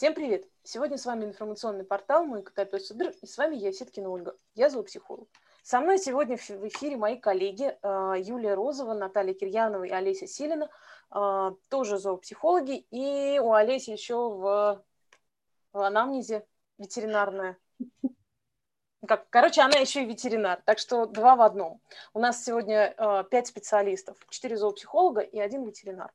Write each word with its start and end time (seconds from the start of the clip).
Всем 0.00 0.14
привет! 0.14 0.48
Сегодня 0.62 0.96
с 0.96 1.04
вами 1.04 1.26
информационный 1.26 1.84
портал 1.84 2.24
«Мой 2.24 2.42
кота 2.42 2.64
пес 2.64 2.90
и 2.90 3.26
с 3.26 3.36
вами 3.36 3.56
я, 3.56 3.70
Ситкина 3.70 4.08
Ольга. 4.08 4.34
Я 4.54 4.70
зоопсихолог. 4.70 5.28
Со 5.62 5.78
мной 5.78 5.98
сегодня 5.98 6.38
в 6.38 6.68
эфире 6.68 6.96
мои 6.96 7.18
коллеги 7.18 7.76
э, 7.82 8.14
Юлия 8.16 8.54
Розова, 8.54 8.94
Наталья 8.94 9.34
Кирьянова 9.34 9.84
и 9.84 9.90
Олеся 9.90 10.26
Силина, 10.26 10.70
э, 11.14 11.50
тоже 11.68 11.98
зоопсихологи, 11.98 12.86
и 12.90 13.38
у 13.40 13.52
Олеси 13.52 13.90
еще 13.90 14.14
в, 14.14 14.82
в 15.74 15.78
анамнезе 15.78 16.46
ветеринарная. 16.78 17.58
Как, 19.06 19.28
короче, 19.28 19.60
она 19.60 19.76
еще 19.76 20.02
и 20.02 20.06
ветеринар, 20.06 20.62
так 20.64 20.78
что 20.78 21.04
два 21.04 21.36
в 21.36 21.42
одном. 21.42 21.82
У 22.14 22.20
нас 22.20 22.42
сегодня 22.42 22.94
э, 22.96 23.24
пять 23.30 23.48
специалистов, 23.48 24.16
четыре 24.30 24.56
зоопсихолога 24.56 25.20
и 25.20 25.38
один 25.38 25.62
ветеринар. 25.66 26.10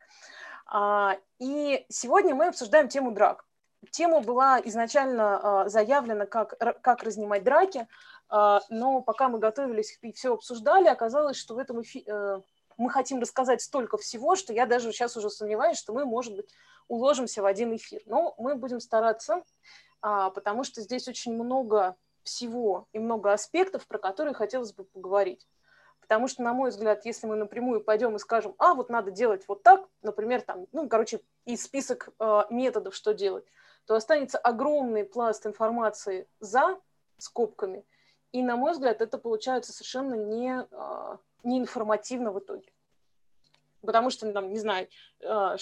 А, 0.65 1.19
и 1.37 1.85
сегодня 1.89 2.33
мы 2.33 2.47
обсуждаем 2.47 2.87
тему 2.87 3.11
драк. 3.11 3.45
Тема 3.91 4.21
была 4.21 4.59
изначально 4.61 5.65
э, 5.65 5.69
заявлена 5.69 6.25
как, 6.25 6.57
как 6.81 7.03
разнимать 7.03 7.43
драки, 7.43 7.87
э, 8.31 8.59
но 8.69 9.01
пока 9.01 9.29
мы 9.29 9.39
готовились 9.39 9.97
и 10.01 10.11
все 10.11 10.33
обсуждали, 10.33 10.87
оказалось, 10.87 11.37
что 11.37 11.55
в 11.55 11.57
этом 11.57 11.81
эфи- 11.81 12.03
э, 12.05 12.41
мы 12.77 12.89
хотим 12.89 13.19
рассказать 13.19 13.61
столько 13.61 13.97
всего, 13.97 14.35
что 14.35 14.53
я 14.53 14.65
даже 14.65 14.91
сейчас 14.91 15.15
уже 15.17 15.29
сомневаюсь, 15.29 15.77
что 15.77 15.93
мы, 15.93 16.05
может 16.05 16.35
быть, 16.35 16.49
уложимся 16.87 17.41
в 17.41 17.45
один 17.45 17.75
эфир. 17.75 18.01
Но 18.05 18.35
мы 18.37 18.55
будем 18.55 18.79
стараться, 18.79 19.43
э, 20.03 20.29
потому 20.33 20.63
что 20.63 20.81
здесь 20.81 21.07
очень 21.07 21.33
много 21.33 21.95
всего 22.23 22.87
и 22.91 22.99
много 22.99 23.31
аспектов, 23.31 23.87
про 23.87 23.99
которые 23.99 24.33
хотелось 24.33 24.73
бы 24.73 24.83
поговорить. 24.83 25.47
Потому 26.01 26.27
что, 26.27 26.43
на 26.43 26.53
мой 26.53 26.69
взгляд, 26.69 27.05
если 27.05 27.25
мы 27.25 27.35
напрямую 27.35 27.81
пойдем 27.81 28.15
и 28.15 28.19
скажем, 28.19 28.53
а 28.59 28.75
вот 28.75 28.89
надо 28.89 29.09
делать 29.09 29.43
вот 29.47 29.63
так, 29.63 29.87
например, 30.03 30.41
там, 30.41 30.67
ну, 30.71 30.87
короче, 30.87 31.21
и 31.45 31.57
список 31.57 32.09
э, 32.19 32.41
методов, 32.51 32.93
что 32.93 33.13
делать, 33.13 33.45
то 33.85 33.95
останется 33.95 34.37
огромный 34.37 35.03
пласт 35.03 35.45
информации 35.45 36.27
за 36.39 36.79
скобками. 37.17 37.85
И, 38.31 38.43
на 38.43 38.55
мой 38.55 38.73
взгляд, 38.73 39.01
это 39.01 39.17
получается 39.17 39.71
совершенно 39.71 40.15
не, 40.15 40.65
а, 40.71 41.19
не 41.43 41.59
информативно 41.59 42.31
в 42.31 42.39
итоге. 42.39 42.71
Потому 43.81 44.09
что, 44.09 44.31
там, 44.33 44.51
не 44.51 44.59
знаю, 44.59 44.87
а, 45.23 45.55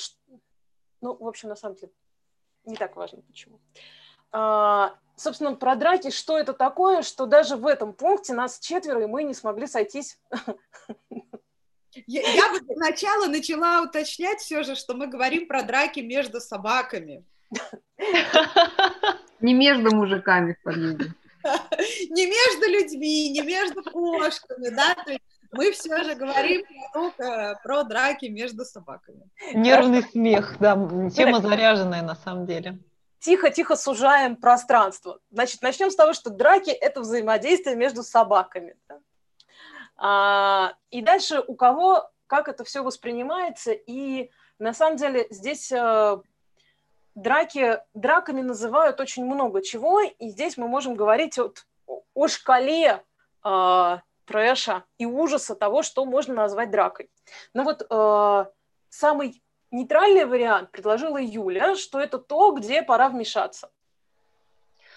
ну, 1.01 1.15
в 1.15 1.27
общем, 1.27 1.49
на 1.49 1.55
самом 1.55 1.75
деле, 1.75 1.91
не 2.65 2.75
так 2.75 2.95
важно 2.95 3.21
почему. 3.21 3.59
А, 4.31 4.95
собственно, 5.15 5.55
про 5.55 5.75
драки, 5.75 6.09
что 6.09 6.37
это 6.37 6.53
такое, 6.53 7.03
что 7.03 7.25
даже 7.25 7.55
в 7.55 7.67
этом 7.67 7.93
пункте 7.93 8.33
нас 8.33 8.59
четверо, 8.59 9.03
и 9.03 9.07
мы 9.07 9.23
не 9.23 9.33
смогли 9.33 9.67
сойтись 9.67 10.17
я, 12.07 12.21
я 12.21 12.51
бы 12.51 12.59
сначала 12.75 13.27
начала 13.27 13.83
уточнять 13.83 14.39
все 14.39 14.63
же, 14.63 14.75
что 14.75 14.93
мы 14.93 15.07
говорим 15.07 15.47
про 15.47 15.63
драки 15.63 15.99
между 15.99 16.39
собаками. 16.39 17.25
Не 19.39 19.53
между 19.53 19.95
мужиками 19.95 20.53
в 20.53 20.63
подъезде. 20.63 21.13
Не 22.09 22.25
между 22.25 22.69
людьми, 22.69 23.29
не 23.31 23.41
между 23.41 23.83
кошками, 23.83 24.69
да, 24.69 24.95
то 24.95 25.11
есть 25.11 25.23
мы 25.51 25.71
все 25.71 26.03
же 26.03 26.15
говорим 26.15 26.63
только 26.93 27.59
про 27.63 27.83
драки 27.83 28.25
между 28.25 28.65
собаками. 28.65 29.29
Нервный 29.53 30.03
смех, 30.03 30.55
да, 30.59 30.75
тема 31.13 31.41
заряженная 31.41 32.01
на 32.01 32.15
самом 32.15 32.45
деле. 32.45 32.79
Тихо-тихо 33.19 33.75
сужаем 33.75 34.35
пространство. 34.35 35.19
Значит, 35.31 35.61
начнем 35.61 35.89
с 35.91 35.95
того, 35.95 36.13
что 36.13 36.29
драки– 36.29 36.69
это 36.71 37.01
взаимодействие 37.01 37.75
между 37.75 38.03
собаками. 38.03 38.75
А, 39.95 40.73
и 40.89 41.01
дальше 41.01 41.41
у 41.47 41.55
кого, 41.55 42.09
как 42.27 42.49
это 42.49 42.63
все 42.65 42.83
воспринимается, 42.83 43.71
и 43.71 44.29
на 44.59 44.73
самом 44.73 44.97
деле 44.97 45.27
здесь 45.29 45.71
э, 45.71 46.17
драки, 47.15 47.79
драками 47.93 48.41
называют 48.41 48.99
очень 48.99 49.25
много 49.25 49.61
чего, 49.61 50.01
и 50.01 50.29
здесь 50.29 50.57
мы 50.57 50.67
можем 50.67 50.95
говорить 50.95 51.37
от, 51.39 51.65
о 52.13 52.27
шкале 52.27 53.03
э, 53.43 53.97
трэша 54.25 54.83
и 54.97 55.05
ужаса 55.05 55.55
того, 55.55 55.83
что 55.83 56.05
можно 56.05 56.33
назвать 56.33 56.71
дракой. 56.71 57.09
Но 57.53 57.63
вот 57.63 57.85
э, 57.89 58.45
самый 58.89 59.43
нейтральный 59.71 60.25
вариант 60.25 60.71
предложила 60.71 61.17
Юля, 61.19 61.75
что 61.75 61.99
это 61.99 62.17
то, 62.17 62.51
где 62.51 62.81
пора 62.81 63.09
вмешаться. 63.09 63.69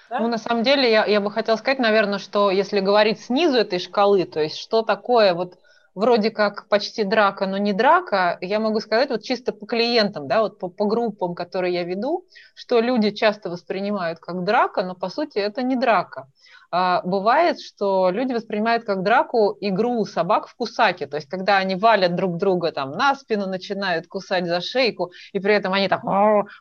Да? 0.09 0.21
Ну, 0.21 0.28
на 0.28 0.38
самом 0.38 0.62
деле, 0.62 0.91
я, 0.91 1.04
я 1.04 1.21
бы 1.21 1.33
хотела 1.33 1.56
сказать, 1.56 1.81
наверное, 1.81 2.19
что 2.19 2.50
если 2.50 2.81
говорить 2.81 3.21
снизу 3.21 3.56
этой 3.56 3.81
шкалы, 3.81 4.25
то 4.25 4.41
есть 4.41 4.56
что 4.56 4.83
такое 4.83 5.34
вот 5.34 5.59
вроде 5.97 6.31
как 6.31 6.69
почти 6.69 7.05
драка, 7.05 7.47
но 7.47 7.57
не 7.57 7.73
драка, 7.73 8.39
я 8.43 8.61
могу 8.61 8.81
сказать 8.81 9.09
вот 9.11 9.23
чисто 9.23 9.53
по 9.53 9.67
клиентам, 9.67 10.29
да, 10.29 10.43
вот 10.43 10.59
по, 10.59 10.69
по 10.69 10.84
группам, 10.84 11.34
которые 11.34 11.75
я 11.75 11.84
веду, 11.84 12.27
что 12.55 12.81
люди 12.81 13.11
часто 13.11 13.49
воспринимают 13.51 14.21
как 14.21 14.45
драка, 14.45 14.84
но 14.84 14.95
по 14.95 15.09
сути 15.09 15.39
это 15.39 15.62
не 15.62 15.75
драка. 15.75 16.29
А, 16.71 17.01
бывает, 17.03 17.61
что 17.61 18.11
люди 18.11 18.34
воспринимают 18.34 18.84
как 18.84 19.03
драку 19.03 19.57
игру 19.61 20.05
собак 20.05 20.49
в 20.49 20.55
кусаке, 20.55 21.07
то 21.07 21.17
есть 21.17 21.29
когда 21.29 21.57
они 21.57 21.77
валят 21.77 22.15
друг 22.15 22.37
друга 22.37 22.73
там 22.73 22.91
на 22.91 23.15
спину, 23.15 23.47
начинают 23.47 24.07
кусать 24.07 24.47
за 24.47 24.61
шейку, 24.61 25.13
и 25.33 25.41
при 25.41 25.55
этом 25.55 25.73
они 25.73 25.89
там 25.89 26.03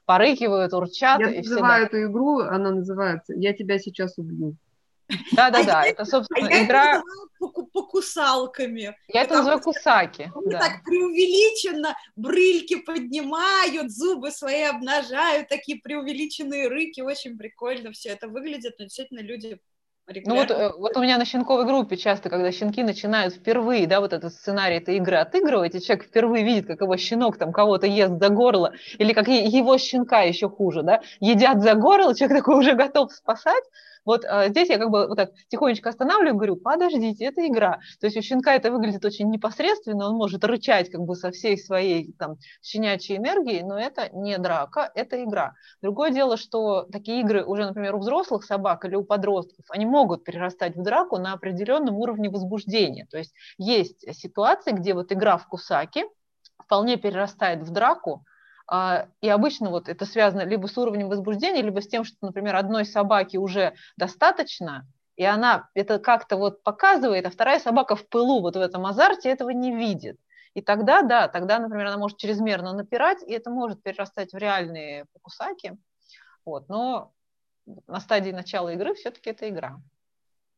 порыкивают, 0.06 0.74
урчат. 0.74 1.20
Я 1.20 1.28
называю 1.28 1.88
эту 1.88 2.04
игру, 2.04 2.40
она 2.40 2.72
называется 2.72 3.34
«Я 3.36 3.54
тебя 3.54 3.80
сейчас 3.80 4.18
убью». 4.18 4.56
Да-да-да, 5.34 5.82
а 5.82 5.86
это, 5.86 6.06
собственно, 6.06 6.48
а 6.48 6.64
игра... 6.64 7.02
Покусалками. 7.74 8.96
Я 9.08 9.22
это 9.22 9.36
называю 9.36 9.62
кусаки. 9.62 10.32
Они 10.36 10.52
да. 10.52 10.60
так 10.60 10.84
преувеличенно 10.84 11.96
брыльки 12.16 12.76
поднимают, 12.78 13.92
зубы 13.92 14.32
свои 14.32 14.64
обнажают, 14.64 15.48
такие 15.48 15.80
преувеличенные 15.80 16.68
рыки, 16.68 17.02
очень 17.02 17.38
прикольно 17.38 17.92
все 17.92 18.10
это 18.10 18.28
выглядит, 18.28 18.76
но 18.80 18.86
действительно 18.86 19.20
люди 19.20 19.60
ну 20.26 20.36
вот, 20.36 20.52
э, 20.52 20.72
вот 20.78 20.96
у 20.98 21.02
меня 21.02 21.18
на 21.18 21.26
щенковой 21.26 21.66
группе 21.66 21.98
часто, 21.98 22.30
когда 22.30 22.52
щенки 22.52 22.84
начинают 22.84 23.34
впервые, 23.34 23.88
да, 23.88 24.02
вот 24.02 24.14
этот 24.14 24.34
сценарий 24.34 24.78
этой 24.78 24.98
игры 24.98 25.18
отыгрывать, 25.18 25.74
и 25.74 25.82
человек 25.82 26.06
впервые 26.06 26.44
видит, 26.44 26.68
как 26.68 26.82
его 26.82 26.96
щенок 26.96 27.38
там 27.38 27.52
кого-то 27.52 27.88
ест 27.88 28.20
за 28.20 28.30
горло, 28.30 28.74
или 29.00 29.14
как 29.14 29.28
его 29.28 29.78
щенка 29.80 30.22
еще 30.22 30.48
хуже, 30.48 30.84
да, 30.84 31.02
едят 31.20 31.64
за 31.64 31.74
горло, 31.74 32.14
человек 32.14 32.38
такой 32.38 32.56
уже 32.60 32.74
готов 32.74 33.12
спасать, 33.14 33.64
вот 34.06 34.24
а, 34.26 34.48
здесь 34.50 34.70
я 34.70 34.78
как 34.78 34.90
бы 34.90 35.08
вот 35.08 35.16
так 35.16 35.32
тихонечко 35.50 35.90
останавливаю, 35.90 36.36
говорю, 36.36 36.56
подождите, 36.56 37.26
это 37.26 37.46
игра. 37.48 37.80
То 38.00 38.08
есть 38.08 38.18
у 38.18 38.22
щенка 38.22 38.54
это 38.56 38.72
выглядит 38.72 39.04
очень 39.04 39.30
непосредственно, 39.30 40.08
он 40.08 40.16
может 40.16 40.44
рычать 40.46 40.90
как 40.90 41.02
бы 41.02 41.16
со 41.16 41.32
всей 41.32 41.58
своей 41.58 42.14
там 42.14 42.38
щенячьей 42.62 43.18
энергией, 43.18 43.64
но 43.64 43.80
это 43.80 44.10
не 44.14 44.38
драка, 44.38 44.92
это 44.94 45.24
игра. 45.24 45.54
Другое 45.82 46.12
дело, 46.12 46.38
что 46.38 46.84
такие 46.84 47.22
игры 47.22 47.44
уже, 47.44 47.66
например, 47.66 47.96
у 47.96 48.00
взрослых 48.00 48.44
собак 48.44 48.86
или 48.86 48.96
у 48.96 49.04
подростков, 49.04 49.66
они 49.70 49.86
могут 49.86 50.24
перерастать 50.24 50.76
в 50.76 50.84
драку 50.84 51.18
на 51.18 51.34
определенном 51.34 51.96
уровне 51.96 52.30
возбуждения. 52.30 53.08
То 53.10 53.18
есть 53.18 53.34
есть 53.58 54.06
ситуации, 54.16 54.72
где 54.72 54.94
вот 54.94 55.12
игра 55.12 55.38
в 55.38 55.48
кусаки 55.48 56.06
вполне 56.64 56.98
перерастает 56.98 57.62
в 57.62 57.72
драку, 57.72 58.26
и 59.22 59.30
обычно 59.30 59.70
вот 59.70 59.90
это 59.90 60.06
связано 60.06 60.42
либо 60.42 60.68
с 60.68 60.78
уровнем 60.78 61.08
возбуждения, 61.08 61.62
либо 61.62 61.82
с 61.82 61.88
тем, 61.88 62.04
что, 62.04 62.18
например, 62.22 62.56
одной 62.56 62.86
собаке 62.86 63.38
уже 63.38 63.76
достаточно, 63.96 64.88
и 65.16 65.24
она 65.24 65.70
это 65.74 66.00
как-то 66.00 66.38
вот 66.38 66.64
показывает, 66.64 67.26
а 67.26 67.30
вторая 67.30 67.60
собака 67.60 67.96
в 67.96 68.08
пылу 68.08 68.42
вот 68.42 68.56
в 68.56 68.60
этом 68.60 68.86
азарте 68.86 69.30
этого 69.30 69.52
не 69.52 69.76
видит. 69.76 70.18
И 70.56 70.62
тогда, 70.62 71.02
да, 71.02 71.28
тогда, 71.28 71.60
например, 71.60 71.88
она 71.88 71.98
может 71.98 72.18
чрезмерно 72.18 72.74
напирать, 72.74 73.22
и 73.22 73.34
это 73.34 73.50
может 73.50 73.84
перерастать 73.84 74.34
в 74.34 74.38
реальные 74.38 75.06
покусаки. 75.14 75.78
Вот, 76.46 76.70
но 76.70 77.12
на 77.88 78.00
стадии 78.00 78.32
начала 78.32 78.70
игры 78.74 78.94
все-таки 78.94 79.32
это 79.32 79.50
игра. 79.50 79.80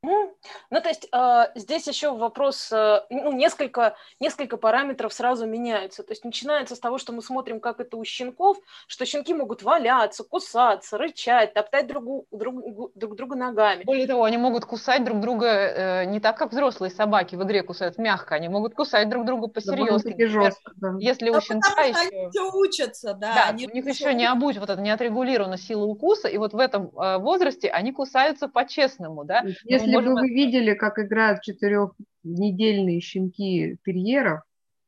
Ну, 0.03 0.81
то 0.81 0.89
есть 0.89 1.07
э, 1.11 1.45
здесь 1.55 1.87
еще 1.87 2.15
вопрос, 2.15 2.71
э, 2.71 3.01
ну, 3.09 3.31
несколько, 3.31 3.95
несколько 4.19 4.57
параметров 4.57 5.11
сразу 5.11 5.47
меняются. 5.47 6.03
То 6.03 6.11
есть 6.11 6.23
начинается 6.23 6.75
с 6.75 6.79
того, 6.79 6.97
что 6.99 7.13
мы 7.13 7.21
смотрим, 7.21 7.59
как 7.59 7.79
это 7.79 7.97
у 7.97 8.03
щенков, 8.03 8.57
что 8.87 9.05
щенки 9.05 9.33
могут 9.33 9.63
валяться, 9.63 10.23
кусаться, 10.23 10.97
рычать, 10.97 11.53
топтать 11.53 11.87
друг, 11.87 12.25
друг, 12.31 12.95
друг 12.95 13.15
друга 13.15 13.35
ногами. 13.35 13.83
Более 13.85 14.05
того, 14.07 14.23
они 14.23 14.37
могут 14.37 14.65
кусать 14.65 15.03
друг 15.03 15.19
друга 15.19 15.47
э, 15.47 16.05
не 16.05 16.19
так, 16.19 16.37
как 16.37 16.51
взрослые 16.51 16.91
собаки 16.91 17.35
в 17.35 17.43
игре 17.43 17.63
кусают 17.63 17.97
мягко, 17.97 18.35
они 18.35 18.49
могут 18.49 18.75
кусать 18.75 19.09
друг 19.09 19.25
друга 19.25 19.47
посерьезно. 19.47 20.11
Да, 20.11 20.27
жестко, 20.27 20.71
да. 20.75 20.93
Если 20.99 21.31
да, 21.31 21.37
у 21.37 21.41
щенка 21.41 21.81
еще... 21.83 21.99
Они 21.99 22.29
все 22.29 22.51
учатся, 22.51 23.13
да. 23.13 23.33
Да, 23.33 23.43
они 23.49 23.67
у 23.67 23.71
них 23.71 23.85
еще 23.87 24.13
не 24.13 24.25
обуть, 24.25 24.57
вот 24.57 24.69
это 24.69 24.81
не 24.81 24.91
отрегулирована 24.91 25.57
сила 25.57 25.85
укуса, 25.85 26.27
и 26.27 26.37
вот 26.37 26.53
в 26.53 26.59
этом 26.59 26.91
э, 26.97 27.17
возрасте 27.17 27.69
они 27.69 27.91
кусаются 27.91 28.47
по-честному, 28.47 29.23
да. 29.23 29.43
Если 29.63 29.86
бы 29.91 30.13
вы 30.13 30.29
видели, 30.29 30.73
как 30.73 30.99
играют 30.99 31.41
четырехнедельные 31.41 32.99
щенки 33.01 33.77
терьеров, 33.85 34.41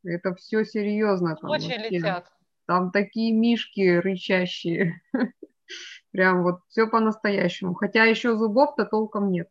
это 0.03 0.35
все 0.35 0.63
серьезно. 0.63 1.35
Там, 1.35 1.49
Очень 1.49 1.77
вообще. 1.77 1.89
летят. 1.89 2.27
Там 2.65 2.91
такие 2.91 3.33
мишки 3.33 3.97
рычащие. 3.97 5.01
Прям 6.11 6.43
вот 6.43 6.61
все 6.69 6.87
по-настоящему. 6.87 7.73
Хотя 7.73 8.05
еще 8.05 8.35
зубов-то 8.35 8.85
толком 8.85 9.31
нет. 9.31 9.49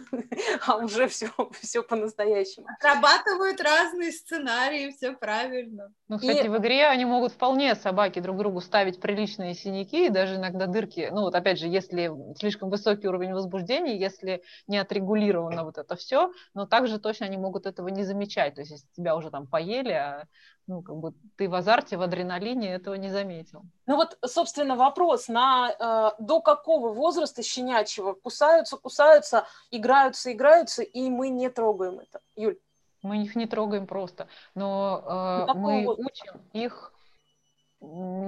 а 0.66 0.76
уже 0.76 1.08
все, 1.08 1.28
все 1.60 1.82
по-настоящему. 1.82 2.66
Отрабатывают 2.78 3.60
разные 3.60 4.12
сценарии, 4.12 4.90
все 4.90 5.12
правильно. 5.12 5.92
Ну, 6.08 6.18
кстати, 6.18 6.46
И- 6.46 6.48
в 6.48 6.56
игре 6.58 6.86
они 6.86 7.04
могут 7.04 7.32
вполне 7.32 7.74
собаки 7.74 8.20
друг 8.20 8.36
другу 8.36 8.60
ставить 8.60 9.00
приличные 9.00 9.54
синяки 9.54 10.06
и 10.06 10.10
даже 10.10 10.36
иногда 10.36 10.66
дырки. 10.66 11.08
Ну, 11.10 11.22
вот 11.22 11.34
опять 11.34 11.58
же, 11.58 11.66
если 11.66 12.10
слишком 12.36 12.70
высокий 12.70 13.08
уровень 13.08 13.32
возбуждения, 13.32 13.98
если 13.98 14.42
не 14.66 14.78
отрегулировано 14.78 15.64
вот 15.64 15.78
это 15.78 15.96
все, 15.96 16.32
но 16.52 16.66
также 16.66 16.98
точно 16.98 17.26
они 17.26 17.36
могут 17.36 17.66
этого 17.66 17.88
не 17.88 18.04
замечать. 18.04 18.54
То 18.54 18.60
есть, 18.60 18.72
если 18.72 18.86
тебя 18.94 19.16
уже 19.16 19.30
там 19.30 19.46
поели, 19.46 19.92
а 19.92 20.26
ну, 20.66 20.82
как 20.82 20.96
бы 20.96 21.12
ты 21.36 21.48
в 21.48 21.54
азарте, 21.54 21.96
в 21.96 22.02
адреналине 22.02 22.72
этого 22.72 22.94
не 22.94 23.10
заметил. 23.10 23.62
Ну 23.86 23.96
вот, 23.96 24.18
собственно, 24.24 24.76
вопрос, 24.76 25.28
на 25.28 25.70
э, 26.18 26.22
до 26.22 26.40
какого 26.40 26.92
возраста 26.92 27.42
щенячьего 27.42 28.14
кусаются, 28.14 28.76
кусаются, 28.76 29.46
играются, 29.70 30.32
играются, 30.32 30.82
и 30.82 31.10
мы 31.10 31.28
не 31.28 31.50
трогаем 31.50 31.98
это. 31.98 32.20
Юль, 32.36 32.58
Мы 33.02 33.22
их 33.24 33.36
не 33.36 33.46
трогаем 33.46 33.86
просто, 33.86 34.28
но 34.54 35.46
э, 35.50 35.54
мы 35.54 35.84
возраста? 35.84 36.10
учим 36.10 36.40
их, 36.54 36.93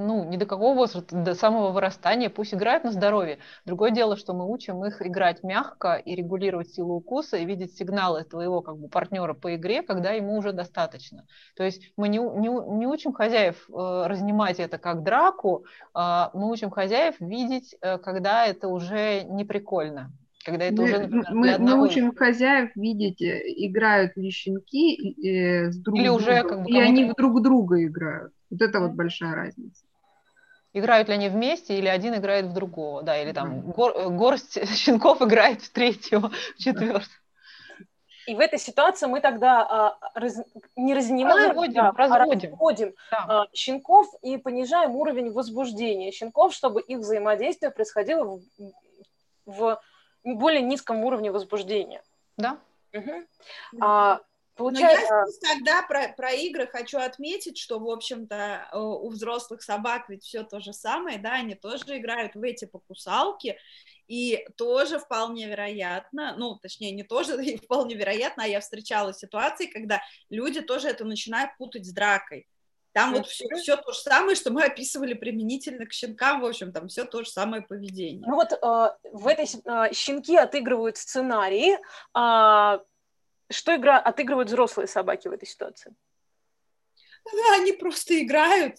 ну, 0.06 0.24
не 0.24 0.36
до 0.36 0.46
какого 0.46 0.74
возраста, 0.74 1.16
до 1.16 1.34
самого 1.34 1.70
вырастания, 1.70 2.30
пусть 2.30 2.54
играют 2.54 2.84
на 2.84 2.92
здоровье. 2.92 3.38
Другое 3.64 3.90
дело, 3.90 4.16
что 4.16 4.34
мы 4.34 4.50
учим 4.50 4.84
их 4.84 5.04
играть 5.04 5.42
мягко 5.42 5.94
и 5.94 6.14
регулировать 6.14 6.70
силу 6.70 6.96
укуса 6.96 7.36
и 7.36 7.44
видеть 7.44 7.76
сигналы 7.76 8.24
твоего 8.24 8.62
как 8.62 8.78
бы 8.78 8.88
партнера 8.88 9.34
по 9.34 9.54
игре, 9.56 9.82
когда 9.82 10.12
ему 10.12 10.36
уже 10.36 10.52
достаточно. 10.52 11.26
То 11.56 11.64
есть 11.64 11.92
мы 11.96 12.08
не, 12.08 12.18
не, 12.18 12.48
не 12.48 12.86
учим 12.86 13.12
хозяев 13.12 13.68
э, 13.68 14.06
разнимать 14.06 14.60
это 14.60 14.78
как 14.78 15.02
драку, 15.02 15.64
а 15.94 16.30
мы 16.34 16.50
учим 16.50 16.70
хозяев 16.70 17.16
видеть, 17.20 17.74
э, 17.80 17.98
когда 17.98 18.46
это 18.46 18.68
уже 18.68 19.24
не 19.24 19.44
прикольно. 19.44 20.12
Когда 20.44 20.66
это 20.66 20.76
Мы, 20.76 20.84
уже, 20.84 20.98
например, 20.98 21.24
мы- 21.30 21.42
для 21.42 21.50
мы 21.50 21.54
одного 21.54 21.82
учим 21.82 22.14
хозяев 22.14 22.70
видеть, 22.76 23.20
э, 23.20 23.42
играют 23.46 24.16
ли 24.16 24.30
щенки 24.30 25.16
э, 25.26 25.72
с 25.72 25.78
друг 25.78 25.98
Или 25.98 26.08
уже 26.08 26.40
другом, 26.40 26.48
как 26.48 26.62
бы 26.62 26.70
и 26.70 26.78
они 26.78 27.12
друг 27.16 27.42
друга 27.42 27.84
играют. 27.84 28.32
Вот 28.50 28.60
это 28.62 28.80
вот 28.80 28.92
большая 28.92 29.34
разница. 29.34 29.84
Играют 30.72 31.08
ли 31.08 31.14
они 31.14 31.28
вместе, 31.28 31.78
или 31.78 31.88
один 31.88 32.14
играет 32.14 32.46
в 32.46 32.52
другого, 32.52 33.02
да, 33.02 33.16
или 33.20 33.32
там 33.32 33.60
гор- 33.72 33.96
э, 33.96 34.08
горсть 34.10 34.58
щенков 34.76 35.22
играет 35.22 35.62
в 35.62 35.70
третьего, 35.72 36.28
в 36.30 36.58
четвертого. 36.58 37.02
и 38.26 38.34
в 38.34 38.40
этой 38.40 38.58
ситуации 38.58 39.06
мы 39.06 39.20
тогда 39.20 39.62
а, 39.62 39.98
раз- 40.14 40.44
не 40.76 40.94
разнимаем, 40.94 41.48
Разводим, 41.50 41.74
да, 41.74 41.88
а 41.88 41.92
разводим. 41.96 42.50
разводим 42.50 42.94
Да. 43.10 43.24
а, 43.28 43.46
щенков 43.54 44.06
и 44.22 44.36
понижаем 44.36 44.96
уровень 44.96 45.32
возбуждения 45.32 46.10
щенков, 46.12 46.52
чтобы 46.52 46.82
их 46.82 46.98
взаимодействие 46.98 47.70
происходило 47.70 48.24
в, 48.24 48.40
в 49.46 49.80
более 50.24 50.60
низком 50.62 51.04
уровне 51.04 51.30
возбуждения. 51.30 52.02
да. 52.36 52.58
Мгм. 52.92 53.26
А, 53.80 54.20
Но 54.58 54.70
я 54.70 54.88
получается, 54.88 55.24
здесь 55.26 55.38
тогда 55.38 55.82
про, 55.82 56.08
про 56.16 56.32
игры 56.32 56.66
хочу 56.66 56.98
отметить, 56.98 57.58
что, 57.58 57.78
в 57.78 57.88
общем-то, 57.88 58.68
э, 58.72 58.78
у 58.78 59.08
взрослых 59.10 59.62
собак 59.62 60.08
ведь 60.08 60.24
все 60.24 60.42
то 60.44 60.60
же 60.60 60.72
самое, 60.72 61.18
да, 61.18 61.34
они 61.34 61.54
тоже 61.54 61.98
играют 61.98 62.34
в 62.34 62.42
эти 62.42 62.64
покусалки, 62.64 63.58
и 64.08 64.46
тоже 64.56 64.98
вполне 64.98 65.46
вероятно, 65.46 66.34
ну, 66.38 66.56
точнее, 66.56 66.92
не 66.92 67.02
тоже, 67.02 67.36
и 67.44 67.56
вполне 67.58 67.94
вероятно, 67.94 68.44
а 68.44 68.46
я 68.46 68.60
встречала 68.60 69.12
ситуации, 69.12 69.66
когда 69.66 70.02
люди 70.30 70.60
тоже 70.60 70.88
это 70.88 71.04
начинают 71.04 71.56
путать 71.58 71.86
с 71.86 71.92
дракой. 71.92 72.46
Там 72.92 73.12
вот 73.12 73.26
все, 73.26 73.44
Мгм. 73.44 73.82
то 73.84 73.92
же 73.92 73.98
самое, 73.98 74.36
что 74.36 74.50
мы 74.50 74.64
описывали 74.64 75.12
применительно 75.12 75.84
к 75.84 75.92
щенкам, 75.92 76.40
в 76.40 76.46
общем, 76.46 76.72
там 76.72 76.88
все 76.88 77.04
то 77.04 77.22
же 77.22 77.28
самое 77.28 77.60
поведение. 77.60 78.26
ну 78.26 78.36
вот 78.36 78.54
а, 78.62 78.96
в 79.12 79.26
этой 79.26 79.46
а, 79.66 79.92
щенки 79.92 80.34
отыгрывают 80.34 80.96
сценарии, 80.96 81.78
а, 82.14 82.80
что 83.50 83.76
игра 83.76 83.98
отыгрывают 83.98 84.48
взрослые 84.48 84.86
собаки 84.86 85.28
в 85.28 85.32
этой 85.32 85.46
ситуации? 85.46 85.94
Да, 87.24 87.54
они 87.60 87.72
просто 87.72 88.22
играют. 88.22 88.76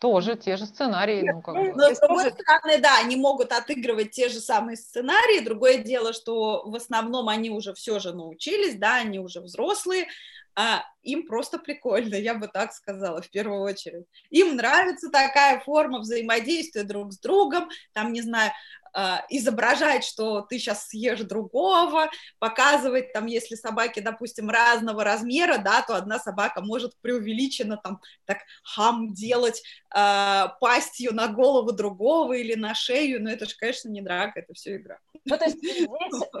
Тоже 0.00 0.34
те 0.34 0.56
же 0.56 0.64
сценарии, 0.64 1.30
ну, 1.30 1.42
как 1.42 1.54
бы. 1.54 1.72
Но, 1.74 1.94
с 1.94 2.00
другой 2.00 2.30
стороны, 2.30 2.78
да, 2.78 2.98
они 3.00 3.16
могут 3.16 3.52
отыгрывать 3.52 4.12
те 4.12 4.30
же 4.30 4.40
самые 4.40 4.78
сценарии. 4.78 5.44
Другое 5.44 5.78
дело, 5.78 6.14
что 6.14 6.62
в 6.64 6.74
основном 6.74 7.28
они 7.28 7.50
уже 7.50 7.74
все 7.74 7.98
же 7.98 8.14
научились, 8.14 8.76
да, 8.76 8.96
они 8.96 9.18
уже 9.18 9.42
взрослые, 9.42 10.06
а 10.54 10.82
им 11.02 11.26
просто 11.26 11.58
прикольно, 11.58 12.14
я 12.14 12.34
бы 12.34 12.48
так 12.48 12.72
сказала, 12.72 13.20
в 13.20 13.30
первую 13.30 13.60
очередь. 13.60 14.06
Им 14.30 14.56
нравится 14.56 15.10
такая 15.10 15.60
форма 15.60 16.00
взаимодействия 16.00 16.82
друг 16.82 17.12
с 17.12 17.18
другом, 17.18 17.68
там, 17.92 18.12
не 18.14 18.22
знаю, 18.22 18.52
изображать, 19.28 20.04
что 20.04 20.40
ты 20.42 20.58
сейчас 20.58 20.88
съешь 20.88 21.20
другого, 21.20 22.10
показывать, 22.38 23.12
там, 23.12 23.26
если 23.26 23.54
собаки, 23.54 24.00
допустим, 24.00 24.50
разного 24.50 25.04
размера, 25.04 25.58
да, 25.58 25.82
то 25.82 25.94
одна 25.94 26.18
собака 26.18 26.60
может 26.60 26.96
преувеличенно 27.00 27.76
там 27.76 28.00
так 28.24 28.38
хам 28.62 29.12
делать 29.12 29.62
а, 29.90 30.48
пастью 30.60 31.14
на 31.14 31.28
голову 31.28 31.72
другого 31.72 32.34
или 32.34 32.54
на 32.54 32.74
шею, 32.74 33.22
но 33.22 33.30
это 33.30 33.46
же, 33.46 33.56
конечно, 33.56 33.88
не 33.88 34.02
драка, 34.02 34.40
это 34.40 34.54
все 34.54 34.76
игра. 34.76 34.98
Ну, 35.24 35.36
то 35.36 35.44
есть 35.44 35.58
здесь 35.58 35.88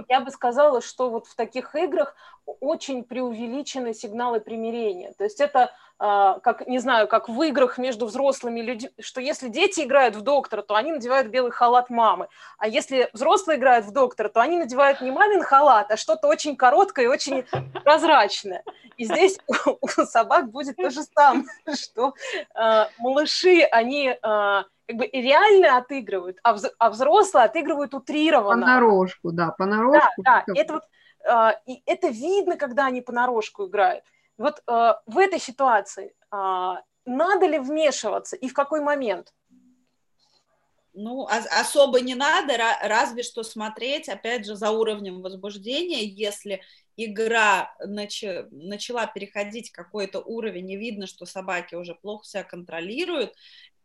я 0.08 0.20
бы 0.20 0.30
сказала, 0.30 0.80
что 0.80 1.10
вот 1.10 1.26
в 1.26 1.34
таких 1.34 1.74
играх 1.74 2.14
очень 2.60 3.04
преувеличены 3.04 3.94
сигналы 3.94 4.40
примирения. 4.40 5.12
То 5.18 5.24
есть 5.24 5.40
это, 5.40 5.72
а, 5.98 6.38
как, 6.40 6.66
не 6.66 6.78
знаю, 6.78 7.06
как 7.06 7.28
в 7.28 7.42
играх 7.42 7.78
между 7.78 8.06
взрослыми 8.06 8.60
людьми, 8.60 8.90
что 9.00 9.20
если 9.20 9.48
дети 9.48 9.80
играют 9.80 10.16
в 10.16 10.22
доктора, 10.22 10.62
то 10.62 10.74
они 10.74 10.92
надевают 10.92 11.28
белый 11.28 11.52
халат 11.52 11.90
мамы, 11.90 12.28
а 12.58 12.68
если 12.68 13.10
взрослые 13.12 13.58
играют 13.58 13.86
в 13.86 13.92
доктора, 13.92 14.28
то 14.28 14.40
они 14.40 14.58
надевают 14.58 15.00
не 15.00 15.10
мамин 15.10 15.42
халат, 15.42 15.90
а 15.90 15.96
что-то 15.96 16.28
очень 16.28 16.56
короткое 16.56 17.04
и 17.04 17.08
очень 17.08 17.44
прозрачное. 17.84 18.64
И 18.96 19.04
здесь 19.04 19.38
у, 19.80 19.88
собак 20.06 20.50
будет 20.50 20.76
то 20.76 20.90
же 20.90 21.02
самое, 21.02 21.44
что 21.74 22.14
а, 22.54 22.88
малыши, 22.98 23.62
они 23.62 24.16
а, 24.22 24.64
как 24.90 24.96
бы 24.98 25.06
реально 25.12 25.76
отыгрывают, 25.76 26.38
а, 26.42 26.54
вз- 26.54 26.72
а 26.78 26.90
взрослые 26.90 27.44
отыгрывают 27.44 27.94
утрированно. 27.94 28.66
Понарошку, 28.66 29.30
да, 29.32 29.46
Да, 29.46 29.52
понарошку. 29.52 30.22
да, 30.22 30.42
как- 30.46 30.56
это 30.56 30.72
вот 30.74 30.82
а, 31.28 31.52
и 31.66 31.82
это 31.86 32.08
видно, 32.08 32.56
когда 32.56 32.86
они 32.86 33.02
понарошку 33.02 33.66
играют. 33.66 34.04
Вот 34.38 34.62
а, 34.66 35.00
в 35.06 35.18
этой 35.18 35.38
ситуации 35.38 36.14
а, 36.30 36.82
надо 37.04 37.46
ли 37.46 37.58
вмешиваться 37.58 38.36
и 38.36 38.48
в 38.48 38.52
какой 38.54 38.80
момент? 38.80 39.32
Ну, 40.92 41.20
ос- 41.20 41.46
особо 41.60 42.00
не 42.00 42.14
надо, 42.16 42.54
ра- 42.56 42.78
разве 42.82 43.22
что 43.22 43.42
смотреть, 43.44 44.08
опять 44.08 44.44
же, 44.44 44.56
за 44.56 44.70
уровнем 44.70 45.22
возбуждения, 45.22 46.02
если 46.02 46.62
игра 46.96 47.72
нача- 47.86 48.48
начала 48.50 49.06
переходить 49.06 49.70
какой-то 49.70 50.18
уровень, 50.20 50.70
и 50.70 50.76
видно, 50.76 51.06
что 51.06 51.26
собаки 51.26 51.76
уже 51.76 51.94
плохо 51.94 52.24
себя 52.26 52.42
контролируют, 52.42 53.34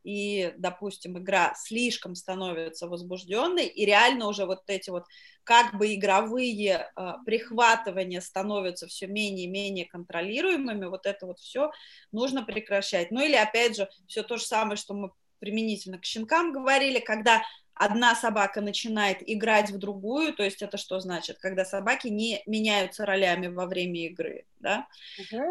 и, 0.05 0.53
допустим, 0.57 1.17
игра 1.17 1.55
слишком 1.55 2.13
становится 2.13 2.87
возбужденной, 2.87 3.65
и 3.65 3.85
реально 3.85 4.27
уже 4.27 4.45
вот 4.45 4.61
эти 4.67 4.91
вот 4.91 5.05
как 5.43 5.75
бы 5.77 5.95
игровые 5.95 6.91
э, 6.95 7.13
прихватывания 7.25 8.21
становятся 8.21 8.85
все 8.85 9.07
менее 9.07 9.45
и 9.45 9.49
менее 9.49 9.85
контролируемыми, 9.85 10.85
вот 10.85 11.07
это 11.07 11.25
вот 11.25 11.39
все 11.39 11.71
нужно 12.11 12.43
прекращать. 12.43 13.09
Ну 13.09 13.19
или, 13.23 13.35
опять 13.35 13.75
же, 13.75 13.89
все 14.07 14.21
то 14.21 14.37
же 14.37 14.43
самое, 14.43 14.77
что 14.77 14.93
мы 14.93 15.09
применительно 15.39 15.97
к 15.97 16.05
щенкам 16.05 16.53
говорили, 16.53 16.99
когда 16.99 17.41
одна 17.73 18.15
собака 18.15 18.61
начинает 18.61 19.17
играть 19.21 19.71
в 19.71 19.77
другую, 19.79 20.33
то 20.33 20.43
есть 20.43 20.61
это 20.61 20.77
что 20.77 20.99
значит? 20.99 21.39
Когда 21.39 21.65
собаки 21.65 22.07
не 22.07 22.41
меняются 22.45 23.05
ролями 23.05 23.47
во 23.47 23.65
время 23.65 24.05
игры, 24.05 24.45
да? 24.65 24.87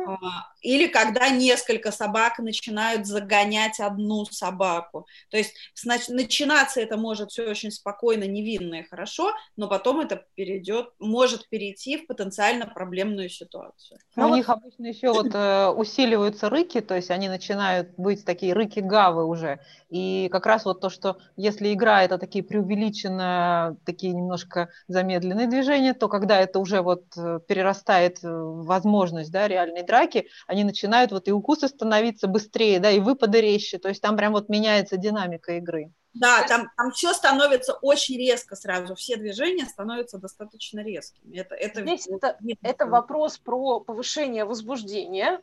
А, 0.06 0.16
Или 0.60 0.86
когда 0.88 1.28
несколько 1.30 1.92
собак 1.92 2.38
начинают 2.38 3.06
загонять 3.06 3.80
одну 3.80 4.24
собаку. 4.26 5.06
То 5.30 5.36
есть 5.36 5.54
снач- 5.74 6.10
начинаться 6.12 6.80
это 6.80 6.96
может 6.96 7.30
все 7.30 7.48
очень 7.48 7.70
спокойно, 7.70 8.24
невинно 8.24 8.76
и 8.76 8.82
хорошо, 8.82 9.32
но 9.56 9.68
потом 9.68 10.00
это 10.00 10.24
перейдет, 10.34 10.88
может 10.98 11.48
перейти 11.48 11.98
в 11.98 12.06
потенциально 12.06 12.66
проблемную 12.66 13.28
ситуацию. 13.28 13.98
Но 14.16 14.22
Ну 14.22 14.26
у 14.26 14.30
вот- 14.30 14.36
них 14.36 14.48
обычно 14.48 14.86
еще 14.86 15.12
вот 15.12 15.34
э, 15.34 15.68
усиливаются 15.68 16.48
рыки, 16.50 16.80
то 16.80 16.94
есть 16.94 17.10
они 17.10 17.28
начинают 17.28 17.90
быть 17.96 18.24
такие 18.24 18.52
рыки-гавы 18.54 19.24
уже. 19.26 19.60
И 19.90 20.28
как 20.32 20.46
раз 20.46 20.64
вот 20.64 20.80
то, 20.80 20.90
что 20.90 21.18
если 21.36 21.72
игра 21.72 22.02
это 22.02 22.18
такие 22.18 22.44
преувеличенно, 22.44 23.76
такие 23.84 24.12
немножко 24.12 24.68
замедленные 24.88 25.46
движения, 25.48 25.94
то 25.94 26.08
когда 26.08 26.40
это 26.40 26.58
уже 26.58 26.80
вот 26.82 27.04
э, 27.16 27.40
перерастает 27.46 28.18
в 28.22 28.70
возможность, 29.04 29.30
да, 29.30 29.48
реальной 29.48 29.82
драки, 29.82 30.28
они 30.46 30.64
начинают 30.64 31.12
вот 31.12 31.28
и 31.28 31.32
укусы 31.32 31.68
становиться 31.68 32.26
быстрее, 32.26 32.80
да, 32.80 32.90
и 32.90 33.00
выпады 33.00 33.40
резче, 33.40 33.78
то 33.78 33.88
есть 33.88 34.02
там 34.02 34.16
прям 34.16 34.32
вот 34.32 34.48
меняется 34.48 34.96
динамика 34.96 35.52
игры. 35.52 35.90
Да, 36.14 36.46
там, 36.46 36.70
там 36.76 36.92
все 36.92 37.12
становится 37.12 37.72
очень 37.82 38.16
резко 38.16 38.54
сразу, 38.54 38.94
все 38.94 39.16
движения 39.16 39.66
становятся 39.66 40.18
достаточно 40.18 40.80
резкими. 40.80 41.38
Это, 41.38 41.56
это, 41.56 41.82
Здесь 41.82 42.06
это, 42.06 42.38
это 42.62 42.86
вопрос 42.86 43.38
про 43.38 43.80
повышение 43.80 44.44
возбуждения 44.44 45.40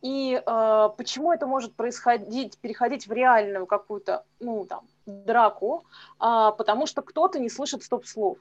и 0.00 0.34
э, 0.34 0.88
почему 0.96 1.30
это 1.32 1.46
может 1.46 1.74
происходить, 1.74 2.58
переходить 2.58 3.06
в 3.06 3.12
реальную 3.12 3.66
какую-то, 3.66 4.24
ну 4.40 4.64
там, 4.64 4.86
драку, 5.06 5.84
а, 6.18 6.52
потому 6.52 6.86
что 6.86 7.02
кто-то 7.02 7.38
не 7.38 7.50
слышит 7.50 7.82
стоп-слов. 7.82 8.38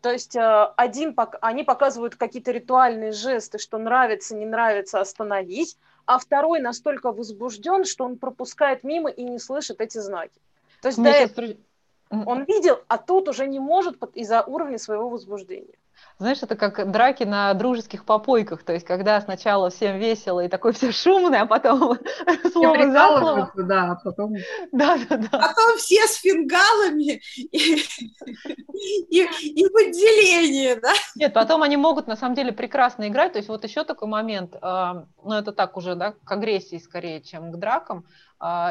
То 0.00 0.10
есть 0.12 0.36
э, 0.36 0.72
один, 0.76 1.16
они 1.40 1.64
показывают 1.64 2.16
какие-то 2.16 2.50
ритуальные 2.50 3.12
жесты, 3.12 3.58
что 3.58 3.78
нравится, 3.78 4.34
не 4.34 4.44
нравится, 4.44 5.00
остановись, 5.00 5.78
а 6.06 6.18
второй 6.18 6.60
настолько 6.60 7.12
возбужден, 7.12 7.84
что 7.84 8.04
он 8.04 8.18
пропускает 8.18 8.84
мимо 8.84 9.10
и 9.10 9.22
не 9.22 9.38
слышит 9.38 9.80
эти 9.80 9.98
знаки. 9.98 10.40
То 10.82 10.88
есть 10.88 11.02
до 11.02 11.08
этого 11.08 11.56
он 12.10 12.44
видел, 12.44 12.80
а 12.88 12.98
тут 12.98 13.28
уже 13.28 13.46
не 13.46 13.58
может 13.58 13.96
из-за 14.14 14.42
уровня 14.42 14.78
своего 14.78 15.08
возбуждения. 15.08 15.74
Знаешь, 16.18 16.42
это 16.42 16.54
как 16.54 16.90
драки 16.92 17.24
на 17.24 17.52
дружеских 17.54 18.04
попойках, 18.04 18.62
то 18.62 18.72
есть 18.72 18.86
когда 18.86 19.20
сначала 19.20 19.70
всем 19.70 19.98
весело 19.98 20.40
и 20.40 20.48
такое 20.48 20.72
все 20.72 20.92
шумное, 20.92 21.42
а 21.42 21.46
потом 21.46 21.98
слово 22.52 22.90
за 22.90 23.18
слово. 23.18 23.52
Да, 23.56 23.90
а 23.90 23.94
потом... 23.96 24.34
Да, 24.70 24.96
да, 25.08 25.16
да. 25.16 25.28
Потом 25.38 25.76
все 25.78 26.06
с 26.06 26.16
фингалами 26.16 27.20
и, 27.36 27.84
и, 29.10 29.22
и 29.22 29.64
в 29.64 29.76
отделении, 29.76 30.74
да? 30.80 30.92
Нет, 31.16 31.34
потом 31.34 31.62
они 31.62 31.76
могут 31.76 32.06
на 32.06 32.16
самом 32.16 32.36
деле 32.36 32.52
прекрасно 32.52 33.08
играть, 33.08 33.32
то 33.32 33.38
есть 33.38 33.48
вот 33.48 33.64
еще 33.64 33.82
такой 33.82 34.06
момент, 34.06 34.56
а, 34.60 35.06
ну 35.24 35.34
это 35.34 35.52
так 35.52 35.76
уже, 35.76 35.96
да, 35.96 36.14
к 36.24 36.30
агрессии 36.30 36.78
скорее, 36.78 37.22
чем 37.22 37.50
к 37.50 37.56
дракам, 37.56 38.06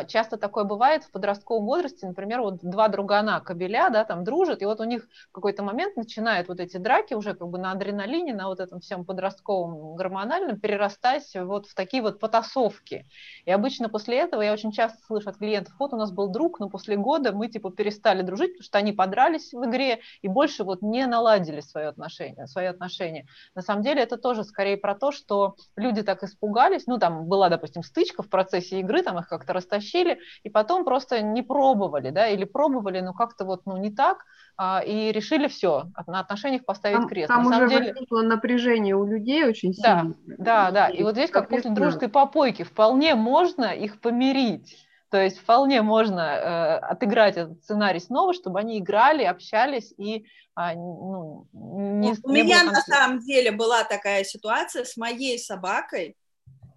часто 0.07 0.37
такое 0.37 0.65
бывает 0.65 1.03
в 1.03 1.11
подростковом 1.11 1.65
возрасте, 1.65 2.05
например, 2.05 2.41
вот 2.41 2.59
два 2.61 2.89
другана 2.89 3.39
кабеля, 3.39 3.89
да, 3.89 4.03
там 4.03 4.23
дружат, 4.23 4.61
и 4.61 4.65
вот 4.65 4.79
у 4.79 4.83
них 4.83 5.07
в 5.29 5.31
какой-то 5.31 5.63
момент 5.63 5.95
начинают 5.95 6.47
вот 6.47 6.59
эти 6.59 6.77
драки 6.77 7.15
уже 7.15 7.33
как 7.33 7.47
бы 7.47 7.57
на 7.57 7.71
адреналине, 7.71 8.33
на 8.33 8.47
вот 8.47 8.59
этом 8.59 8.81
всем 8.81 9.03
подростковом 9.03 9.95
гормональном 9.95 10.59
перерастать 10.59 11.31
вот 11.35 11.65
в 11.65 11.73
такие 11.73 12.03
вот 12.03 12.19
потасовки. 12.19 13.07
И 13.45 13.51
обычно 13.51 13.89
после 13.89 14.19
этого 14.19 14.41
я 14.41 14.53
очень 14.53 14.71
часто 14.71 15.03
слышу 15.05 15.29
от 15.29 15.37
клиентов, 15.37 15.73
вот 15.79 15.93
у 15.93 15.97
нас 15.97 16.11
был 16.11 16.27
друг, 16.27 16.59
но 16.59 16.69
после 16.69 16.95
года 16.95 17.31
мы 17.31 17.47
типа 17.47 17.71
перестали 17.71 18.21
дружить, 18.21 18.51
потому 18.51 18.63
что 18.63 18.77
они 18.77 18.91
подрались 18.91 19.53
в 19.53 19.65
игре 19.65 20.01
и 20.21 20.27
больше 20.27 20.63
вот 20.63 20.81
не 20.81 21.07
наладили 21.07 21.61
свои 21.61 21.85
отношения, 21.85 22.45
свои 22.45 22.65
отношения. 22.67 23.27
На 23.55 23.61
самом 23.61 23.81
деле 23.81 24.03
это 24.03 24.17
тоже 24.17 24.43
скорее 24.43 24.77
про 24.77 24.93
то, 24.93 25.11
что 25.11 25.55
люди 25.75 26.03
так 26.03 26.21
испугались, 26.23 26.85
ну 26.85 26.99
там 26.99 27.25
была, 27.25 27.49
допустим, 27.49 27.81
стычка 27.81 28.21
в 28.21 28.29
процессе 28.29 28.79
игры, 28.79 29.01
там 29.01 29.17
их 29.17 29.27
как-то 29.27 29.53
растащили, 29.63 30.19
и 30.43 30.49
потом 30.49 30.85
просто 30.85 31.21
не 31.21 31.41
пробовали, 31.41 32.09
да, 32.09 32.27
или 32.27 32.43
пробовали, 32.43 32.99
но 32.99 33.13
как-то 33.13 33.45
вот, 33.45 33.65
ну, 33.65 33.77
не 33.77 33.91
так, 33.91 34.25
а, 34.57 34.83
и 34.85 35.11
решили 35.11 35.47
все, 35.47 35.85
на 36.05 36.19
отношениях 36.19 36.65
поставить 36.65 36.97
там, 36.97 37.07
крест. 37.07 37.27
Там 37.27 37.43
на 37.43 37.57
уже 37.57 37.69
деле... 37.69 37.93
возникло 37.93 38.21
напряжение 38.21 38.95
у 38.95 39.05
людей 39.05 39.45
очень 39.45 39.73
сильно. 39.73 40.13
Да, 40.25 40.69
да, 40.69 40.71
да, 40.71 40.87
и 40.89 41.03
вот 41.03 41.13
здесь, 41.13 41.31
как 41.31 41.49
после 41.49 41.71
дружеской 41.71 42.09
попойки, 42.09 42.63
вполне 42.63 43.15
можно 43.15 43.65
их 43.65 43.99
помирить. 43.99 44.87
То 45.09 45.21
есть 45.21 45.37
вполне 45.37 45.83
можно 45.83 46.21
э, 46.21 46.77
отыграть 46.77 47.37
этот 47.37 47.63
сценарий 47.63 47.99
снова, 47.99 48.33
чтобы 48.33 48.59
они 48.59 48.79
играли, 48.79 49.23
общались 49.23 49.93
и 49.95 50.25
а, 50.55 50.73
ну, 50.75 51.47
не, 51.53 52.15
У 52.23 52.31
не 52.31 52.41
меня 52.41 52.63
на 52.63 52.81
самом 52.81 53.19
деле 53.19 53.51
была 53.51 53.83
такая 53.83 54.23
ситуация 54.23 54.85
с 54.85 54.97
моей 54.97 55.39
собакой. 55.39 56.15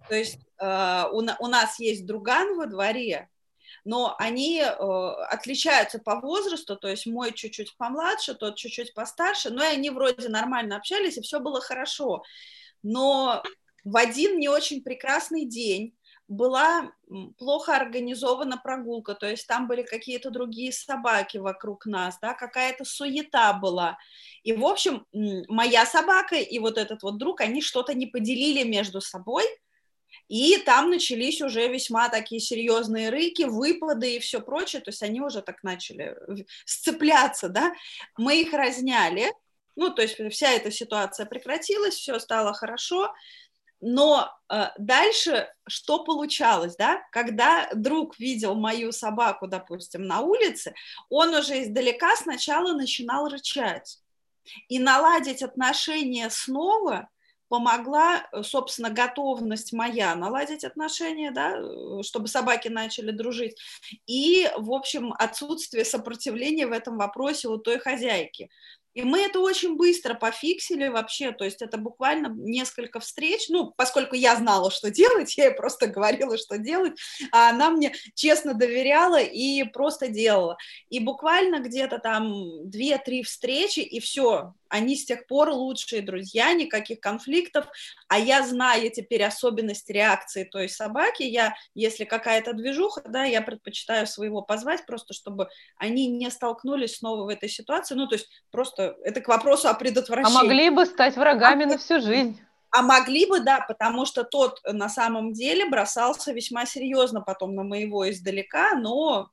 То 0.07 0.15
есть 0.15 0.39
у, 0.59 1.21
у 1.39 1.47
нас 1.47 1.79
есть 1.79 2.05
друган 2.05 2.57
во 2.57 2.65
дворе, 2.65 3.29
но 3.87 4.15
они 4.19 4.59
э, 4.59 4.65
отличаются 4.67 5.99
по 5.99 6.19
возрасту, 6.19 6.75
то 6.75 6.89
есть 6.89 7.05
мой 7.05 7.31
чуть-чуть 7.31 7.77
помладше, 7.77 8.33
тот 8.33 8.57
чуть-чуть 8.57 8.93
постарше, 8.93 9.49
но 9.49 9.63
и 9.63 9.67
они 9.67 9.89
вроде 9.89 10.27
нормально 10.29 10.75
общались, 10.75 11.17
и 11.17 11.21
все 11.21 11.39
было 11.39 11.61
хорошо. 11.61 12.23
Но 12.83 13.43
в 13.85 13.95
один 13.95 14.39
не 14.39 14.49
очень 14.49 14.83
прекрасный 14.83 15.45
день 15.45 15.95
была 16.27 16.91
плохо 17.37 17.77
организована 17.77 18.57
прогулка, 18.57 19.13
то 19.13 19.25
есть 19.25 19.47
там 19.47 19.69
были 19.69 19.83
какие-то 19.83 20.31
другие 20.31 20.73
собаки 20.73 21.37
вокруг 21.37 21.85
нас, 21.85 22.17
да, 22.21 22.33
какая-то 22.33 22.83
суета 22.83 23.53
была. 23.53 23.97
И, 24.43 24.51
в 24.51 24.65
общем, 24.65 25.05
моя 25.47 25.85
собака 25.85 26.35
и 26.35 26.59
вот 26.59 26.77
этот 26.77 27.03
вот 27.03 27.17
друг, 27.17 27.39
они 27.39 27.61
что-то 27.61 27.93
не 27.93 28.07
поделили 28.07 28.67
между 28.67 28.99
собой– 28.99 29.45
и 30.27 30.57
там 30.57 30.89
начались 30.89 31.41
уже 31.41 31.67
весьма 31.67 32.09
такие 32.09 32.41
серьезные 32.41 33.09
рыки, 33.09 33.43
выпады 33.43 34.15
и 34.15 34.19
все 34.19 34.41
прочее, 34.41 34.81
то 34.81 34.89
есть 34.89 35.03
они 35.03 35.21
уже 35.21 35.41
так 35.41 35.63
начали 35.63 36.17
сцепляться, 36.65 37.49
да, 37.49 37.73
мы 38.17 38.41
их 38.41 38.53
разняли, 38.53 39.31
ну, 39.75 39.89
то 39.89 40.01
есть 40.01 40.17
вся 40.31 40.51
эта 40.51 40.71
ситуация 40.71 41.25
прекратилась, 41.25 41.95
все 41.95 42.19
стало 42.19 42.53
хорошо, 42.53 43.13
но 43.79 44.31
э, 44.49 44.69
дальше 44.79 45.53
что 45.67 46.03
получалось, 46.03 46.75
да, 46.77 47.03
когда 47.11 47.69
друг 47.73 48.17
видел 48.19 48.55
мою 48.55 48.91
собаку, 48.91 49.47
допустим, 49.47 50.07
на 50.07 50.21
улице, 50.21 50.73
он 51.09 51.35
уже 51.35 51.61
издалека 51.61 52.15
сначала 52.15 52.73
начинал 52.73 53.29
рычать, 53.29 53.99
и 54.67 54.79
наладить 54.79 55.43
отношения 55.43 56.29
снова 56.29 57.09
помогла, 57.49 58.27
э, 58.31 58.43
собственно, 58.43 58.89
готовность 58.89 59.73
моя 59.73 60.15
наладить 60.15 60.63
отношения, 60.63 61.31
да, 61.31 61.57
э, 61.57 62.03
чтобы 62.03 62.27
собаки 62.27 62.67
начали 62.67 63.11
дружить, 63.11 63.57
и, 64.05 64.49
в 64.57 64.71
общем, 64.71 65.13
отсутствие 65.17 65.85
сопротивления 65.85 66.67
в 66.67 66.71
этом 66.71 66.97
вопросе 66.97 67.47
у 67.47 67.57
той 67.57 67.79
хозяйки. 67.79 68.49
И 68.97 69.03
мы 69.03 69.19
это 69.19 69.41
очень 69.41 69.75
быстро 69.75 70.15
пофиксили 70.15 70.87
вообще, 70.87 71.31
то 71.31 71.45
есть 71.45 71.61
это 71.61 71.77
буквально 71.77 72.33
несколько 72.35 72.99
встреч, 72.99 73.47
ну, 73.47 73.71
поскольку 73.77 74.15
я 74.15 74.35
знала, 74.35 74.71
что 74.71 74.89
делать, 74.89 75.37
я 75.37 75.49
ей 75.49 75.53
просто 75.53 75.85
говорила, 75.85 76.35
что 76.35 76.57
делать, 76.57 76.93
а 77.31 77.51
она 77.51 77.69
мне 77.69 77.93
честно 78.15 78.55
доверяла 78.55 79.21
и 79.21 79.63
просто 79.65 80.07
делала. 80.07 80.57
И 80.89 80.99
буквально 80.99 81.59
где-то 81.59 81.99
там 81.99 82.67
две-три 82.67 83.21
встречи, 83.21 83.81
и 83.81 83.99
все, 83.99 84.55
они 84.69 84.95
с 84.95 85.05
тех 85.05 85.27
пор 85.27 85.49
лучшие 85.49 86.01
друзья, 86.01 86.53
никаких 86.53 86.99
конфликтов, 86.99 87.67
а 88.07 88.19
я 88.19 88.45
знаю 88.45 88.89
теперь 88.91 89.23
особенность 89.23 89.89
реакции 89.89 90.43
той 90.43 90.69
собаки, 90.69 91.23
я, 91.23 91.55
если 91.75 92.03
какая-то 92.05 92.53
движуха, 92.53 93.01
да, 93.07 93.23
я 93.23 93.41
предпочитаю 93.41 94.07
своего 94.07 94.41
позвать, 94.41 94.85
просто 94.85 95.13
чтобы 95.13 95.49
они 95.77 96.07
не 96.07 96.29
столкнулись 96.29 96.97
снова 96.97 97.25
в 97.25 97.29
этой 97.29 97.49
ситуации, 97.49 97.95
ну, 97.95 98.07
то 98.07 98.15
есть 98.15 98.27
просто 98.51 98.95
это 99.03 99.21
к 99.21 99.27
вопросу 99.27 99.67
о 99.67 99.73
предотвращении. 99.73 100.37
А 100.37 100.43
могли 100.43 100.69
бы 100.69 100.85
стать 100.85 101.15
врагами 101.15 101.65
а, 101.65 101.67
на 101.67 101.77
всю 101.77 102.01
жизнь. 102.01 102.39
А 102.71 102.81
могли 102.81 103.25
бы, 103.25 103.39
да, 103.39 103.65
потому 103.67 104.05
что 104.05 104.23
тот 104.23 104.59
на 104.65 104.89
самом 104.89 105.33
деле 105.33 105.69
бросался 105.69 106.33
весьма 106.33 106.65
серьезно 106.65 107.21
потом 107.21 107.55
на 107.55 107.63
моего 107.63 108.09
издалека, 108.09 108.75
но. 108.75 109.29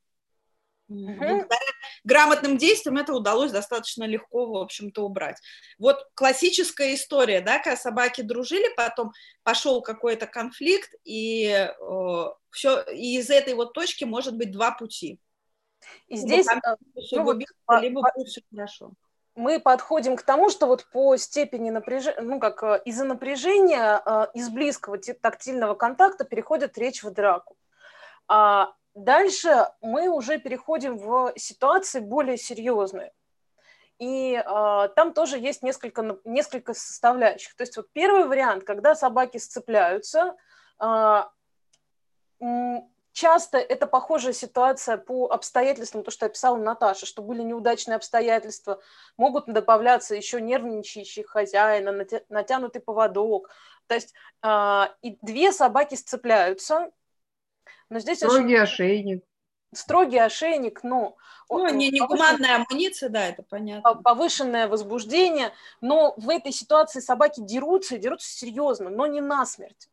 Благодаря 0.94 1.72
грамотным 2.04 2.56
действиям 2.56 2.96
это 2.96 3.14
удалось 3.14 3.52
достаточно 3.52 4.04
легко, 4.04 4.46
в 4.46 4.56
общем-то, 4.56 5.02
убрать. 5.02 5.40
Вот 5.78 6.06
классическая 6.14 6.94
история, 6.94 7.40
да, 7.40 7.58
когда 7.58 7.76
собаки 7.76 8.22
дружили, 8.22 8.74
потом 8.76 9.12
пошел 9.42 9.82
какой-то 9.82 10.26
конфликт, 10.26 10.94
и 11.04 11.46
э, 11.46 12.24
все, 12.50 12.82
и 12.82 13.18
из 13.18 13.30
этой 13.30 13.54
вот 13.54 13.72
точки 13.72 14.04
может 14.04 14.36
быть 14.36 14.52
два 14.52 14.72
пути. 14.72 15.18
И 16.08 16.16
здесь 16.16 16.46
э, 16.46 16.60
ну, 17.12 17.24
вот, 17.24 17.38
либо 17.80 18.02
по, 18.02 18.12
будет 18.14 18.28
все 18.28 18.42
хорошо. 18.50 18.92
Мы 19.34 19.58
подходим 19.58 20.16
к 20.16 20.22
тому, 20.22 20.48
что 20.48 20.66
вот 20.66 20.86
по 20.92 21.16
степени 21.16 21.70
напряжения, 21.70 22.20
ну 22.20 22.38
как 22.38 22.62
э, 22.62 22.82
из-за 22.84 23.04
напряжения, 23.04 24.00
э, 24.04 24.26
из 24.34 24.48
близкого 24.48 24.98
тактильного 24.98 25.74
контакта 25.74 26.24
переходит 26.24 26.78
речь 26.78 27.02
в 27.02 27.10
драку. 27.10 27.56
А 28.28 28.72
Дальше 28.94 29.68
мы 29.80 30.08
уже 30.08 30.38
переходим 30.38 30.98
в 30.98 31.32
ситуации 31.36 31.98
более 31.98 32.36
серьезные. 32.36 33.12
И 33.98 34.34
э, 34.34 34.88
там 34.96 35.12
тоже 35.12 35.38
есть 35.38 35.62
несколько, 35.62 36.18
несколько 36.24 36.74
составляющих. 36.74 37.54
То 37.56 37.62
есть 37.62 37.76
вот 37.76 37.90
первый 37.92 38.26
вариант, 38.26 38.64
когда 38.64 38.94
собаки 38.94 39.38
сцепляются, 39.38 40.36
э, 40.80 41.22
часто 43.12 43.58
это 43.58 43.86
похожая 43.86 44.32
ситуация 44.32 44.96
по 44.96 45.26
обстоятельствам, 45.26 46.04
то, 46.04 46.10
что 46.10 46.26
описала 46.26 46.56
Наташа, 46.56 47.06
что 47.06 47.22
были 47.22 47.42
неудачные 47.42 47.96
обстоятельства, 47.96 48.80
могут 49.16 49.46
добавляться 49.46 50.14
еще 50.14 50.40
нервничающий 50.40 51.22
хозяина, 51.22 52.06
натянутый 52.28 52.80
поводок. 52.80 53.50
То 53.86 53.94
есть 53.94 54.14
э, 54.42 54.82
и 55.02 55.18
две 55.22 55.52
собаки 55.52 55.94
сцепляются, 55.94 56.90
но 57.90 57.98
здесь 57.98 58.18
Строгий 58.18 58.54
очень... 58.54 58.56
ошейник. 58.56 59.24
Строгий 59.72 60.18
ошейник, 60.18 60.82
ну... 60.82 61.16
Ну, 61.50 61.68
не, 61.68 61.90
не 61.90 62.00
гуманная 62.00 62.56
амуниция, 62.56 63.10
да, 63.10 63.26
это 63.26 63.42
понятно. 63.42 63.94
Повышенное 63.96 64.66
возбуждение, 64.66 65.52
но 65.80 66.14
в 66.16 66.30
этой 66.30 66.52
ситуации 66.52 67.00
собаки 67.00 67.40
дерутся, 67.40 67.96
и 67.96 67.98
дерутся 67.98 68.28
серьезно, 68.28 68.88
но 68.88 69.06
не 69.06 69.20
насмерть. 69.20 69.90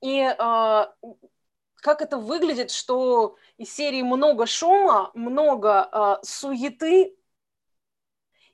И 0.00 0.20
э, 0.20 0.34
как 0.38 2.02
это 2.02 2.16
выглядит, 2.18 2.70
что 2.70 3.36
из 3.58 3.74
серии 3.74 4.02
много 4.02 4.46
шума, 4.46 5.10
много 5.14 5.88
э, 5.92 6.24
суеты, 6.24 7.16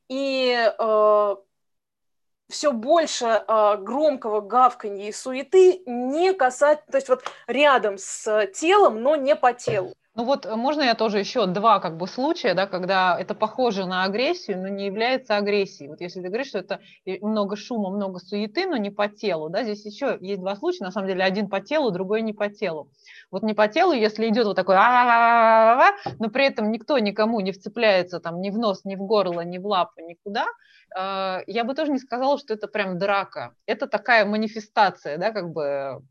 и 0.09 0.73
э, 0.79 1.37
все 2.49 2.73
больше 2.73 3.27
э, 3.27 3.77
громкого 3.79 4.41
гавканья 4.41 5.09
и 5.09 5.13
суеты 5.13 5.83
не 5.87 6.33
касать, 6.35 6.85
то 6.87 6.97
есть 6.97 7.09
вот 7.09 7.25
рядом 7.47 7.99
с 7.99 8.47
телом, 8.55 9.03
но 9.03 9.17
не 9.17 9.37
по 9.37 9.53
телу. 9.53 9.95
Ну 10.19 10.25
вот 10.25 10.47
э, 10.47 10.57
можно 10.57 10.83
я 10.83 10.97
тоже 10.97 11.21
еще 11.21 11.47
два 11.47 11.79
как 11.79 11.97
бы 11.97 12.09
случая, 12.09 12.55
да, 12.55 12.67
когда 12.67 13.17
это 13.17 13.37
похоже 13.37 13.87
на 13.87 14.03
агрессию, 14.03 14.61
но 14.61 14.67
не 14.67 14.87
является 14.87 15.37
агрессией. 15.37 15.89
Вот 15.89 16.01
если 16.01 16.21
ты 16.21 16.27
говоришь, 16.27 16.49
что 16.49 16.59
это 16.59 16.81
много 17.21 17.55
шума, 17.55 17.91
много 17.91 18.19
суеты, 18.19 18.67
но 18.67 18.77
не 18.77 18.91
по 18.91 19.07
телу, 19.07 19.49
да, 19.49 19.63
здесь 19.63 19.87
еще 19.87 20.19
есть 20.21 20.41
два 20.41 20.57
случая, 20.57 20.83
на 20.83 20.91
самом 20.91 21.07
деле 21.07 21.23
один 21.23 21.49
по 21.49 21.61
телу, 21.61 21.93
другой 21.93 22.23
не 22.23 22.33
по 22.33 22.49
телу. 22.49 22.91
Вот 23.31 23.45
не 23.45 23.55
по 23.55 23.69
телу, 23.69 23.93
если 23.93 24.29
идет 24.29 24.47
вот 24.47 24.57
такой 24.57 24.75
но 24.75 26.31
при 26.31 26.47
этом 26.47 26.73
никто 26.73 26.99
никому 26.99 27.39
не 27.39 27.53
вцепляется 27.53 28.19
там 28.19 28.41
ни 28.41 28.51
в 28.51 28.59
нос, 28.59 28.85
ни 28.85 28.97
в 28.97 29.03
горло, 29.03 29.43
ни 29.43 29.59
в 29.59 29.67
лапу, 29.67 30.01
никуда, 30.01 30.47
э, 30.99 31.45
я 31.47 31.63
бы 31.63 31.75
тоже 31.75 31.93
не 31.93 31.99
сказала, 32.01 32.39
что 32.39 32.55
это 32.55 32.67
прям 32.67 32.99
драка. 32.99 33.55
Это 33.67 33.87
такая 33.87 34.27
манифестация, 34.27 35.17
да, 35.17 35.31
как 35.31 35.53
бы 35.53 36.03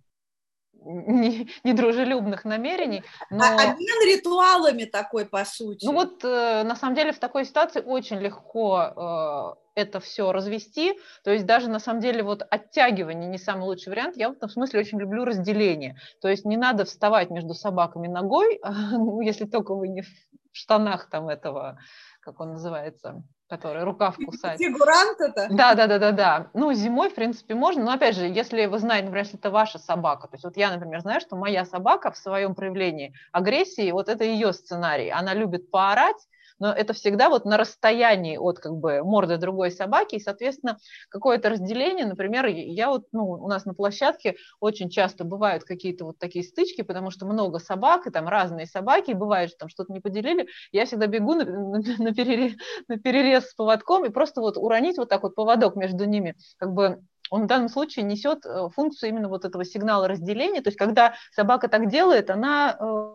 недружелюбных 1.64 2.46
намерений. 2.46 3.04
А 3.30 3.36
но... 3.36 3.44
Обмен 3.46 4.16
ритуалами 4.16 4.86
такой, 4.86 5.26
по 5.26 5.44
сути. 5.46 5.86
Ну 5.86 5.94
вот, 5.94 6.24
э, 6.24 6.64
на 6.64 6.76
самом 6.76 6.96
деле, 6.96 7.12
в 7.12 7.20
такой 7.20 7.46
ситуации 7.46 7.82
очень 7.82 8.18
легко 8.18 9.56
э, 9.76 9.82
это 9.82 10.00
все 10.00 10.32
развести. 10.32 10.98
То 11.24 11.32
есть 11.32 11.46
даже, 11.46 11.70
на 11.70 11.80
самом 11.80 12.02
деле, 12.02 12.24
вот 12.24 12.46
оттягивание 12.50 13.30
не 13.30 13.38
самый 13.38 13.64
лучший 13.64 13.90
вариант. 13.90 14.18
Я 14.18 14.30
в 14.30 14.34
этом 14.34 14.50
смысле 14.50 14.80
очень 14.80 15.00
люблю 15.00 15.26
разделение. 15.26 15.98
То 16.22 16.28
есть 16.28 16.46
не 16.46 16.58
надо 16.58 16.86
вставать 16.86 17.30
между 17.30 17.54
собаками 17.54 18.08
ногой, 18.08 18.60
ну, 18.92 19.22
если 19.22 19.46
только 19.46 19.76
вы 19.76 19.88
не 19.90 20.02
в 20.02 20.08
штанах 20.52 21.10
там 21.10 21.30
этого, 21.30 21.80
как 22.22 22.40
он 22.40 22.54
называется, 22.54 23.24
который 23.48 23.84
рукав 23.84 24.18
кусает. 24.18 24.60
Фигурант 24.60 25.20
это? 25.20 25.48
Да, 25.50 25.74
да, 25.74 25.88
да, 25.88 26.00
да, 26.00 26.12
да. 26.12 26.48
Ну, 26.54 26.74
зимой, 26.74 27.10
в 27.10 27.16
принципе, 27.16 27.56
можно, 27.56 27.84
но 27.84 27.92
опять 27.92 28.16
же, 28.16 28.26
если 28.26 28.66
вы 28.66 28.80
знаете, 28.80 29.06
например, 29.06 29.26
если 29.26 29.40
это 29.40 29.52
ваша 29.52 29.80
собака, 29.80 30.28
то 30.28 30.36
есть 30.36 30.44
вот 30.44 30.58
я, 30.58 30.72
например, 30.72 31.02
знаю, 31.02 31.22
что 31.22 31.36
моя 31.36 31.66
собака 31.66 32.12
в 32.12 32.18
своем 32.18 32.56
проявлении 32.56 33.14
агрессии, 33.32 33.92
вот 33.92 34.10
это 34.10 34.24
ее 34.24 34.54
сценарий, 34.54 35.10
она 35.10 35.34
любит 35.34 35.72
поорать, 35.72 36.18
но 36.60 36.72
это 36.72 36.94
всегда 36.94 37.30
вот 37.30 37.46
на 37.46 37.58
расстоянии 37.58 38.38
от 38.38 38.60
как 38.60 38.74
бы 38.74 39.04
морды 39.04 39.38
другой 39.38 39.72
собаки, 39.72 40.16
и, 40.16 40.20
соответственно, 40.20 40.78
какое-то 41.10 41.50
разделение, 41.50 42.06
например, 42.06 42.46
я 42.48 42.90
вот, 42.90 43.06
ну, 43.12 43.30
у 43.30 43.48
нас 43.48 43.66
на 43.66 43.74
площадке 43.74 44.36
очень 44.60 44.90
часто 44.90 45.24
бывают 45.24 45.64
какие-то 45.64 46.06
вот 46.06 46.18
такие 46.18 46.44
стычки, 46.44 46.82
потому 46.82 47.12
что 47.12 47.26
много 47.26 47.60
собак, 47.60 48.08
и 48.08 48.12
там 48.12 48.28
разные 48.28 48.66
собаки, 48.66 49.12
и 49.12 49.16
бывает, 49.16 49.50
что 49.50 49.60
там 49.60 49.70
что-то 49.70 49.94
не 49.94 50.00
поделили, 50.00 50.48
я 50.72 50.86
всегда 50.86 51.08
бегу 51.08 51.34
на, 51.36 51.46
на, 51.46 51.80
на, 51.80 52.14
перерез, 52.14 53.50
с 53.50 53.54
поводком 53.54 54.06
и 54.06 54.10
просто 54.10 54.42
вот 54.42 54.58
уронить 54.58 54.98
вот 54.98 55.10
так 55.10 55.24
вот 55.24 55.36
поводок 55.36 55.76
между 55.76 56.06
ними, 56.06 56.36
как 56.58 56.74
бы 56.74 57.02
он 57.30 57.44
в 57.44 57.48
данном 57.48 57.70
случае 57.70 58.06
несет 58.06 58.46
э, 58.46 58.70
функцию 58.74 59.10
именно 59.10 59.30
вот 59.30 59.46
этого 59.46 59.66
сигнала 59.66 60.08
разделения, 60.08 60.62
то 60.62 60.70
есть 60.70 60.78
когда 60.78 61.16
собака 61.34 61.68
так 61.68 61.90
делает, 61.90 62.30
она 62.30 62.78
э, 62.80 63.14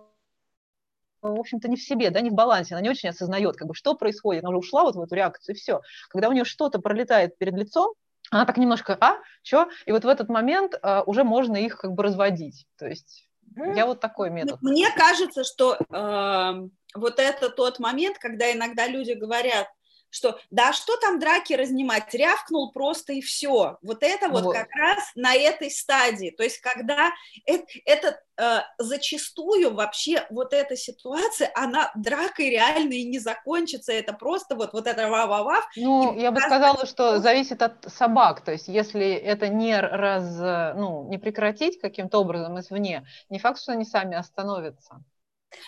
в 1.22 1.40
общем-то, 1.40 1.68
не 1.68 1.76
в 1.76 1.82
себе, 1.82 2.10
да, 2.10 2.20
не 2.20 2.30
в 2.30 2.34
балансе, 2.34 2.74
она 2.74 2.82
не 2.82 2.90
очень 2.90 3.08
осознает, 3.08 3.56
как 3.56 3.68
бы, 3.68 3.74
что 3.74 3.94
происходит, 3.94 4.42
она 4.42 4.50
уже 4.50 4.58
ушла 4.58 4.82
вот 4.82 4.96
в 4.96 5.00
эту 5.00 5.14
реакцию, 5.14 5.54
и 5.54 5.58
все. 5.58 5.80
Когда 6.08 6.28
у 6.28 6.32
нее 6.32 6.44
что-то 6.44 6.80
пролетает 6.80 7.38
перед 7.38 7.54
лицом, 7.54 7.94
она 8.30 8.44
так 8.44 8.56
немножко, 8.56 8.96
а, 9.00 9.18
что? 9.42 9.68
И 9.86 9.92
вот 9.92 10.04
в 10.04 10.08
этот 10.08 10.28
момент 10.28 10.74
а, 10.82 11.02
уже 11.02 11.22
можно 11.22 11.56
их 11.56 11.76
как 11.76 11.92
бы 11.92 12.02
разводить. 12.02 12.66
То 12.78 12.86
есть 12.86 13.28
я 13.56 13.86
вот 13.86 14.00
такой 14.00 14.30
метод. 14.30 14.60
Мне 14.62 14.88
кажется, 14.96 15.44
что 15.44 15.76
э, 15.76 16.68
вот 16.94 17.18
это 17.18 17.50
тот 17.50 17.78
момент, 17.78 18.16
когда 18.18 18.50
иногда 18.50 18.86
люди 18.86 19.12
говорят, 19.12 19.68
что 20.12 20.38
да, 20.50 20.72
что 20.72 20.96
там 20.98 21.18
драки 21.18 21.54
разнимать, 21.54 22.12
рявкнул 22.14 22.70
просто 22.70 23.14
и 23.14 23.20
все. 23.20 23.78
Вот 23.82 24.02
это 24.02 24.28
вот, 24.28 24.44
вот. 24.44 24.54
как 24.54 24.70
раз 24.72 25.10
на 25.14 25.34
этой 25.34 25.70
стадии. 25.70 26.30
То 26.30 26.42
есть 26.42 26.58
когда 26.58 27.10
это, 27.46 27.64
это 27.86 28.20
э, 28.36 28.58
зачастую 28.78 29.74
вообще 29.74 30.26
вот 30.30 30.52
эта 30.52 30.76
ситуация, 30.76 31.50
она 31.54 31.90
дракой 31.94 32.50
реально 32.50 32.92
и 32.92 33.04
не 33.04 33.18
закончится. 33.18 33.92
Это 33.92 34.12
просто 34.12 34.54
вот, 34.54 34.74
вот 34.74 34.86
это 34.86 35.08
ва-ва-ва. 35.08 35.62
Ну, 35.76 36.14
я 36.18 36.30
бы 36.30 36.40
сказала, 36.40 36.84
что 36.86 37.18
зависит 37.18 37.62
от 37.62 37.90
собак. 37.90 38.42
То 38.42 38.52
есть 38.52 38.68
если 38.68 39.12
это 39.14 39.48
не 39.48 39.80
раз, 39.80 40.76
ну, 40.76 41.08
не 41.08 41.18
прекратить 41.18 41.80
каким-то 41.80 42.18
образом 42.18 42.60
извне, 42.60 43.06
не 43.30 43.38
факт, 43.38 43.60
что 43.60 43.72
они 43.72 43.86
сами 43.86 44.16
остановятся. 44.16 45.02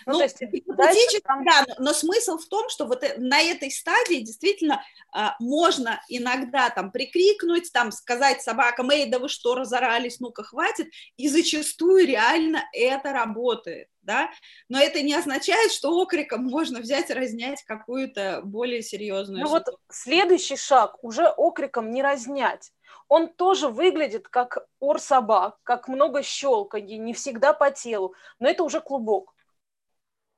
Ну, 0.05 0.13
ну, 0.13 0.17
то 0.19 0.23
есть, 0.23 0.39
дальше, 0.39 1.19
там... 1.23 1.45
да, 1.45 1.65
но 1.79 1.93
смысл 1.93 2.37
в 2.37 2.47
том, 2.47 2.69
что 2.69 2.85
вот 2.85 3.03
э, 3.03 3.15
на 3.17 3.41
этой 3.41 3.71
стадии 3.71 4.21
действительно 4.21 4.83
а, 5.11 5.35
можно 5.39 6.01
иногда 6.09 6.69
там 6.69 6.91
прикрикнуть, 6.91 7.71
там 7.71 7.91
сказать 7.91 8.41
собакам, 8.41 8.89
эй, 8.89 9.09
да 9.09 9.19
вы 9.19 9.29
что, 9.29 9.55
разорались, 9.55 10.19
ну-ка, 10.19 10.43
хватит, 10.43 10.87
и 11.17 11.27
зачастую 11.27 12.05
реально 12.05 12.63
это 12.73 13.11
работает, 13.11 13.87
да, 14.01 14.29
но 14.69 14.79
это 14.79 15.01
не 15.01 15.13
означает, 15.13 15.71
что 15.71 15.91
окриком 15.99 16.43
можно 16.43 16.79
взять 16.79 17.09
и 17.09 17.13
разнять 17.13 17.63
какую-то 17.63 18.41
более 18.43 18.81
серьезную 18.81 19.43
Ну 19.43 19.49
вот 19.49 19.65
следующий 19.89 20.57
шаг 20.57 21.03
уже 21.03 21.27
окриком 21.27 21.91
не 21.91 22.01
разнять, 22.01 22.71
он 23.07 23.27
тоже 23.27 23.67
выглядит 23.69 24.27
как 24.27 24.67
ор 24.79 24.99
собак, 24.99 25.57
как 25.63 25.87
много 25.87 26.23
щелканье, 26.23 26.97
не 26.97 27.13
всегда 27.13 27.53
по 27.53 27.71
телу, 27.71 28.15
но 28.39 28.49
это 28.49 28.63
уже 28.63 28.81
клубок. 28.81 29.34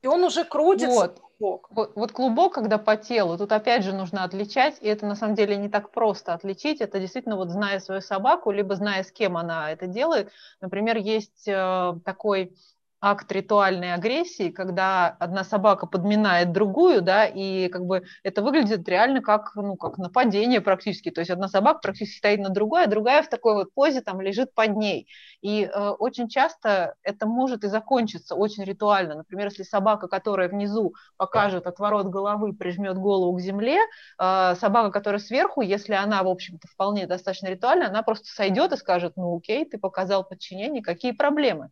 И 0.01 0.07
он 0.07 0.23
уже 0.23 0.43
крутится. 0.43 0.89
Вот. 0.89 1.19
Клубок. 1.37 1.67
Вот, 1.69 1.91
вот 1.95 2.11
клубок, 2.11 2.53
когда 2.53 2.77
по 2.79 2.97
телу, 2.97 3.37
тут 3.37 3.51
опять 3.51 3.83
же 3.83 3.93
нужно 3.93 4.23
отличать, 4.23 4.77
и 4.81 4.87
это 4.87 5.05
на 5.05 5.15
самом 5.15 5.35
деле 5.35 5.55
не 5.55 5.69
так 5.69 5.91
просто 5.91 6.33
отличить, 6.33 6.81
это 6.81 6.99
действительно 6.99 7.35
вот 7.35 7.49
зная 7.49 7.79
свою 7.79 8.01
собаку, 8.01 8.49
либо 8.49 8.75
зная, 8.75 9.03
с 9.03 9.11
кем 9.11 9.37
она 9.37 9.71
это 9.71 9.85
делает. 9.85 10.31
Например, 10.61 10.97
есть 10.97 11.47
э, 11.47 11.93
такой 12.03 12.55
акт 12.99 13.31
ритуальной 13.31 13.93
агрессии, 13.93 14.49
когда 14.49 15.07
одна 15.19 15.43
собака 15.43 15.85
подминает 15.85 16.51
другую, 16.51 17.01
да, 17.01 17.25
и 17.25 17.67
как 17.69 17.85
бы 17.85 18.03
это 18.23 18.41
выглядит 18.41 18.87
реально 18.89 19.21
как, 19.21 19.51
ну, 19.55 19.75
как 19.75 19.97
нападение 19.97 20.61
практически, 20.61 21.11
то 21.11 21.21
есть 21.21 21.29
одна 21.29 21.47
собака 21.47 21.79
практически 21.81 22.17
стоит 22.17 22.39
на 22.39 22.49
другой, 22.49 22.85
а 22.85 22.87
другая 22.87 23.21
в 23.21 23.29
такой 23.29 23.53
вот 23.53 23.73
позе 23.73 24.01
там 24.01 24.19
лежит 24.21 24.53
под 24.53 24.75
ней. 24.77 25.07
И 25.41 25.63
э, 25.63 25.89
очень 25.89 26.27
часто 26.27 26.95
это 27.03 27.27
может 27.27 27.63
и 27.63 27.67
закончиться 27.67 28.35
очень 28.35 28.63
ритуально. 28.63 29.15
Например, 29.15 29.47
если 29.47 29.63
собака, 29.63 30.07
которая 30.07 30.49
внизу 30.49 30.93
покажет 31.17 31.67
отворот 31.67 32.07
головы, 32.07 32.53
прижмет 32.53 32.97
голову 32.97 33.37
к 33.37 33.41
земле, 33.41 33.79
э, 34.19 34.55
собака, 34.59 34.91
которая 34.91 35.19
сверху, 35.19 35.61
если 35.61 35.93
она, 35.93 36.23
в 36.23 36.27
общем-то, 36.27 36.67
вполне 36.67 37.05
достаточно 37.05 37.47
ритуальна, 37.47 37.87
она 37.87 38.01
просто 38.01 38.27
сойдет 38.27 38.73
и 38.73 38.77
скажет, 38.77 39.13
ну 39.17 39.37
окей, 39.37 39.65
ты 39.65 39.77
показал 39.77 40.23
подчинение, 40.23 40.81
какие 40.81 41.11
проблемы? 41.11 41.69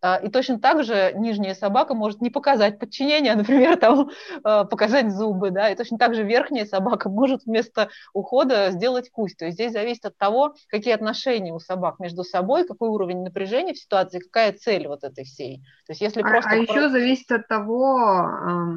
А, 0.00 0.16
и 0.16 0.28
точно 0.28 0.58
так 0.58 0.84
же 0.84 1.12
нижняя 1.14 1.54
собака 1.54 1.94
может 1.94 2.20
не 2.20 2.30
показать 2.30 2.78
подчинение, 2.78 3.32
а, 3.32 3.36
например, 3.36 3.76
там, 3.76 4.10
а, 4.44 4.64
показать 4.64 5.12
зубы, 5.12 5.50
да, 5.50 5.70
и 5.70 5.76
точно 5.76 5.98
так 5.98 6.14
же 6.14 6.22
верхняя 6.22 6.64
собака 6.64 7.08
может 7.08 7.44
вместо 7.44 7.88
ухода 8.12 8.70
сделать 8.70 9.10
кусь. 9.10 9.34
То 9.34 9.46
есть 9.46 9.56
здесь 9.56 9.72
зависит 9.72 10.04
от 10.04 10.16
того, 10.16 10.54
какие 10.68 10.94
отношения 10.94 11.52
у 11.52 11.58
собак 11.58 11.98
между 11.98 12.24
собой, 12.24 12.66
какой 12.66 12.88
уровень 12.88 13.22
напряжения 13.22 13.74
в 13.74 13.78
ситуации, 13.78 14.20
какая 14.20 14.52
цель 14.52 14.88
вот 14.88 15.04
этой 15.04 15.24
всей. 15.24 15.58
То 15.86 15.92
есть 15.92 16.00
если 16.00 16.20
а, 16.22 16.24
просто... 16.24 16.50
А 16.50 16.54
еще 16.56 16.88
зависит 16.88 17.30
от 17.32 17.48
того, 17.48 18.22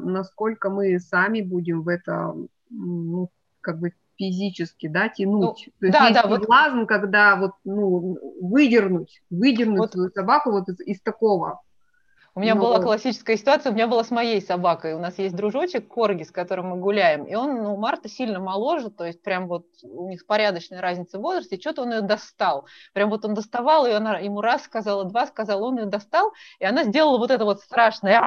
насколько 0.03 0.69
мы 0.69 0.99
сами 0.99 1.41
будем 1.41 1.83
в 1.83 1.87
это, 1.87 2.33
ну, 2.69 3.29
как 3.61 3.79
бы 3.79 3.93
физически, 4.19 4.87
да, 4.87 5.09
тянуть. 5.09 5.69
Ну, 5.79 5.87
То 5.87 5.91
да, 5.91 6.07
есть 6.07 6.21
да, 6.21 6.29
соблазн, 6.29 6.79
вот... 6.79 6.87
когда 6.87 7.37
вот, 7.37 7.53
ну, 7.63 8.19
выдернуть, 8.41 9.21
выдернуть 9.29 9.79
вот... 9.79 9.91
свою 9.93 10.09
собаку 10.11 10.51
вот 10.51 10.67
из, 10.67 10.79
из 10.81 11.01
такого 11.01 11.61
у 12.35 12.41
меня 12.41 12.55
Но... 12.55 12.61
была 12.61 12.79
классическая 12.79 13.37
ситуация, 13.37 13.71
у 13.71 13.75
меня 13.75 13.87
была 13.87 14.03
с 14.03 14.11
моей 14.11 14.41
собакой. 14.41 14.93
У 14.93 14.99
нас 14.99 15.17
есть 15.17 15.35
дружочек 15.35 15.87
Корги, 15.87 16.23
с 16.23 16.31
которым 16.31 16.67
мы 16.67 16.77
гуляем, 16.77 17.25
и 17.25 17.35
он, 17.35 17.63
ну, 17.63 17.75
Марта 17.77 18.07
сильно 18.07 18.39
моложе, 18.39 18.89
то 18.89 19.05
есть 19.05 19.21
прям 19.21 19.47
вот 19.47 19.65
у 19.83 20.07
них 20.07 20.25
порядочная 20.25 20.81
разница 20.81 21.17
в 21.17 21.21
возрасте, 21.21 21.55
и 21.55 21.59
что-то 21.59 21.81
он 21.83 21.91
ее 21.91 22.01
достал. 22.01 22.65
Прям 22.93 23.09
вот 23.09 23.25
он 23.25 23.33
доставал 23.33 23.85
ее, 23.85 23.95
она 23.95 24.19
ему 24.19 24.41
раз 24.41 24.63
сказала, 24.63 25.05
два 25.05 25.25
сказала, 25.25 25.65
он 25.65 25.79
ее 25.79 25.85
достал, 25.85 26.31
и 26.59 26.65
она 26.65 26.83
сделала 26.83 27.17
вот 27.17 27.31
это 27.31 27.45
вот 27.45 27.61
страшное, 27.61 28.21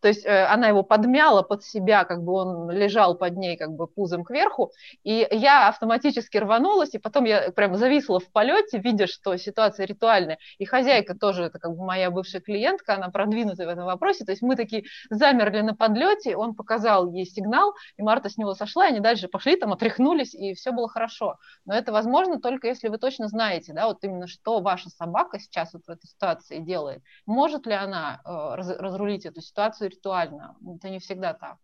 то 0.00 0.08
есть 0.08 0.24
э, 0.24 0.44
она 0.46 0.68
его 0.68 0.82
подмяла 0.82 1.42
под 1.42 1.64
себя, 1.64 2.04
как 2.04 2.22
бы 2.22 2.32
он 2.32 2.70
лежал 2.70 3.16
под 3.16 3.36
ней 3.36 3.56
как 3.56 3.72
бы 3.72 3.86
пузом 3.86 4.24
кверху, 4.24 4.72
и 5.02 5.26
я 5.30 5.68
автоматически 5.68 6.38
рванулась, 6.38 6.94
и 6.94 6.98
потом 6.98 7.24
я 7.24 7.50
прям 7.50 7.76
зависла 7.76 8.20
в 8.20 8.30
полете, 8.30 8.78
видя, 8.78 9.06
что 9.06 9.36
ситуация 9.36 9.86
ритуальная, 9.86 10.38
и 10.58 10.64
хозяйка 10.64 11.14
тоже, 11.14 11.44
это 11.44 11.58
как 11.58 11.76
бы 11.76 11.84
моя 11.84 12.10
бывшая 12.10 12.40
клиентка, 12.40 12.94
она 12.94 13.08
продвинулась 13.10 13.31
продвинутый 13.32 13.66
в 13.66 13.68
этом 13.68 13.86
вопросе. 13.86 14.24
То 14.24 14.32
есть 14.32 14.42
мы 14.42 14.56
такие 14.56 14.84
замерли 15.10 15.62
на 15.62 15.74
подлете, 15.74 16.36
он 16.36 16.54
показал 16.54 17.10
ей 17.10 17.24
сигнал, 17.24 17.74
и 17.96 18.02
Марта 18.02 18.28
с 18.28 18.36
него 18.36 18.54
сошла, 18.54 18.86
и 18.86 18.90
они 18.90 19.00
дальше 19.00 19.28
пошли, 19.28 19.56
там 19.56 19.72
отряхнулись, 19.72 20.34
и 20.34 20.54
все 20.54 20.72
было 20.72 20.88
хорошо. 20.88 21.36
Но 21.64 21.74
это 21.74 21.92
возможно 21.92 22.40
только 22.40 22.68
если 22.68 22.88
вы 22.88 22.98
точно 22.98 23.28
знаете, 23.28 23.72
да, 23.72 23.86
вот 23.86 24.04
именно 24.04 24.26
что 24.26 24.60
ваша 24.60 24.90
собака 24.90 25.38
сейчас 25.38 25.72
вот 25.72 25.84
в 25.86 25.90
этой 25.90 26.06
ситуации 26.06 26.58
делает. 26.58 27.02
Может 27.26 27.66
ли 27.66 27.72
она 27.72 28.20
э, 28.24 28.54
раз, 28.56 28.68
разрулить 28.78 29.24
эту 29.24 29.40
ситуацию 29.40 29.90
ритуально? 29.90 30.56
Это 30.76 30.90
не 30.90 30.98
всегда 30.98 31.32
так. 31.32 31.56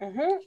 Угу. 0.00 0.40